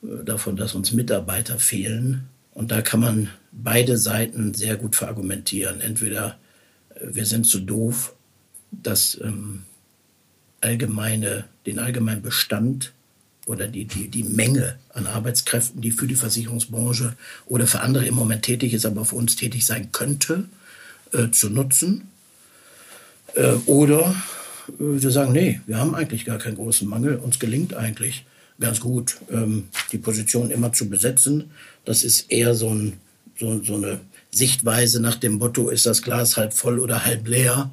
äh, 0.03 0.25
davon, 0.25 0.57
dass 0.57 0.75
uns 0.75 0.93
Mitarbeiter 0.93 1.59
fehlen. 1.59 2.29
Und 2.53 2.71
da 2.71 2.83
kann 2.83 3.01
man 3.01 3.29
beide 3.53 3.99
Seiten 3.99 4.55
sehr 4.55 4.77
gut 4.77 4.97
verargumentieren. 4.97 5.81
Entweder 5.81 6.39
äh, 6.95 7.07
wir 7.11 7.27
sind 7.27 7.47
zu 7.47 7.61
doof, 7.61 8.15
das 8.71 9.21
ähm, 9.23 9.65
allgemeine, 10.61 11.45
den 11.67 11.79
allgemeinen 11.79 12.23
Bestand 12.23 12.93
oder 13.47 13.69
die, 13.69 13.85
die, 13.85 14.09
die 14.09 14.25
Menge 14.25 14.79
an 14.89 15.07
Arbeitskräften, 15.07 15.81
die 15.81 15.91
für 15.91 16.07
die 16.07 16.15
Versicherungsbranche 16.15 17.15
oder 17.47 17.67
für 17.67 17.81
andere 17.81 18.07
im 18.07 18.15
Moment 18.15 18.43
tätig 18.43 18.73
ist, 18.73 18.87
aber 18.87 19.05
für 19.05 19.17
uns 19.17 19.37
tätig 19.37 19.67
sein 19.67 19.93
könnte, 19.93 20.49
äh, 21.13 21.31
zu 21.31 21.51
nutzen. 21.51 22.09
Äh, 23.35 23.55
oder 23.67 24.15
äh, 24.69 24.73
wir 24.79 25.11
sagen, 25.11 25.33
nee, 25.33 25.61
wir 25.67 25.79
haben 25.79 25.95
eigentlich 25.95 26.25
gar 26.25 26.39
keinen 26.39 26.57
großen 26.57 26.89
Mangel. 26.89 27.17
Uns 27.17 27.39
gelingt 27.39 27.75
eigentlich 27.75 28.25
ganz 28.61 28.81
gut, 28.81 29.19
ähm, 29.31 29.69
die 29.93 29.99
Position 29.99 30.51
immer 30.51 30.73
zu 30.73 30.89
besetzen. 30.89 31.51
Das 31.85 32.05
ist 32.05 32.31
eher 32.31 32.55
so, 32.55 32.71
ein, 32.71 32.95
so, 33.39 33.63
so 33.63 33.77
eine 33.77 34.01
Sichtweise 34.31 35.01
nach 35.01 35.17
dem 35.17 35.35
Motto, 35.35 35.69
ist 35.69 35.87
das 35.87 36.03
Glas 36.03 36.37
halb 36.37 36.55
voll 36.55 36.79
oder 36.79 37.05
halb 37.05 37.27
leer. 37.27 37.71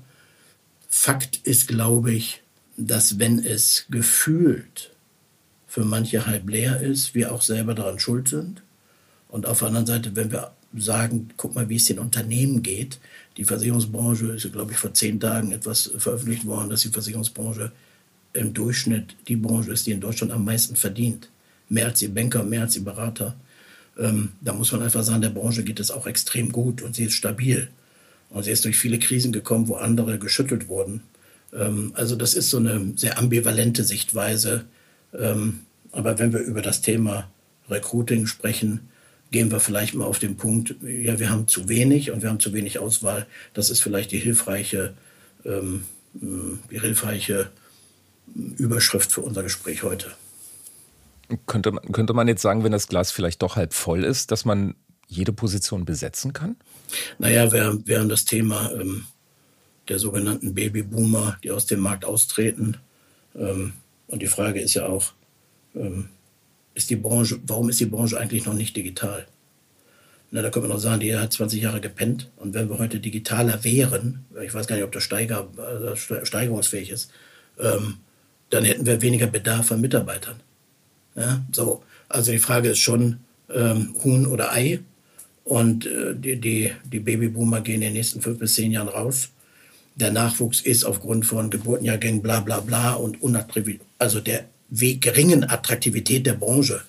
Fakt 0.89 1.39
ist, 1.43 1.67
glaube 1.67 2.11
ich, 2.13 2.41
dass 2.77 3.19
wenn 3.19 3.39
es 3.39 3.85
gefühlt 3.89 4.91
für 5.67 5.85
manche 5.85 6.25
halb 6.25 6.49
leer 6.49 6.81
ist, 6.81 7.15
wir 7.15 7.31
auch 7.31 7.41
selber 7.41 7.73
daran 7.73 7.99
schuld 7.99 8.27
sind. 8.27 8.61
Und 9.29 9.45
auf 9.45 9.59
der 9.59 9.69
anderen 9.69 9.87
Seite, 9.87 10.15
wenn 10.15 10.31
wir 10.31 10.51
sagen, 10.75 11.29
guck 11.37 11.55
mal, 11.55 11.69
wie 11.69 11.75
es 11.75 11.85
den 11.85 11.99
Unternehmen 11.99 12.63
geht. 12.63 12.99
Die 13.37 13.45
Versicherungsbranche 13.45 14.27
ist, 14.33 14.51
glaube 14.51 14.71
ich, 14.71 14.77
vor 14.77 14.93
zehn 14.93 15.19
Tagen 15.19 15.51
etwas 15.51 15.91
veröffentlicht 15.97 16.45
worden, 16.45 16.69
dass 16.69 16.81
die 16.81 16.89
Versicherungsbranche 16.89 17.71
im 18.33 18.53
Durchschnitt 18.53 19.15
die 19.27 19.35
Branche 19.35 19.71
ist, 19.71 19.85
die 19.87 19.91
in 19.91 20.01
Deutschland 20.01 20.31
am 20.31 20.45
meisten 20.45 20.75
verdient. 20.75 21.29
Mehr 21.69 21.87
als 21.87 21.99
die 21.99 22.07
Banker, 22.07 22.43
mehr 22.43 22.61
als 22.61 22.73
die 22.73 22.79
Berater. 22.81 23.35
Ähm, 23.97 24.33
da 24.41 24.53
muss 24.53 24.71
man 24.71 24.81
einfach 24.81 25.03
sagen, 25.03 25.21
der 25.21 25.29
Branche 25.29 25.63
geht 25.63 25.79
es 25.79 25.91
auch 25.91 26.07
extrem 26.07 26.51
gut 26.51 26.81
und 26.81 26.95
sie 26.95 27.05
ist 27.05 27.13
stabil. 27.13 27.69
Und 28.29 28.43
sie 28.43 28.51
ist 28.51 28.63
durch 28.65 28.77
viele 28.77 28.99
Krisen 28.99 29.31
gekommen, 29.31 29.67
wo 29.67 29.75
andere 29.75 30.19
geschüttelt 30.19 30.67
wurden. 30.67 31.01
Ähm, 31.53 31.91
also 31.95 32.15
das 32.15 32.33
ist 32.33 32.49
so 32.49 32.57
eine 32.57 32.93
sehr 32.95 33.17
ambivalente 33.17 33.83
Sichtweise. 33.83 34.65
Ähm, 35.17 35.61
aber 35.91 36.19
wenn 36.19 36.33
wir 36.33 36.39
über 36.39 36.61
das 36.61 36.81
Thema 36.81 37.29
Recruiting 37.69 38.27
sprechen, 38.27 38.90
gehen 39.31 39.49
wir 39.51 39.59
vielleicht 39.59 39.93
mal 39.93 40.05
auf 40.05 40.19
den 40.19 40.35
Punkt, 40.35 40.75
ja, 40.81 41.17
wir 41.17 41.29
haben 41.29 41.47
zu 41.47 41.69
wenig 41.69 42.11
und 42.11 42.21
wir 42.21 42.29
haben 42.29 42.39
zu 42.39 42.53
wenig 42.53 42.79
Auswahl. 42.79 43.25
Das 43.53 43.69
ist 43.69 43.81
vielleicht 43.81 44.11
die 44.11 44.19
hilfreiche, 44.19 44.93
ähm, 45.45 45.85
die 46.13 46.79
hilfreiche 46.79 47.49
Überschrift 48.57 49.11
für 49.11 49.21
unser 49.21 49.43
Gespräch 49.43 49.83
heute. 49.83 50.11
Könnte, 51.45 51.71
könnte 51.93 52.13
man 52.13 52.27
jetzt 52.27 52.41
sagen, 52.41 52.63
wenn 52.65 52.73
das 52.73 52.87
Glas 52.87 53.11
vielleicht 53.11 53.41
doch 53.41 53.55
halb 53.55 53.73
voll 53.73 54.03
ist, 54.03 54.31
dass 54.31 54.43
man 54.43 54.75
jede 55.07 55.31
Position 55.31 55.85
besetzen 55.85 56.33
kann? 56.33 56.57
Naja, 57.17 57.51
während, 57.53 57.87
während 57.87 58.11
das 58.11 58.25
Thema 58.25 58.71
ähm, 58.73 59.05
der 59.87 59.97
sogenannten 59.97 60.53
Babyboomer, 60.53 61.37
die 61.43 61.51
aus 61.51 61.65
dem 61.65 61.79
Markt 61.79 62.03
austreten, 62.03 62.77
ähm, 63.35 63.73
und 64.07 64.21
die 64.21 64.27
Frage 64.27 64.59
ist 64.59 64.73
ja 64.73 64.87
auch, 64.87 65.13
ähm, 65.73 66.09
ist 66.73 66.89
die 66.89 66.95
Branche, 66.95 67.39
warum 67.45 67.69
ist 67.69 67.79
die 67.79 67.85
Branche 67.85 68.19
eigentlich 68.19 68.45
noch 68.45 68.53
nicht 68.53 68.75
digital? 68.75 69.25
Na, 70.31 70.41
da 70.41 70.49
können 70.49 70.65
wir 70.65 70.73
noch 70.73 70.79
sagen, 70.79 71.01
die 71.01 71.15
hat 71.15 71.33
20 71.33 71.61
Jahre 71.61 71.81
gepennt. 71.81 72.29
Und 72.37 72.53
wenn 72.53 72.69
wir 72.69 72.79
heute 72.79 72.99
digitaler 72.99 73.63
wären, 73.65 74.25
ich 74.41 74.53
weiß 74.53 74.65
gar 74.65 74.77
nicht, 74.77 74.85
ob 74.85 74.93
das 74.93 75.03
Steiger, 75.03 75.49
äh, 75.57 76.25
steigerungsfähig 76.25 76.89
ist, 76.89 77.11
ähm, 77.59 77.97
dann 78.49 78.63
hätten 78.63 78.85
wir 78.85 79.01
weniger 79.01 79.27
Bedarf 79.27 79.71
an 79.71 79.81
Mitarbeitern. 79.81 80.37
Ja, 81.15 81.41
so. 81.51 81.83
Also 82.07 82.31
die 82.31 82.39
Frage 82.39 82.69
ist 82.69 82.79
schon 82.79 83.19
ähm, 83.53 83.93
Huhn 84.03 84.25
oder 84.25 84.53
Ei. 84.53 84.79
Und 85.43 85.85
äh, 85.85 86.15
die, 86.15 86.39
die, 86.39 86.71
die 86.85 86.99
Babyboomer 86.99 87.59
gehen 87.59 87.75
in 87.75 87.81
den 87.81 87.93
nächsten 87.93 88.21
fünf 88.21 88.39
bis 88.39 88.53
zehn 88.53 88.71
Jahren 88.71 88.87
raus. 88.87 89.29
Der 89.95 90.11
Nachwuchs 90.11 90.61
ist 90.61 90.85
aufgrund 90.85 91.25
von 91.25 91.49
Geburtenjahrgängen 91.49 92.21
bla 92.21 92.39
bla 92.39 92.61
bla 92.61 92.93
und 92.93 93.21
unattraktiv, 93.21 93.81
also 93.99 94.21
der 94.21 94.45
geringen 94.71 95.49
Attraktivität 95.49 96.25
der 96.25 96.33
Branche. 96.33 96.81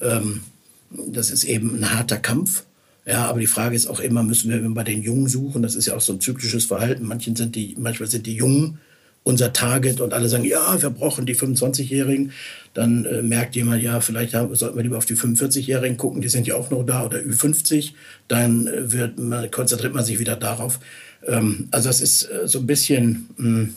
Ähm, 0.00 0.42
das 0.90 1.30
ist 1.30 1.44
eben 1.44 1.78
ein 1.78 1.94
harter 1.94 2.18
Kampf. 2.18 2.64
Ja, 3.04 3.26
aber 3.26 3.40
die 3.40 3.46
Frage 3.46 3.74
ist 3.74 3.86
auch 3.86 4.00
immer, 4.00 4.22
müssen 4.22 4.50
wir 4.50 4.74
bei 4.74 4.84
den 4.84 5.02
Jungen 5.02 5.26
suchen? 5.26 5.62
Das 5.62 5.74
ist 5.74 5.86
ja 5.86 5.96
auch 5.96 6.00
so 6.00 6.12
ein 6.12 6.20
zyklisches 6.20 6.66
Verhalten. 6.66 7.04
Manchen 7.04 7.34
sind 7.34 7.56
die, 7.56 7.74
manchmal 7.78 8.08
sind 8.08 8.26
die 8.26 8.36
Jungen 8.36 8.78
unser 9.24 9.52
Target 9.52 10.00
und 10.00 10.14
alle 10.14 10.28
sagen, 10.28 10.44
ja, 10.44 10.80
wir 10.80 10.90
brauchen 10.90 11.26
die 11.26 11.36
25-Jährigen. 11.36 12.32
Dann 12.74 13.04
äh, 13.04 13.22
merkt 13.22 13.54
jemand, 13.54 13.82
ja, 13.82 14.00
vielleicht 14.00 14.34
haben, 14.34 14.54
sollten 14.54 14.76
wir 14.76 14.82
lieber 14.82 14.98
auf 14.98 15.06
die 15.06 15.16
45-Jährigen 15.16 15.96
gucken, 15.96 16.22
die 16.22 16.28
sind 16.28 16.46
ja 16.46 16.56
auch 16.56 16.70
noch 16.70 16.84
da 16.84 17.04
oder 17.04 17.18
Ü50. 17.18 17.92
Dann 18.28 18.66
äh, 18.66 18.92
wird 18.92 19.18
man, 19.18 19.50
konzentriert 19.50 19.94
man 19.94 20.04
sich 20.04 20.18
wieder 20.18 20.36
darauf. 20.36 20.80
Ähm, 21.26 21.68
also 21.70 21.88
es 21.88 22.00
ist 22.00 22.24
äh, 22.24 22.48
so 22.48 22.60
ein 22.60 22.66
bisschen 22.66 23.28
mh, 23.36 23.46
hm, 23.46 23.74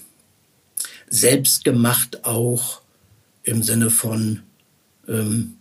selbstgemacht 1.09 2.25
auch 2.25 2.81
im 3.45 3.63
Sinne 3.63 3.89
von, 3.89 4.41
ähm, 5.07 5.57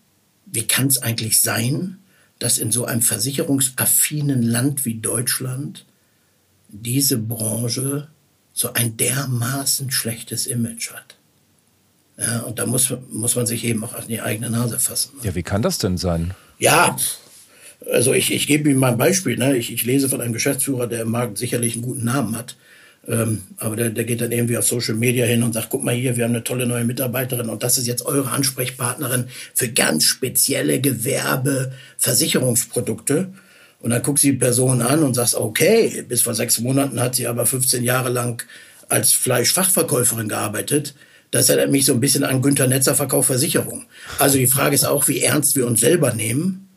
wie 0.46 0.66
kann 0.66 0.88
es 0.88 1.02
eigentlich 1.02 1.40
sein, 1.40 1.98
dass 2.38 2.58
in 2.58 2.72
so 2.72 2.84
einem 2.84 3.02
versicherungsaffinen 3.02 4.42
Land 4.42 4.84
wie 4.84 4.94
Deutschland 4.94 5.86
diese 6.68 7.18
Branche 7.18 8.08
so 8.52 8.72
ein 8.72 8.96
dermaßen 8.96 9.90
schlechtes 9.90 10.46
Image 10.46 10.92
hat. 10.92 11.16
Ja, 12.16 12.40
und 12.40 12.58
da 12.58 12.66
muss, 12.66 12.92
muss 13.10 13.34
man 13.34 13.46
sich 13.46 13.64
eben 13.64 13.84
auch 13.84 13.94
an 13.94 14.06
die 14.08 14.20
eigene 14.20 14.50
Nase 14.50 14.78
fassen. 14.78 15.16
Ne? 15.18 15.26
Ja, 15.26 15.34
wie 15.34 15.42
kann 15.42 15.62
das 15.62 15.78
denn 15.78 15.98
sein? 15.98 16.32
Ja, 16.58 16.96
also 17.92 18.14
ich, 18.14 18.32
ich 18.32 18.46
gebe 18.46 18.70
Ihnen 18.70 18.78
mal 18.78 18.92
ein 18.92 18.98
Beispiel. 18.98 19.36
Ne? 19.36 19.56
Ich, 19.56 19.72
ich 19.72 19.84
lese 19.84 20.08
von 20.08 20.20
einem 20.20 20.32
Geschäftsführer, 20.32 20.86
der 20.86 21.02
im 21.02 21.10
Markt 21.10 21.38
sicherlich 21.38 21.74
einen 21.74 21.82
guten 21.82 22.04
Namen 22.04 22.36
hat. 22.36 22.56
Ähm, 23.06 23.42
aber 23.58 23.76
der, 23.76 23.90
der 23.90 24.04
geht 24.04 24.20
dann 24.20 24.32
irgendwie 24.32 24.56
auf 24.56 24.66
Social 24.66 24.94
Media 24.94 25.26
hin 25.26 25.42
und 25.42 25.52
sagt, 25.52 25.68
guck 25.70 25.84
mal 25.84 25.94
hier, 25.94 26.16
wir 26.16 26.24
haben 26.24 26.32
eine 26.32 26.44
tolle 26.44 26.66
neue 26.66 26.84
Mitarbeiterin 26.84 27.48
und 27.48 27.62
das 27.62 27.76
ist 27.76 27.86
jetzt 27.86 28.06
eure 28.06 28.30
Ansprechpartnerin 28.30 29.26
für 29.52 29.68
ganz 29.68 30.04
spezielle 30.04 30.80
Gewerbe, 30.80 31.72
Versicherungsprodukte. 31.98 33.32
Und 33.80 33.90
dann 33.90 34.02
guckst 34.02 34.24
du 34.24 34.28
die 34.28 34.38
Person 34.38 34.80
an 34.80 35.02
und 35.02 35.12
sagst, 35.12 35.34
okay, 35.34 36.04
bis 36.08 36.22
vor 36.22 36.34
sechs 36.34 36.58
Monaten 36.60 36.98
hat 37.00 37.16
sie 37.16 37.26
aber 37.26 37.44
15 37.44 37.84
Jahre 37.84 38.08
lang 38.08 38.42
als 38.88 39.12
Fleischfachverkäuferin 39.12 40.28
gearbeitet. 40.28 40.94
Das 41.30 41.48
erinnert 41.50 41.72
mich 41.72 41.84
so 41.84 41.92
ein 41.92 42.00
bisschen 42.00 42.24
an 42.24 42.40
Günter 42.40 42.66
Netzer 42.66 42.94
Verkauf 42.94 43.26
Versicherung. 43.26 43.84
Also 44.18 44.38
die 44.38 44.46
Frage 44.46 44.74
ist 44.74 44.86
auch, 44.86 45.08
wie 45.08 45.20
ernst 45.20 45.56
wir 45.56 45.66
uns 45.66 45.80
selber 45.80 46.14
nehmen, 46.14 46.68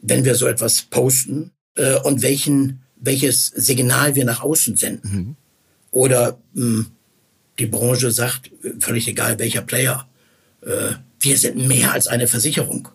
wenn 0.00 0.24
wir 0.24 0.34
so 0.34 0.46
etwas 0.46 0.82
posten 0.82 1.52
äh, 1.76 1.94
und 2.00 2.20
welchen, 2.20 2.82
welches 2.96 3.46
Signal 3.46 4.14
wir 4.14 4.26
nach 4.26 4.42
außen 4.42 4.76
senden. 4.76 5.10
Mhm. 5.10 5.36
Oder 5.94 6.38
mh, 6.54 6.62
hm, 6.62 6.86
die 7.60 7.66
Branche 7.66 8.10
sagt, 8.10 8.50
völlig 8.80 9.06
egal 9.06 9.38
welcher 9.38 9.62
Player, 9.62 10.08
äh, 10.62 10.94
wir 11.20 11.38
sind 11.38 11.56
mehr 11.68 11.92
als 11.92 12.08
eine 12.08 12.26
Versicherung. 12.26 12.88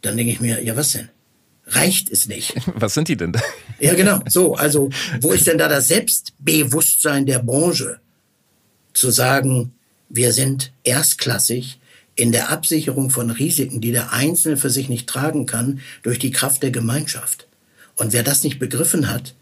Dann 0.00 0.16
denke 0.16 0.32
ich 0.32 0.40
mir, 0.40 0.60
ja 0.62 0.76
was 0.76 0.92
denn? 0.92 1.08
reicht 1.66 2.10
es 2.10 2.26
nicht. 2.26 2.54
Was 2.74 2.94
sind 2.94 3.06
die 3.06 3.16
denn? 3.16 3.32
Ja, 3.78 3.94
genau. 3.94 4.20
So, 4.28 4.56
also 4.56 4.90
wo 5.20 5.30
ist 5.30 5.46
denn 5.46 5.58
da 5.58 5.68
das 5.68 5.88
Selbstbewusstsein 5.88 7.24
der 7.24 7.38
Branche? 7.38 8.00
Zu 8.94 9.10
sagen, 9.10 9.72
wir 10.08 10.32
sind 10.32 10.72
erstklassig 10.82 11.78
in 12.16 12.32
der 12.32 12.50
Absicherung 12.50 13.10
von 13.10 13.30
Risiken, 13.30 13.80
die 13.80 13.92
der 13.92 14.12
Einzelne 14.12 14.56
für 14.56 14.70
sich 14.70 14.88
nicht 14.88 15.08
tragen 15.08 15.46
kann, 15.46 15.80
durch 16.02 16.18
die 16.18 16.32
Kraft 16.32 16.64
der 16.64 16.72
Gemeinschaft. 16.72 17.46
Und 17.94 18.12
wer 18.12 18.24
das 18.24 18.42
nicht 18.42 18.58
begriffen 18.58 19.08
hat, 19.08 19.34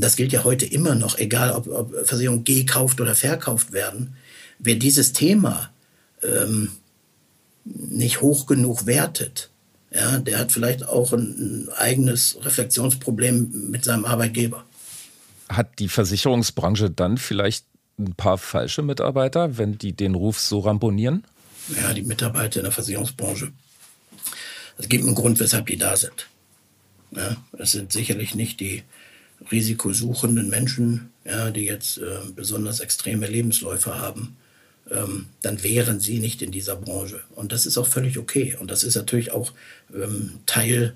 das 0.00 0.16
gilt 0.16 0.32
ja 0.32 0.44
heute 0.44 0.66
immer 0.66 0.94
noch, 0.94 1.18
egal 1.18 1.52
ob, 1.52 1.68
ob 1.68 2.06
Versicherungen 2.06 2.44
gekauft 2.44 3.00
oder 3.00 3.14
verkauft 3.14 3.72
werden, 3.72 4.16
wer 4.58 4.76
dieses 4.76 5.12
Thema 5.12 5.70
ähm, 6.22 6.72
nicht 7.64 8.20
hoch 8.20 8.46
genug 8.46 8.86
wertet, 8.86 9.50
ja, 9.92 10.18
der 10.18 10.38
hat 10.38 10.52
vielleicht 10.52 10.86
auch 10.86 11.12
ein, 11.12 11.66
ein 11.66 11.68
eigenes 11.76 12.38
Reflexionsproblem 12.42 13.70
mit 13.70 13.84
seinem 13.84 14.04
Arbeitgeber. 14.04 14.64
Hat 15.48 15.78
die 15.78 15.88
Versicherungsbranche 15.88 16.90
dann 16.90 17.18
vielleicht 17.18 17.64
ein 17.98 18.14
paar 18.14 18.36
falsche 18.36 18.82
Mitarbeiter, 18.82 19.56
wenn 19.58 19.78
die 19.78 19.92
den 19.92 20.14
Ruf 20.14 20.38
so 20.38 20.60
ramponieren? 20.60 21.24
Ja, 21.80 21.94
die 21.94 22.02
Mitarbeiter 22.02 22.60
in 22.60 22.64
der 22.64 22.72
Versicherungsbranche. 22.72 23.52
Es 24.78 24.88
gibt 24.88 25.04
einen 25.04 25.14
Grund, 25.14 25.40
weshalb 25.40 25.66
die 25.66 25.78
da 25.78 25.96
sind. 25.96 26.28
Ja, 27.12 27.36
es 27.58 27.72
sind 27.72 27.92
sicherlich 27.92 28.34
nicht 28.34 28.60
die 28.60 28.82
risikosuchenden 29.50 30.48
Menschen, 30.48 31.10
ja, 31.24 31.50
die 31.50 31.64
jetzt 31.64 31.98
äh, 31.98 32.18
besonders 32.34 32.80
extreme 32.80 33.26
Lebensläufe 33.26 33.98
haben, 33.98 34.36
ähm, 34.90 35.26
dann 35.42 35.62
wären 35.62 36.00
sie 36.00 36.18
nicht 36.18 36.42
in 36.42 36.52
dieser 36.52 36.76
Branche. 36.76 37.20
Und 37.34 37.52
das 37.52 37.66
ist 37.66 37.78
auch 37.78 37.86
völlig 37.86 38.18
okay. 38.18 38.56
Und 38.58 38.70
das 38.70 38.84
ist 38.84 38.94
natürlich 38.94 39.32
auch 39.32 39.52
ähm, 39.94 40.34
Teil, 40.46 40.94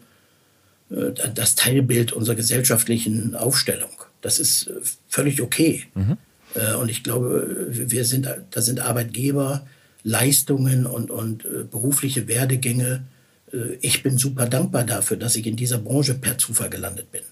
äh, 0.91 1.12
das 1.34 1.55
Teilbild 1.55 2.12
unserer 2.12 2.36
gesellschaftlichen 2.36 3.34
Aufstellung. 3.34 3.91
Das 4.20 4.38
ist 4.38 4.68
äh, 4.68 4.74
völlig 5.09 5.43
okay. 5.43 5.86
Mhm. 5.95 6.16
Äh, 6.55 6.74
und 6.74 6.88
ich 6.88 7.03
glaube, 7.03 7.68
wir 7.70 8.05
sind, 8.05 8.28
da 8.51 8.62
sind 8.62 8.80
Arbeitgeber, 8.80 9.66
Leistungen 10.03 10.86
und, 10.86 11.11
und 11.11 11.45
äh, 11.45 11.64
berufliche 11.64 12.28
Werdegänge. 12.28 13.05
Äh, 13.53 13.74
ich 13.80 14.03
bin 14.03 14.18
super 14.18 14.47
dankbar 14.47 14.84
dafür, 14.84 15.16
dass 15.16 15.36
ich 15.36 15.47
in 15.47 15.57
dieser 15.57 15.78
Branche 15.78 16.14
per 16.14 16.38
Zufall 16.38 16.70
gelandet 16.70 17.11
bin. 17.11 17.22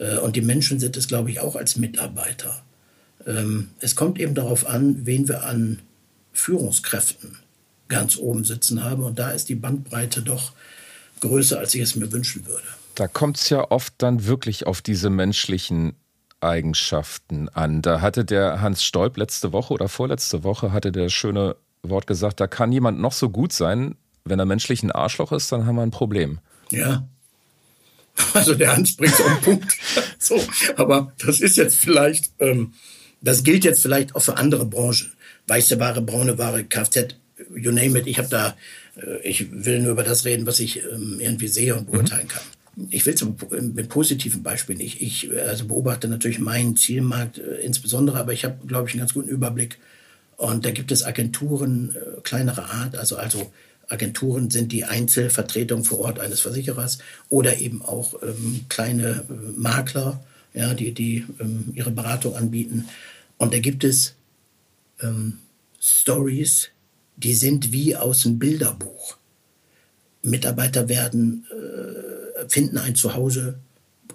Äh, 0.00 0.18
und 0.18 0.34
die 0.34 0.42
Menschen 0.42 0.80
sind 0.80 0.96
es, 0.96 1.06
glaube 1.06 1.30
ich, 1.30 1.40
auch 1.40 1.54
als 1.54 1.76
Mitarbeiter. 1.76 2.62
Ähm, 3.26 3.70
es 3.78 3.94
kommt 3.94 4.18
eben 4.18 4.34
darauf 4.34 4.66
an, 4.66 5.06
wen 5.06 5.28
wir 5.28 5.44
an 5.44 5.80
Führungskräften 6.32 7.36
ganz 7.88 8.16
oben 8.16 8.44
sitzen 8.44 8.82
habe. 8.82 9.04
Und 9.04 9.18
da 9.18 9.30
ist 9.30 9.48
die 9.48 9.54
Bandbreite 9.54 10.22
doch 10.22 10.52
größer, 11.20 11.58
als 11.58 11.74
ich 11.74 11.82
es 11.82 11.96
mir 11.96 12.10
wünschen 12.10 12.46
würde. 12.46 12.64
Da 12.94 13.06
kommt 13.06 13.36
es 13.36 13.48
ja 13.50 13.70
oft 13.70 13.94
dann 13.98 14.26
wirklich 14.26 14.66
auf 14.66 14.80
diese 14.80 15.10
menschlichen 15.10 15.94
Eigenschaften 16.40 17.48
an. 17.50 17.82
Da 17.82 18.00
hatte 18.00 18.24
der 18.24 18.60
Hans 18.60 18.82
Stolp 18.82 19.18
letzte 19.18 19.52
Woche 19.52 19.74
oder 19.74 19.88
vorletzte 19.88 20.42
Woche 20.42 20.72
hatte 20.72 20.90
der 20.90 21.10
schöne 21.10 21.56
Wort 21.82 22.06
gesagt, 22.06 22.40
da 22.40 22.46
kann 22.46 22.72
jemand 22.72 22.98
noch 22.98 23.12
so 23.12 23.28
gut 23.28 23.52
sein, 23.52 23.96
wenn 24.24 24.38
er 24.38 24.46
menschlich 24.46 24.82
ein 24.82 24.92
Arschloch 24.92 25.32
ist, 25.32 25.52
dann 25.52 25.66
haben 25.66 25.76
wir 25.76 25.82
ein 25.82 25.90
Problem. 25.90 26.40
Ja. 26.70 27.06
Also 28.34 28.54
der 28.54 28.76
Hans 28.76 28.96
bringt 28.96 29.14
es 29.14 29.20
auf 29.20 29.32
den 29.34 29.42
Punkt. 29.42 29.76
so, 30.18 30.42
aber 30.76 31.12
das 31.18 31.40
ist 31.40 31.56
jetzt 31.56 31.80
vielleicht, 31.80 32.30
ähm, 32.38 32.72
das 33.20 33.42
gilt 33.42 33.64
jetzt 33.64 33.82
vielleicht 33.82 34.14
auch 34.14 34.22
für 34.22 34.36
andere 34.36 34.64
Branchen. 34.64 35.12
Weiße 35.46 35.80
Ware, 35.80 36.00
braune 36.00 36.38
Ware, 36.38 36.64
Kfz, 36.64 37.16
you 37.54 37.72
name 37.72 37.98
it. 37.98 38.06
Ich 38.06 38.18
habe 38.18 38.28
da, 38.28 38.56
äh, 38.96 39.26
ich 39.28 39.46
will 39.50 39.80
nur 39.80 39.92
über 39.92 40.02
das 40.02 40.24
reden, 40.24 40.46
was 40.46 40.60
ich 40.60 40.82
ähm, 40.84 41.18
irgendwie 41.20 41.48
sehe 41.48 41.74
und 41.74 41.90
beurteilen 41.90 42.28
kann. 42.28 42.42
Ich 42.88 43.04
will 43.04 43.14
zum 43.14 43.36
mit 43.74 43.88
positiven 43.88 44.42
Beispiel 44.42 44.76
nicht. 44.76 45.02
Ich 45.02 45.30
also 45.36 45.66
beobachte 45.66 46.08
natürlich 46.08 46.38
meinen 46.38 46.76
Zielmarkt 46.76 47.38
äh, 47.38 47.56
insbesondere, 47.62 48.18
aber 48.18 48.32
ich 48.32 48.44
habe, 48.44 48.66
glaube 48.66 48.88
ich, 48.88 48.94
einen 48.94 49.00
ganz 49.00 49.14
guten 49.14 49.28
Überblick. 49.28 49.78
Und 50.36 50.64
da 50.64 50.70
gibt 50.70 50.90
es 50.90 51.04
Agenturen 51.04 51.94
äh, 51.94 52.20
kleinerer 52.22 52.70
Art, 52.70 52.96
also 52.96 53.16
also 53.16 53.52
Agenturen 53.90 54.50
sind 54.50 54.72
die 54.72 54.84
Einzelvertretung 54.84 55.84
vor 55.84 55.98
Ort 56.00 56.20
eines 56.20 56.40
Versicherers 56.40 56.98
oder 57.28 57.58
eben 57.58 57.82
auch 57.82 58.14
ähm, 58.22 58.64
kleine 58.68 59.24
äh, 59.28 59.32
Makler, 59.56 60.22
ja, 60.54 60.74
die, 60.74 60.92
die 60.92 61.26
ähm, 61.40 61.72
ihre 61.74 61.90
Beratung 61.90 62.36
anbieten. 62.36 62.86
Und 63.36 63.52
da 63.52 63.58
gibt 63.58 63.84
es 63.84 64.14
ähm, 65.02 65.38
Stories, 65.80 66.68
die 67.16 67.34
sind 67.34 67.72
wie 67.72 67.96
aus 67.96 68.22
dem 68.22 68.38
Bilderbuch. 68.38 69.16
Mitarbeiter 70.22 70.88
werden, 70.88 71.46
äh, 71.50 72.48
finden 72.48 72.78
ein 72.78 72.94
Zuhause, 72.94 73.58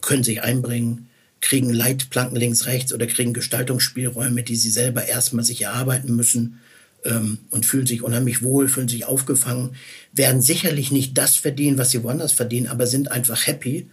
können 0.02 0.24
sich 0.24 0.42
einbringen, 0.42 1.10
kriegen 1.42 1.74
Leitplanken 1.74 2.38
links, 2.38 2.66
rechts 2.66 2.94
oder 2.94 3.08
kriegen 3.08 3.34
Gestaltungsspielräume, 3.34 4.44
die 4.44 4.56
sie 4.56 4.70
selber 4.70 5.06
erstmal 5.06 5.44
sich 5.44 5.62
erarbeiten 5.62 6.16
müssen 6.16 6.60
ähm, 7.06 7.40
und 7.50 7.66
fühlen 7.66 7.86
sich 7.86 8.04
unheimlich 8.04 8.44
wohl, 8.44 8.68
fühlen 8.68 8.88
sich 8.88 9.06
aufgefangen, 9.06 9.76
werden 10.12 10.42
sicherlich 10.42 10.92
nicht 10.92 11.18
das 11.18 11.36
verdienen, 11.36 11.78
was 11.78 11.92
sie 11.92 12.04
woanders 12.04 12.34
verdienen, 12.34 12.68
aber 12.68 12.88
sind 12.88 13.12
einfach 13.12 13.48
happy 13.48 13.88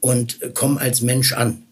und 0.00 0.42
äh, 0.42 0.50
kommen 0.50 0.78
als 0.78 1.00
Mensch 1.00 1.32
an. 1.32 1.62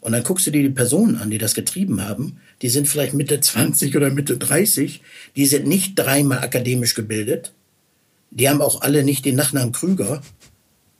Und 0.00 0.12
dann 0.12 0.22
guckst 0.22 0.46
du 0.46 0.50
dir 0.50 0.62
die 0.62 0.70
Personen 0.70 1.16
an, 1.16 1.30
die 1.30 1.38
das 1.38 1.54
getrieben 1.54 2.02
haben. 2.02 2.38
Die 2.62 2.68
sind 2.68 2.88
vielleicht 2.88 3.14
Mitte 3.14 3.40
20 3.40 3.96
oder 3.96 4.10
Mitte 4.10 4.36
30. 4.36 5.02
Die 5.36 5.46
sind 5.46 5.66
nicht 5.66 5.98
dreimal 5.98 6.40
akademisch 6.40 6.94
gebildet. 6.94 7.52
Die 8.30 8.48
haben 8.48 8.62
auch 8.62 8.82
alle 8.82 9.04
nicht 9.04 9.24
den 9.24 9.36
Nachnamen 9.36 9.72
Krüger. 9.72 10.22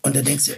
Und 0.02 0.16
da 0.16 0.22
denkst 0.22 0.46
du, 0.46 0.52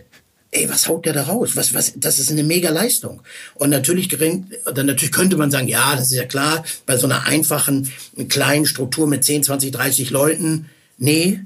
ey, 0.52 0.68
was 0.68 0.88
haut 0.88 1.06
der 1.06 1.12
da 1.12 1.22
raus? 1.22 1.54
Was, 1.54 1.74
was, 1.74 1.92
das 1.96 2.18
ist 2.18 2.30
eine 2.30 2.42
mega 2.42 2.70
Leistung. 2.70 3.22
Und 3.54 3.70
natürlich 3.70 4.08
gering, 4.08 4.46
dann 4.64 4.86
natürlich 4.86 5.12
könnte 5.12 5.36
man 5.36 5.50
sagen, 5.50 5.68
ja, 5.68 5.94
das 5.94 6.10
ist 6.10 6.16
ja 6.16 6.24
klar, 6.24 6.64
bei 6.86 6.96
so 6.96 7.06
einer 7.06 7.26
einfachen, 7.26 7.90
kleinen 8.28 8.66
Struktur 8.66 9.06
mit 9.06 9.24
10, 9.24 9.44
20, 9.44 9.70
30 9.70 10.10
Leuten. 10.10 10.66
Nee, 10.98 11.40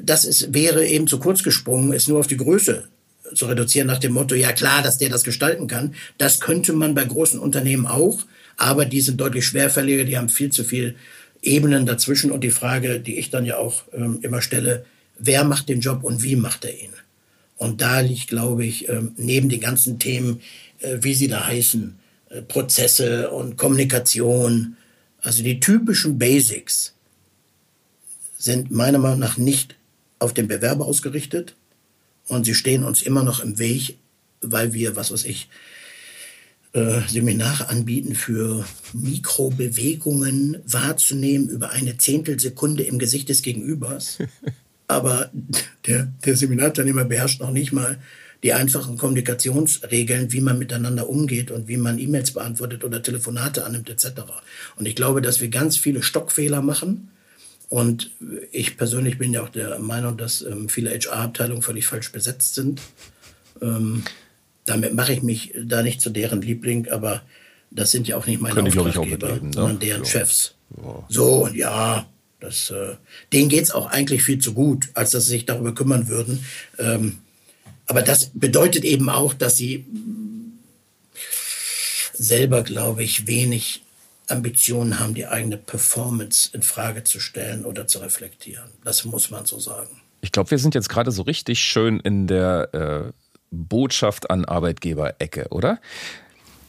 das 0.00 0.24
ist, 0.24 0.54
wäre 0.54 0.86
eben 0.86 1.06
zu 1.06 1.18
kurz 1.18 1.42
gesprungen, 1.42 1.92
ist 1.92 2.08
nur 2.08 2.20
auf 2.20 2.26
die 2.26 2.36
Größe 2.36 2.88
zu 3.34 3.46
reduzieren 3.46 3.86
nach 3.86 3.98
dem 3.98 4.12
Motto, 4.12 4.34
ja 4.34 4.52
klar, 4.52 4.82
dass 4.82 4.96
der 4.96 5.10
das 5.10 5.24
gestalten 5.24 5.66
kann. 5.66 5.94
Das 6.16 6.40
könnte 6.40 6.72
man 6.72 6.94
bei 6.94 7.04
großen 7.04 7.38
Unternehmen 7.38 7.86
auch, 7.86 8.20
aber 8.56 8.86
die 8.86 9.02
sind 9.02 9.20
deutlich 9.20 9.46
schwerfälliger, 9.46 10.04
die 10.04 10.16
haben 10.16 10.30
viel 10.30 10.50
zu 10.50 10.64
viel 10.64 10.96
Ebenen 11.42 11.84
dazwischen 11.86 12.32
und 12.32 12.42
die 12.42 12.50
Frage, 12.50 13.00
die 13.00 13.18
ich 13.18 13.30
dann 13.30 13.44
ja 13.44 13.58
auch 13.58 13.84
ähm, 13.92 14.18
immer 14.22 14.42
stelle, 14.42 14.84
wer 15.18 15.44
macht 15.44 15.68
den 15.68 15.80
Job 15.80 16.04
und 16.04 16.22
wie 16.22 16.36
macht 16.36 16.64
er 16.64 16.74
ihn? 16.74 16.92
Und 17.58 17.80
da 17.80 18.00
liegt, 18.00 18.28
glaube 18.28 18.64
ich, 18.64 18.88
ähm, 18.88 19.12
neben 19.16 19.48
den 19.48 19.60
ganzen 19.60 19.98
Themen, 19.98 20.40
äh, 20.80 20.98
wie 21.02 21.14
sie 21.14 21.28
da 21.28 21.46
heißen, 21.46 21.98
äh, 22.30 22.42
Prozesse 22.42 23.30
und 23.30 23.56
Kommunikation, 23.56 24.76
also 25.20 25.42
die 25.42 25.60
typischen 25.60 26.18
Basics 26.18 26.94
sind 28.38 28.70
meiner 28.70 28.98
Meinung 28.98 29.18
nach 29.18 29.36
nicht 29.36 29.76
auf 30.20 30.32
den 30.32 30.48
Bewerber 30.48 30.86
ausgerichtet, 30.86 31.54
und 32.28 32.44
sie 32.44 32.54
stehen 32.54 32.84
uns 32.84 33.02
immer 33.02 33.22
noch 33.22 33.40
im 33.40 33.58
Weg, 33.58 33.96
weil 34.40 34.72
wir, 34.72 34.94
was 34.96 35.10
weiß 35.10 35.24
ich, 35.24 35.48
äh, 36.74 37.00
Seminare 37.08 37.70
anbieten 37.70 38.14
für 38.14 38.66
Mikrobewegungen 38.92 40.58
wahrzunehmen 40.66 41.48
über 41.48 41.70
eine 41.70 41.96
Zehntelsekunde 41.96 42.84
im 42.84 42.98
Gesicht 42.98 43.30
des 43.30 43.42
Gegenübers. 43.42 44.18
Aber 44.88 45.30
der, 45.86 46.08
der 46.24 46.36
Seminarteilnehmer 46.36 47.04
beherrscht 47.04 47.40
noch 47.40 47.50
nicht 47.50 47.72
mal 47.72 47.98
die 48.42 48.52
einfachen 48.52 48.96
Kommunikationsregeln, 48.96 50.32
wie 50.32 50.40
man 50.40 50.58
miteinander 50.58 51.08
umgeht 51.08 51.50
und 51.50 51.68
wie 51.68 51.76
man 51.76 51.98
E-Mails 51.98 52.32
beantwortet 52.32 52.84
oder 52.84 53.02
Telefonate 53.02 53.64
annimmt 53.64 53.90
etc. 53.90 54.22
Und 54.76 54.86
ich 54.86 54.96
glaube, 54.96 55.22
dass 55.22 55.40
wir 55.40 55.48
ganz 55.48 55.76
viele 55.76 56.02
Stockfehler 56.02 56.62
machen, 56.62 57.10
und 57.68 58.10
ich 58.50 58.76
persönlich 58.76 59.18
bin 59.18 59.32
ja 59.32 59.42
auch 59.42 59.50
der 59.50 59.78
Meinung, 59.78 60.16
dass 60.16 60.42
ähm, 60.42 60.68
viele 60.68 60.90
HR-Abteilungen 60.90 61.62
völlig 61.62 61.86
falsch 61.86 62.10
besetzt 62.12 62.54
sind. 62.54 62.80
Ähm, 63.60 64.04
damit 64.64 64.94
mache 64.94 65.12
ich 65.12 65.22
mich 65.22 65.54
da 65.64 65.82
nicht 65.82 66.00
zu 66.00 66.10
deren 66.10 66.40
Liebling, 66.40 66.88
aber 66.88 67.22
das 67.70 67.90
sind 67.90 68.08
ja 68.08 68.16
auch 68.16 68.26
nicht 68.26 68.40
meine 68.40 68.54
Können 68.54 68.78
Auftraggeber, 68.78 69.40
ne? 69.40 69.50
sondern 69.52 69.78
deren 69.78 70.04
ja. 70.04 70.08
Chefs. 70.08 70.54
Ja. 70.82 71.04
So, 71.08 71.44
und 71.44 71.56
ja, 71.56 72.08
das, 72.40 72.70
äh, 72.70 72.96
denen 73.32 73.48
geht's 73.48 73.70
auch 73.70 73.86
eigentlich 73.86 74.22
viel 74.22 74.38
zu 74.38 74.54
gut, 74.54 74.88
als 74.94 75.10
dass 75.10 75.24
sie 75.24 75.30
sich 75.30 75.46
darüber 75.46 75.74
kümmern 75.74 76.08
würden. 76.08 76.44
Ähm, 76.78 77.18
aber 77.86 78.02
das 78.02 78.30
bedeutet 78.34 78.84
eben 78.84 79.08
auch, 79.08 79.34
dass 79.34 79.56
sie 79.56 79.86
selber, 82.12 82.62
glaube 82.62 83.02
ich, 83.02 83.26
wenig 83.26 83.82
Ambitionen 84.28 84.98
haben, 84.98 85.14
die 85.14 85.26
eigene 85.26 85.56
Performance 85.56 86.50
in 86.52 86.62
Frage 86.62 87.04
zu 87.04 87.18
stellen 87.18 87.64
oder 87.64 87.86
zu 87.86 87.98
reflektieren. 87.98 88.70
Das 88.84 89.04
muss 89.04 89.30
man 89.30 89.46
so 89.46 89.58
sagen. 89.58 90.00
Ich 90.20 90.32
glaube, 90.32 90.50
wir 90.50 90.58
sind 90.58 90.74
jetzt 90.74 90.88
gerade 90.88 91.10
so 91.12 91.22
richtig 91.22 91.60
schön 91.60 92.00
in 92.00 92.26
der 92.26 92.74
äh, 92.74 93.12
Botschaft 93.50 94.30
an 94.30 94.44
Arbeitgeber-Ecke, 94.44 95.48
oder? 95.50 95.80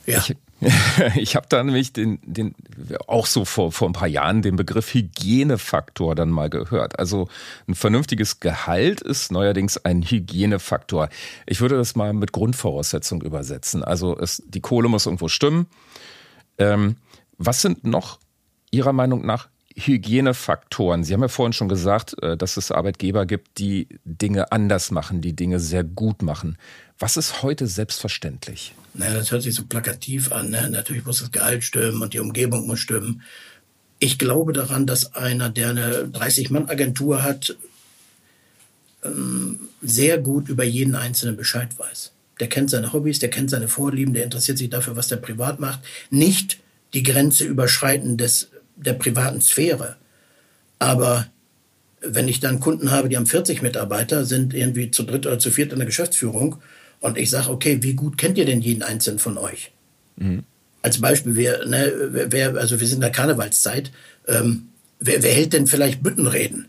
Ja. 0.06 0.20
Ich, 0.20 0.36
ich 1.16 1.36
habe 1.36 1.46
da 1.48 1.64
nämlich 1.64 1.94
den, 1.94 2.20
den, 2.24 2.54
auch 3.08 3.26
so 3.26 3.46
vor, 3.46 3.72
vor 3.72 3.88
ein 3.88 3.94
paar 3.94 4.08
Jahren 4.08 4.42
den 4.42 4.58
Begriff 4.58 4.94
Hygienefaktor 4.94 6.16
dann 6.16 6.30
mal 6.30 6.50
gehört. 6.50 7.00
Also 7.00 7.30
ein 7.68 7.76
vernünftiges 7.76 8.40
Gehalt 8.40 9.02
ist 9.02 9.32
neuerdings 9.32 9.78
ein 9.78 10.02
Hygienefaktor. 10.02 11.10
Ich 11.46 11.62
würde 11.62 11.78
das 11.78 11.96
mal 11.96 12.14
mit 12.14 12.34
Grundvoraussetzung 12.34 13.22
übersetzen. 13.22 13.84
Also 13.84 14.18
es, 14.18 14.44
die 14.48 14.60
Kohle 14.60 14.90
muss 14.90 15.06
irgendwo 15.06 15.30
stimmen. 15.30 15.68
Ähm, 16.58 16.98
was 17.38 17.62
sind 17.62 17.86
noch 17.86 18.20
Ihrer 18.72 18.92
Meinung 18.92 19.26
nach 19.26 19.48
Hygienefaktoren? 19.76 21.06
Sie 21.06 21.14
haben 21.14 21.22
ja 21.22 21.30
vorhin 21.30 21.54
schon 21.54 21.70
gesagt, 21.70 22.22
äh, 22.22 22.36
dass 22.36 22.58
es 22.58 22.72
Arbeitgeber 22.72 23.26
gibt, 23.26 23.60
die 23.60 23.88
Dinge 24.04 24.52
anders 24.52 24.92
machen, 24.92 25.22
die 25.22 25.38
Dinge 25.38 25.62
sehr 25.62 25.86
gut 25.86 26.22
machen. 26.22 26.58
Was 26.98 27.16
ist 27.16 27.44
heute 27.44 27.66
selbstverständlich? 27.66 28.74
Naja, 28.94 29.14
das 29.14 29.32
hört 29.32 29.44
sich 29.44 29.56
so 29.56 29.66
plakativ 29.66 30.32
an. 30.32 30.50
Ne? 30.50 30.70
Natürlich 30.70 31.06
muss 31.06 31.20
das 31.20 31.32
Gehalt 31.32 31.64
stimmen 31.64 32.02
und 32.02 32.14
die 32.14 32.20
Umgebung 32.20 32.68
muss 32.68 32.80
stimmen. 32.80 33.22
Ich 34.00 34.18
glaube 34.18 34.54
daran, 34.54 34.86
dass 34.86 35.16
einer, 35.16 35.50
der 35.50 35.70
eine 35.70 36.04
30-Mann-Agentur 36.06 37.24
hat, 37.24 37.56
ähm, 39.04 39.60
sehr 39.82 40.18
gut 40.18 40.50
über 40.50 40.64
jeden 40.64 40.96
Einzelnen 40.96 41.38
Bescheid 41.38 41.70
weiß. 41.78 42.12
Der 42.40 42.48
kennt 42.48 42.70
seine 42.70 42.94
Hobbys, 42.94 43.20
der 43.20 43.30
kennt 43.30 43.50
seine 43.50 43.68
Vorlieben, 43.68 44.14
der 44.14 44.24
interessiert 44.24 44.58
sich 44.58 44.70
dafür, 44.70 44.96
was 44.96 45.10
der 45.10 45.18
privat 45.18 45.60
macht. 45.60 45.82
Nicht 46.10 46.60
die 46.94 47.04
Grenze 47.04 47.44
überschreiten 47.44 48.18
des, 48.18 48.50
der 48.76 48.94
privaten 48.94 49.42
Sphäre. 49.42 49.98
Aber 50.80 51.28
wenn 52.02 52.30
ich 52.30 52.40
dann 52.40 52.62
Kunden 52.62 52.92
habe, 52.92 53.10
die 53.10 53.18
haben 53.18 53.26
40 53.26 53.62
Mitarbeiter, 53.62 54.24
sind 54.24 54.54
irgendwie 54.54 54.92
zu 54.92 55.04
dritt 55.04 55.26
oder 55.26 55.40
zu 55.40 55.52
viert 55.52 55.74
in 55.74 55.80
der 55.80 55.86
Geschäftsführung 55.86 56.62
und 57.00 57.18
ich 57.18 57.30
sage, 57.30 57.50
okay, 57.50 57.80
wie 57.82 57.94
gut 57.94 58.18
kennt 58.18 58.38
ihr 58.38 58.46
denn 58.46 58.62
jeden 58.62 58.84
einzelnen 58.84 59.20
von 59.20 59.38
euch? 59.38 59.72
Mhm. 60.18 60.44
Als 60.82 61.02
Beispiel, 61.02 61.36
wir, 61.36 61.66
ne, 61.66 61.92
wer, 62.30 62.56
also 62.56 62.80
wir 62.80 62.88
sind 62.88 62.98
in 62.98 63.02
der 63.02 63.12
Karnevalszeit, 63.12 63.92
ähm, 64.28 64.70
wer, 65.00 65.24
wer 65.24 65.34
hält 65.34 65.54
denn 65.54 65.68
vielleicht 65.68 66.04
Büttenreden? 66.04 66.68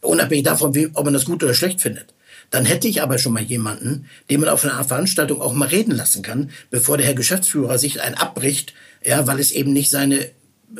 Unabhängig 0.00 0.44
davon, 0.44 0.74
wie, 0.74 0.90
ob 0.94 1.04
man 1.04 1.14
das 1.14 1.24
gut 1.24 1.44
oder 1.44 1.54
schlecht 1.54 1.80
findet. 1.80 2.14
Dann 2.50 2.64
hätte 2.64 2.88
ich 2.88 3.02
aber 3.02 3.18
schon 3.18 3.32
mal 3.32 3.42
jemanden, 3.42 4.06
den 4.28 4.40
man 4.40 4.50
auf 4.50 4.64
einer 4.64 4.84
Veranstaltung 4.84 5.40
auch 5.40 5.54
mal 5.54 5.68
reden 5.68 5.92
lassen 5.92 6.22
kann, 6.22 6.50
bevor 6.70 6.98
der 6.98 7.06
Herr 7.06 7.14
Geschäftsführer 7.14 7.78
sich 7.78 8.02
ein 8.02 8.14
abbricht, 8.14 8.74
ja, 9.04 9.26
weil 9.26 9.40
es 9.40 9.52
eben 9.52 9.72
nicht 9.72 9.90
seine 9.90 10.30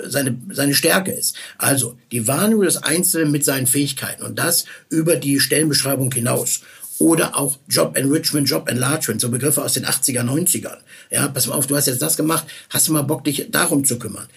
seine, 0.04 0.36
seine 0.50 0.74
Stärke 0.74 1.12
ist. 1.12 1.36
Also 1.58 1.98
die 2.10 2.26
Wahrnehmung 2.26 2.64
des 2.64 2.82
Einzelnen 2.82 3.30
mit 3.30 3.44
seinen 3.44 3.66
Fähigkeiten 3.66 4.22
und 4.22 4.38
das 4.38 4.64
über 4.88 5.16
die 5.16 5.40
Stellenbeschreibung 5.40 6.12
hinaus. 6.12 6.62
Oder 7.02 7.36
auch 7.36 7.58
Job 7.68 7.96
Enrichment, 7.96 8.48
Job 8.48 8.68
Enlargement, 8.68 9.20
so 9.20 9.28
Begriffe 9.28 9.60
aus 9.60 9.72
den 9.72 9.84
80er, 9.84 10.22
90ern. 10.22 10.76
Ja, 11.10 11.26
pass 11.26 11.48
mal 11.48 11.56
auf, 11.56 11.66
du 11.66 11.74
hast 11.74 11.86
jetzt 11.86 12.00
das 12.00 12.16
gemacht, 12.16 12.46
hast 12.70 12.86
du 12.86 12.92
mal 12.92 13.02
Bock, 13.02 13.24
dich 13.24 13.48
darum 13.50 13.84
zu 13.84 13.98
kümmern. 13.98 14.28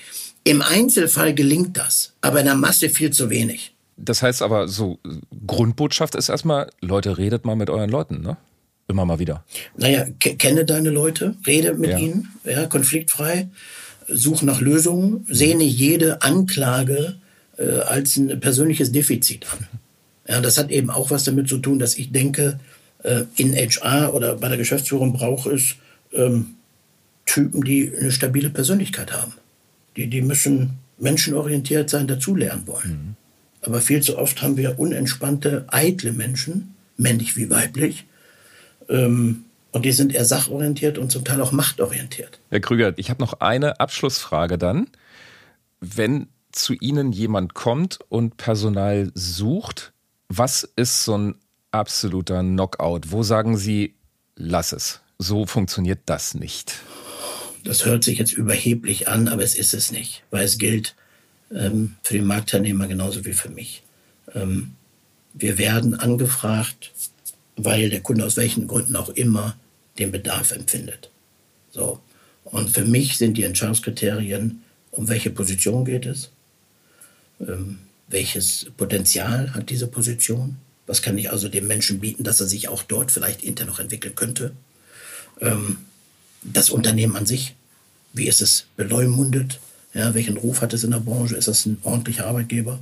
Im 0.44 0.64
Einzelfall 0.64 1.36
gelingt 1.36 1.78
das, 1.78 2.14
aber 2.22 2.40
in 2.40 2.48
der 2.48 2.56
Masse 2.56 2.90
viel 2.90 3.12
zu 3.12 3.30
wenig. 3.30 3.76
Das 3.98 4.24
heißt 4.24 4.42
aber, 4.42 4.68
so 4.68 4.98
Grundbotschaft 5.46 6.16
ist 6.16 6.30
erstmal, 6.30 6.72
Leute, 6.82 7.20
redet 7.20 7.46
mal 7.46 7.56
mit 7.56 7.70
euren 7.70 7.92
Leuten, 7.92 8.22
ne? 8.24 8.36
Immer 8.88 9.06
mal 9.06 9.20
wieder. 9.20 9.46
Naja, 9.78 10.08
kenne 10.20 10.66
deine 10.66 10.90
Leute, 10.90 11.36
rede 11.46 11.76
mit 11.76 11.92
ja. 11.92 12.00
ihnen, 12.00 12.30
ja, 12.46 12.66
konfliktfrei, 12.66 13.48
such 14.08 14.42
nach 14.42 14.60
Lösungen, 14.60 15.24
sehne 15.30 15.64
jede 15.64 16.24
Anklage 16.24 17.18
äh, 17.58 17.80
als 17.82 18.18
ein 18.18 18.40
persönliches 18.40 18.92
Defizit 18.92 19.46
an. 19.52 19.68
Ja, 20.28 20.42
das 20.42 20.58
hat 20.58 20.72
eben 20.72 20.90
auch 20.90 21.12
was 21.12 21.24
damit 21.24 21.48
zu 21.48 21.58
tun, 21.58 21.80
dass 21.80 21.98
ich 21.98 22.12
denke, 22.12 22.60
äh, 23.04 23.24
in 23.38 23.54
HR 23.54 24.14
oder 24.14 24.36
bei 24.36 24.50
der 24.50 24.58
Geschäftsführung 24.58 25.14
braucht 25.14 25.48
es 25.48 25.76
ähm, 26.14 26.56
Typen, 27.26 27.64
die 27.64 27.92
eine 28.00 28.12
stabile 28.12 28.50
Persönlichkeit 28.50 29.14
haben. 29.14 29.34
Die, 29.96 30.08
die 30.08 30.22
müssen 30.22 30.80
menschenorientiert 30.98 31.90
sein, 31.90 32.08
dazulernen 32.08 32.68
wollen. 32.68 32.90
Mhm. 32.90 33.16
Aber 33.62 33.82
viel 33.82 34.02
zu 34.02 34.18
oft 34.18 34.42
haben 34.42 34.58
wir 34.58 34.80
unentspannte, 34.80 35.66
eitle 35.68 36.12
Menschen, 36.12 36.76
männlich 36.98 37.36
wie 37.36 37.50
weiblich, 37.50 38.06
ähm, 38.90 39.46
und 39.72 39.84
die 39.84 39.92
sind 39.92 40.16
eher 40.16 40.24
sachorientiert 40.24 40.98
und 40.98 41.12
zum 41.12 41.26
Teil 41.26 41.42
auch 41.42 41.52
machtorientiert. 41.52 42.40
Herr 42.50 42.62
Krüger, 42.62 42.94
ich 42.96 43.10
habe 43.10 43.22
noch 43.22 43.42
eine 43.42 43.82
Abschlussfrage 43.82 44.58
dann. 44.58 44.88
Wenn 45.82 46.28
zu 46.54 46.74
Ihnen 46.74 47.12
jemand 47.12 47.56
kommt 47.56 48.00
und 48.08 48.38
Personal 48.38 49.12
sucht, 49.16 49.92
was 50.30 50.68
ist 50.76 51.04
so 51.04 51.18
ein 51.18 51.36
absoluter 51.72 52.42
Knockout? 52.42 53.12
Wo 53.12 53.24
sagen 53.24 53.58
Sie, 53.58 53.96
lass 54.36 54.72
es? 54.72 55.02
So 55.18 55.46
funktioniert 55.46 56.00
das 56.06 56.34
nicht. 56.34 56.74
Das 57.64 57.86
hört 57.86 58.04
sich 58.04 58.20
jetzt 58.20 58.34
überheblich 58.34 59.08
an, 59.08 59.28
aber 59.28 59.44
es 59.44 59.56
ist 59.56 59.74
es 59.74 59.92
nicht, 59.92 60.24
weil 60.30 60.46
es 60.46 60.58
gilt 60.58 60.96
ähm, 61.52 61.96
für 62.04 62.14
den 62.14 62.26
Marktteilnehmer 62.26 62.88
genauso 62.88 63.26
wie 63.26 63.34
für 63.34 63.50
mich. 63.50 63.82
Ähm, 64.34 64.74
wir 65.34 65.58
werden 65.58 65.96
angefragt, 65.96 66.92
weil 67.58 67.90
der 67.90 68.02
Kunde 68.02 68.26
aus 68.26 68.38
welchen 68.38 68.68
Gründen 68.68 68.96
auch 68.96 69.10
immer 69.10 69.56
den 69.98 70.12
Bedarf 70.12 70.52
empfindet. 70.52 71.10
So. 71.72 72.00
Und 72.44 72.70
für 72.70 72.86
mich 72.86 73.18
sind 73.18 73.38
die 73.38 73.44
Entscheidungskriterien, 73.44 74.62
um 74.92 75.08
welche 75.10 75.30
Position 75.30 75.86
geht 75.86 76.06
es, 76.06 76.30
ähm, 77.40 77.80
welches 78.08 78.68
Potenzial 78.78 79.54
hat 79.54 79.70
diese 79.70 79.88
Position, 79.88 80.58
was 80.88 81.02
kann 81.02 81.18
ich 81.18 81.32
also 81.32 81.50
dem 81.50 81.68
Menschen 81.68 82.00
bieten, 82.00 82.24
dass 82.24 82.40
er 82.40 82.48
sich 82.48 82.68
auch 82.68 82.84
dort 82.84 83.12
vielleicht 83.12 83.44
intern 83.44 83.68
noch 83.68 83.80
entwickeln 83.80 84.16
könnte. 84.16 84.52
Ähm, 85.42 85.78
das 86.44 86.70
Unternehmen 86.70 87.16
an 87.16 87.26
sich, 87.26 87.56
wie 88.14 88.28
ist 88.28 88.42
es 88.42 88.68
beleumundet, 88.78 89.60
ja, 89.94 90.14
welchen 90.14 90.38
Ruf 90.38 90.62
hat 90.62 90.74
es 90.74 90.84
in 90.84 90.92
der 90.92 91.00
Branche, 91.00 91.36
ist 91.36 91.48
das 91.48 91.66
ein 91.66 91.78
ordentlicher 91.84 92.28
Arbeitgeber 92.28 92.80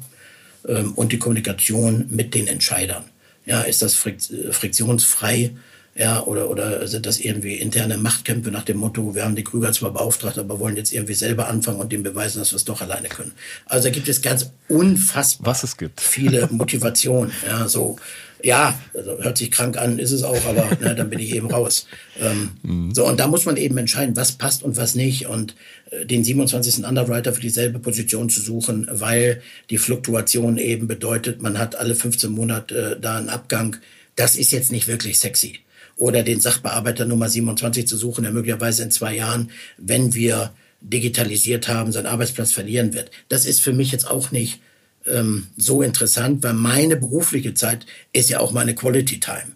ähm, 0.67 0.93
und 0.93 1.11
die 1.11 1.19
Kommunikation 1.19 2.07
mit 2.09 2.34
den 2.34 2.47
Entscheidern. 2.47 3.05
Ja, 3.45 3.61
ist 3.61 3.82
das 3.82 3.95
friktionsfrei? 3.95 5.51
Ja, 5.95 6.23
oder, 6.23 6.49
oder 6.49 6.87
sind 6.87 7.05
das 7.05 7.19
irgendwie 7.19 7.55
interne 7.55 7.97
Machtkämpfe 7.97 8.49
nach 8.49 8.63
dem 8.63 8.77
Motto, 8.77 9.13
wir 9.13 9.23
haben 9.23 9.35
die 9.35 9.43
Krüger 9.43 9.71
zwar 9.73 9.91
beauftragt, 9.91 10.39
aber 10.39 10.59
wollen 10.59 10.75
jetzt 10.75 10.91
irgendwie 10.91 11.13
selber 11.13 11.47
anfangen 11.47 11.79
und 11.79 11.91
dem 11.91 12.01
beweisen, 12.01 12.39
dass 12.39 12.51
wir 12.51 12.55
es 12.55 12.65
doch 12.65 12.81
alleine 12.81 13.09
können. 13.09 13.31
Also 13.67 13.89
da 13.89 13.93
gibt 13.93 14.07
es 14.07 14.23
ganz 14.23 14.49
unfassbar 14.69 15.51
Was 15.51 15.63
es 15.63 15.77
gibt. 15.77 16.01
viele 16.01 16.47
Motivationen. 16.51 17.31
Ja, 17.47 17.67
so, 17.67 17.97
ja, 18.41 18.77
also 18.95 19.19
hört 19.21 19.37
sich 19.37 19.51
krank 19.51 19.77
an, 19.77 19.99
ist 19.99 20.11
es 20.11 20.23
auch, 20.23 20.43
aber 20.45 20.67
ne, 20.81 20.95
dann 20.95 21.11
bin 21.11 21.19
ich 21.19 21.35
eben 21.35 21.51
raus. 21.51 21.85
Ähm, 22.19 22.49
mhm. 22.63 22.95
So, 22.95 23.07
und 23.07 23.19
da 23.19 23.27
muss 23.27 23.45
man 23.45 23.55
eben 23.55 23.77
entscheiden, 23.77 24.15
was 24.17 24.31
passt 24.31 24.63
und 24.63 24.77
was 24.77 24.95
nicht. 24.95 25.27
Und 25.27 25.55
äh, 25.91 26.07
den 26.07 26.23
27. 26.23 26.85
Underwriter 26.85 27.33
für 27.33 27.41
dieselbe 27.41 27.77
Position 27.77 28.29
zu 28.29 28.41
suchen, 28.41 28.87
weil 28.89 29.43
die 29.69 29.77
Fluktuation 29.77 30.57
eben 30.57 30.87
bedeutet, 30.87 31.43
man 31.43 31.59
hat 31.59 31.75
alle 31.75 31.93
15 31.93 32.31
Monate 32.31 32.95
äh, 32.97 32.99
da 32.99 33.17
einen 33.17 33.29
Abgang. 33.29 33.75
Das 34.15 34.35
ist 34.35 34.51
jetzt 34.51 34.71
nicht 34.71 34.87
wirklich 34.87 35.19
sexy 35.19 35.59
oder 36.03 36.21
den 36.21 36.41
Sachbearbeiter 36.41 37.05
Nummer 37.05 37.29
27 37.29 37.87
zu 37.87 37.95
suchen, 37.95 38.23
der 38.25 38.33
möglicherweise 38.33 38.83
in 38.83 38.91
zwei 38.91 39.15
Jahren, 39.15 39.51
wenn 39.77 40.13
wir 40.13 40.51
digitalisiert 40.81 41.69
haben, 41.69 41.93
seinen 41.93 42.07
Arbeitsplatz 42.07 42.51
verlieren 42.51 42.93
wird. 42.93 43.09
Das 43.29 43.45
ist 43.45 43.61
für 43.61 43.71
mich 43.71 43.93
jetzt 43.93 44.11
auch 44.11 44.29
nicht 44.31 44.59
ähm, 45.07 45.47
so 45.55 45.81
interessant, 45.81 46.43
weil 46.43 46.55
meine 46.55 46.97
berufliche 46.97 47.53
Zeit 47.53 47.85
ist 48.11 48.29
ja 48.29 48.41
auch 48.41 48.51
meine 48.51 48.75
Quality 48.75 49.21
Time. 49.21 49.53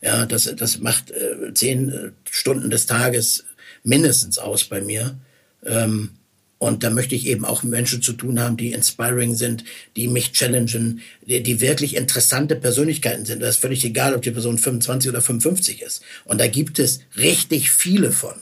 Ja, 0.00 0.24
das, 0.24 0.50
das 0.56 0.78
macht 0.78 1.10
äh, 1.10 1.52
zehn 1.52 1.90
äh, 1.90 2.10
Stunden 2.30 2.70
des 2.70 2.86
Tages 2.86 3.44
mindestens 3.84 4.38
aus 4.38 4.64
bei 4.64 4.80
mir. 4.80 5.18
Ähm, 5.66 6.12
und 6.60 6.84
da 6.84 6.90
möchte 6.90 7.14
ich 7.14 7.26
eben 7.26 7.46
auch 7.46 7.62
Menschen 7.62 8.02
zu 8.02 8.12
tun 8.12 8.38
haben, 8.38 8.58
die 8.58 8.72
inspiring 8.72 9.34
sind, 9.34 9.64
die 9.96 10.08
mich 10.08 10.32
challengen, 10.32 11.00
die, 11.26 11.42
die 11.42 11.62
wirklich 11.62 11.96
interessante 11.96 12.54
Persönlichkeiten 12.54 13.24
sind. 13.24 13.40
Das 13.40 13.54
ist 13.56 13.62
völlig 13.62 13.82
egal, 13.82 14.14
ob 14.14 14.20
die 14.20 14.30
Person 14.30 14.58
25 14.58 15.10
oder 15.10 15.22
55 15.22 15.80
ist. 15.80 16.02
Und 16.26 16.38
da 16.38 16.48
gibt 16.48 16.78
es 16.78 17.00
richtig 17.16 17.70
viele 17.70 18.12
von. 18.12 18.34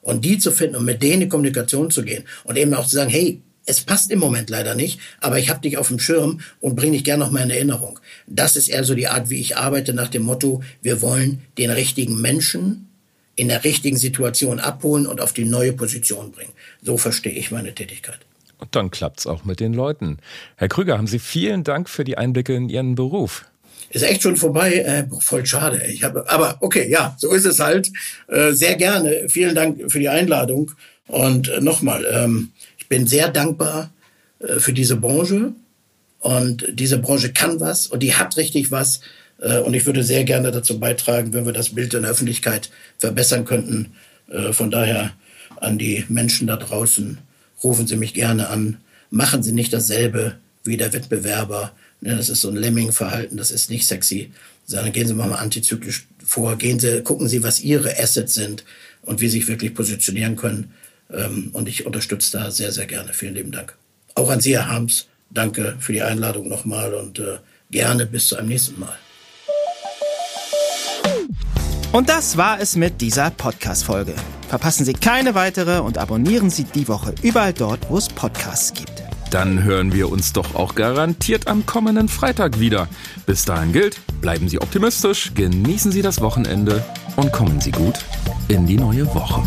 Und 0.00 0.24
die 0.24 0.38
zu 0.38 0.50
finden 0.50 0.74
und 0.74 0.84
mit 0.84 1.04
denen 1.04 1.22
in 1.22 1.28
Kommunikation 1.28 1.92
zu 1.92 2.02
gehen 2.02 2.24
und 2.42 2.58
eben 2.58 2.74
auch 2.74 2.88
zu 2.88 2.96
sagen, 2.96 3.10
hey, 3.10 3.40
es 3.64 3.80
passt 3.80 4.10
im 4.10 4.18
Moment 4.18 4.50
leider 4.50 4.74
nicht, 4.74 4.98
aber 5.20 5.38
ich 5.38 5.48
habe 5.48 5.60
dich 5.60 5.78
auf 5.78 5.86
dem 5.86 6.00
Schirm 6.00 6.40
und 6.58 6.74
bringe 6.74 6.94
dich 6.94 7.04
gerne 7.04 7.24
noch 7.24 7.30
mal 7.30 7.44
in 7.44 7.50
Erinnerung. 7.50 8.00
Das 8.26 8.56
ist 8.56 8.66
eher 8.66 8.82
so 8.82 8.96
die 8.96 9.06
Art, 9.06 9.30
wie 9.30 9.40
ich 9.40 9.56
arbeite, 9.56 9.94
nach 9.94 10.08
dem 10.08 10.22
Motto, 10.22 10.64
wir 10.82 11.00
wollen 11.00 11.42
den 11.58 11.70
richtigen 11.70 12.20
Menschen 12.20 12.88
in 13.36 13.48
der 13.48 13.64
richtigen 13.64 13.96
Situation 13.96 14.60
abholen 14.60 15.06
und 15.06 15.20
auf 15.20 15.32
die 15.32 15.44
neue 15.44 15.72
Position 15.72 16.32
bringen. 16.32 16.52
So 16.82 16.96
verstehe 16.96 17.32
ich 17.32 17.50
meine 17.50 17.74
Tätigkeit. 17.74 18.18
Und 18.58 18.76
dann 18.76 18.90
klappt 18.90 19.20
es 19.20 19.26
auch 19.26 19.44
mit 19.44 19.58
den 19.58 19.74
Leuten. 19.74 20.18
Herr 20.56 20.68
Krüger, 20.68 20.98
haben 20.98 21.06
Sie 21.06 21.18
vielen 21.18 21.64
Dank 21.64 21.88
für 21.88 22.04
die 22.04 22.16
Einblicke 22.16 22.54
in 22.54 22.68
Ihren 22.68 22.94
Beruf. 22.94 23.44
Ist 23.90 24.02
echt 24.02 24.22
schon 24.22 24.36
vorbei, 24.36 24.74
äh, 24.74 25.04
voll 25.20 25.44
schade. 25.44 25.82
Ich 25.92 26.04
habe, 26.04 26.28
aber 26.30 26.58
okay, 26.60 26.88
ja, 26.88 27.14
so 27.18 27.32
ist 27.32 27.44
es 27.44 27.58
halt. 27.58 27.90
Äh, 28.28 28.52
sehr 28.52 28.76
gerne. 28.76 29.26
Vielen 29.28 29.54
Dank 29.54 29.90
für 29.90 29.98
die 29.98 30.08
Einladung. 30.08 30.70
Und 31.08 31.48
äh, 31.48 31.60
nochmal, 31.60 32.06
ähm, 32.10 32.52
ich 32.78 32.88
bin 32.88 33.06
sehr 33.06 33.28
dankbar 33.28 33.90
äh, 34.38 34.60
für 34.60 34.72
diese 34.72 34.96
Branche. 34.96 35.52
Und 36.20 36.66
diese 36.70 36.98
Branche 36.98 37.32
kann 37.32 37.58
was 37.58 37.88
und 37.88 38.00
die 38.00 38.14
hat 38.14 38.36
richtig 38.36 38.70
was. 38.70 39.00
Äh, 39.42 39.58
und 39.58 39.74
ich 39.74 39.84
würde 39.84 40.02
sehr 40.02 40.24
gerne 40.24 40.50
dazu 40.50 40.78
beitragen, 40.78 41.34
wenn 41.34 41.44
wir 41.44 41.52
das 41.52 41.70
Bild 41.70 41.92
in 41.94 42.02
der 42.02 42.12
Öffentlichkeit 42.12 42.70
verbessern 42.98 43.44
könnten. 43.44 43.92
Äh, 44.30 44.52
von 44.52 44.70
daher 44.70 45.12
an 45.56 45.78
die 45.78 46.04
Menschen 46.08 46.46
da 46.46 46.56
draußen, 46.56 47.18
rufen 47.62 47.86
Sie 47.86 47.96
mich 47.96 48.14
gerne 48.14 48.48
an. 48.48 48.78
Machen 49.10 49.42
Sie 49.42 49.52
nicht 49.52 49.72
dasselbe 49.72 50.36
wie 50.64 50.76
der 50.76 50.92
Wettbewerber. 50.92 51.72
Ne, 52.00 52.16
das 52.16 52.28
ist 52.28 52.40
so 52.40 52.48
ein 52.48 52.56
Lemming-Verhalten, 52.56 53.36
das 53.36 53.50
ist 53.50 53.70
nicht 53.70 53.86
sexy. 53.86 54.32
Sondern 54.64 54.92
gehen 54.92 55.06
Sie 55.06 55.14
mal 55.14 55.32
antizyklisch 55.32 56.06
vor. 56.24 56.56
Gehen 56.56 56.78
Sie, 56.80 57.02
gucken 57.02 57.28
Sie, 57.28 57.42
was 57.42 57.60
Ihre 57.60 57.98
Assets 57.98 58.34
sind 58.34 58.64
und 59.02 59.20
wie 59.20 59.28
Sie 59.28 59.38
sich 59.38 59.48
wirklich 59.48 59.74
positionieren 59.74 60.36
können. 60.36 60.72
Ähm, 61.10 61.50
und 61.52 61.68
ich 61.68 61.84
unterstütze 61.84 62.38
da 62.38 62.50
sehr, 62.50 62.72
sehr 62.72 62.86
gerne. 62.86 63.12
Vielen 63.12 63.34
lieben 63.34 63.52
Dank. 63.52 63.76
Auch 64.14 64.30
an 64.30 64.40
Sie, 64.40 64.56
Herr 64.56 64.68
Harms. 64.68 65.06
Danke 65.30 65.76
für 65.80 65.92
die 65.92 66.02
Einladung 66.02 66.48
nochmal 66.48 66.94
und 66.94 67.18
äh, 67.18 67.38
gerne 67.70 68.06
bis 68.06 68.28
zu 68.28 68.36
einem 68.36 68.48
nächsten 68.48 68.78
Mal. 68.78 68.96
Und 71.92 72.08
das 72.08 72.38
war 72.38 72.58
es 72.58 72.74
mit 72.74 73.02
dieser 73.02 73.30
Podcast-Folge. 73.30 74.14
Verpassen 74.48 74.86
Sie 74.86 74.94
keine 74.94 75.34
weitere 75.34 75.80
und 75.80 75.98
abonnieren 75.98 76.48
Sie 76.48 76.64
die 76.64 76.88
Woche 76.88 77.14
überall 77.22 77.52
dort, 77.52 77.90
wo 77.90 77.98
es 77.98 78.08
Podcasts 78.08 78.72
gibt. 78.72 79.02
Dann 79.30 79.62
hören 79.62 79.92
wir 79.92 80.10
uns 80.10 80.32
doch 80.32 80.54
auch 80.54 80.74
garantiert 80.74 81.48
am 81.48 81.66
kommenden 81.66 82.08
Freitag 82.08 82.58
wieder. 82.58 82.88
Bis 83.26 83.44
dahin 83.44 83.72
gilt, 83.72 84.00
bleiben 84.22 84.48
Sie 84.48 84.58
optimistisch, 84.60 85.32
genießen 85.34 85.92
Sie 85.92 86.00
das 86.00 86.22
Wochenende 86.22 86.82
und 87.16 87.30
kommen 87.30 87.60
Sie 87.60 87.72
gut 87.72 87.98
in 88.48 88.66
die 88.66 88.76
neue 88.76 89.06
Woche. 89.14 89.42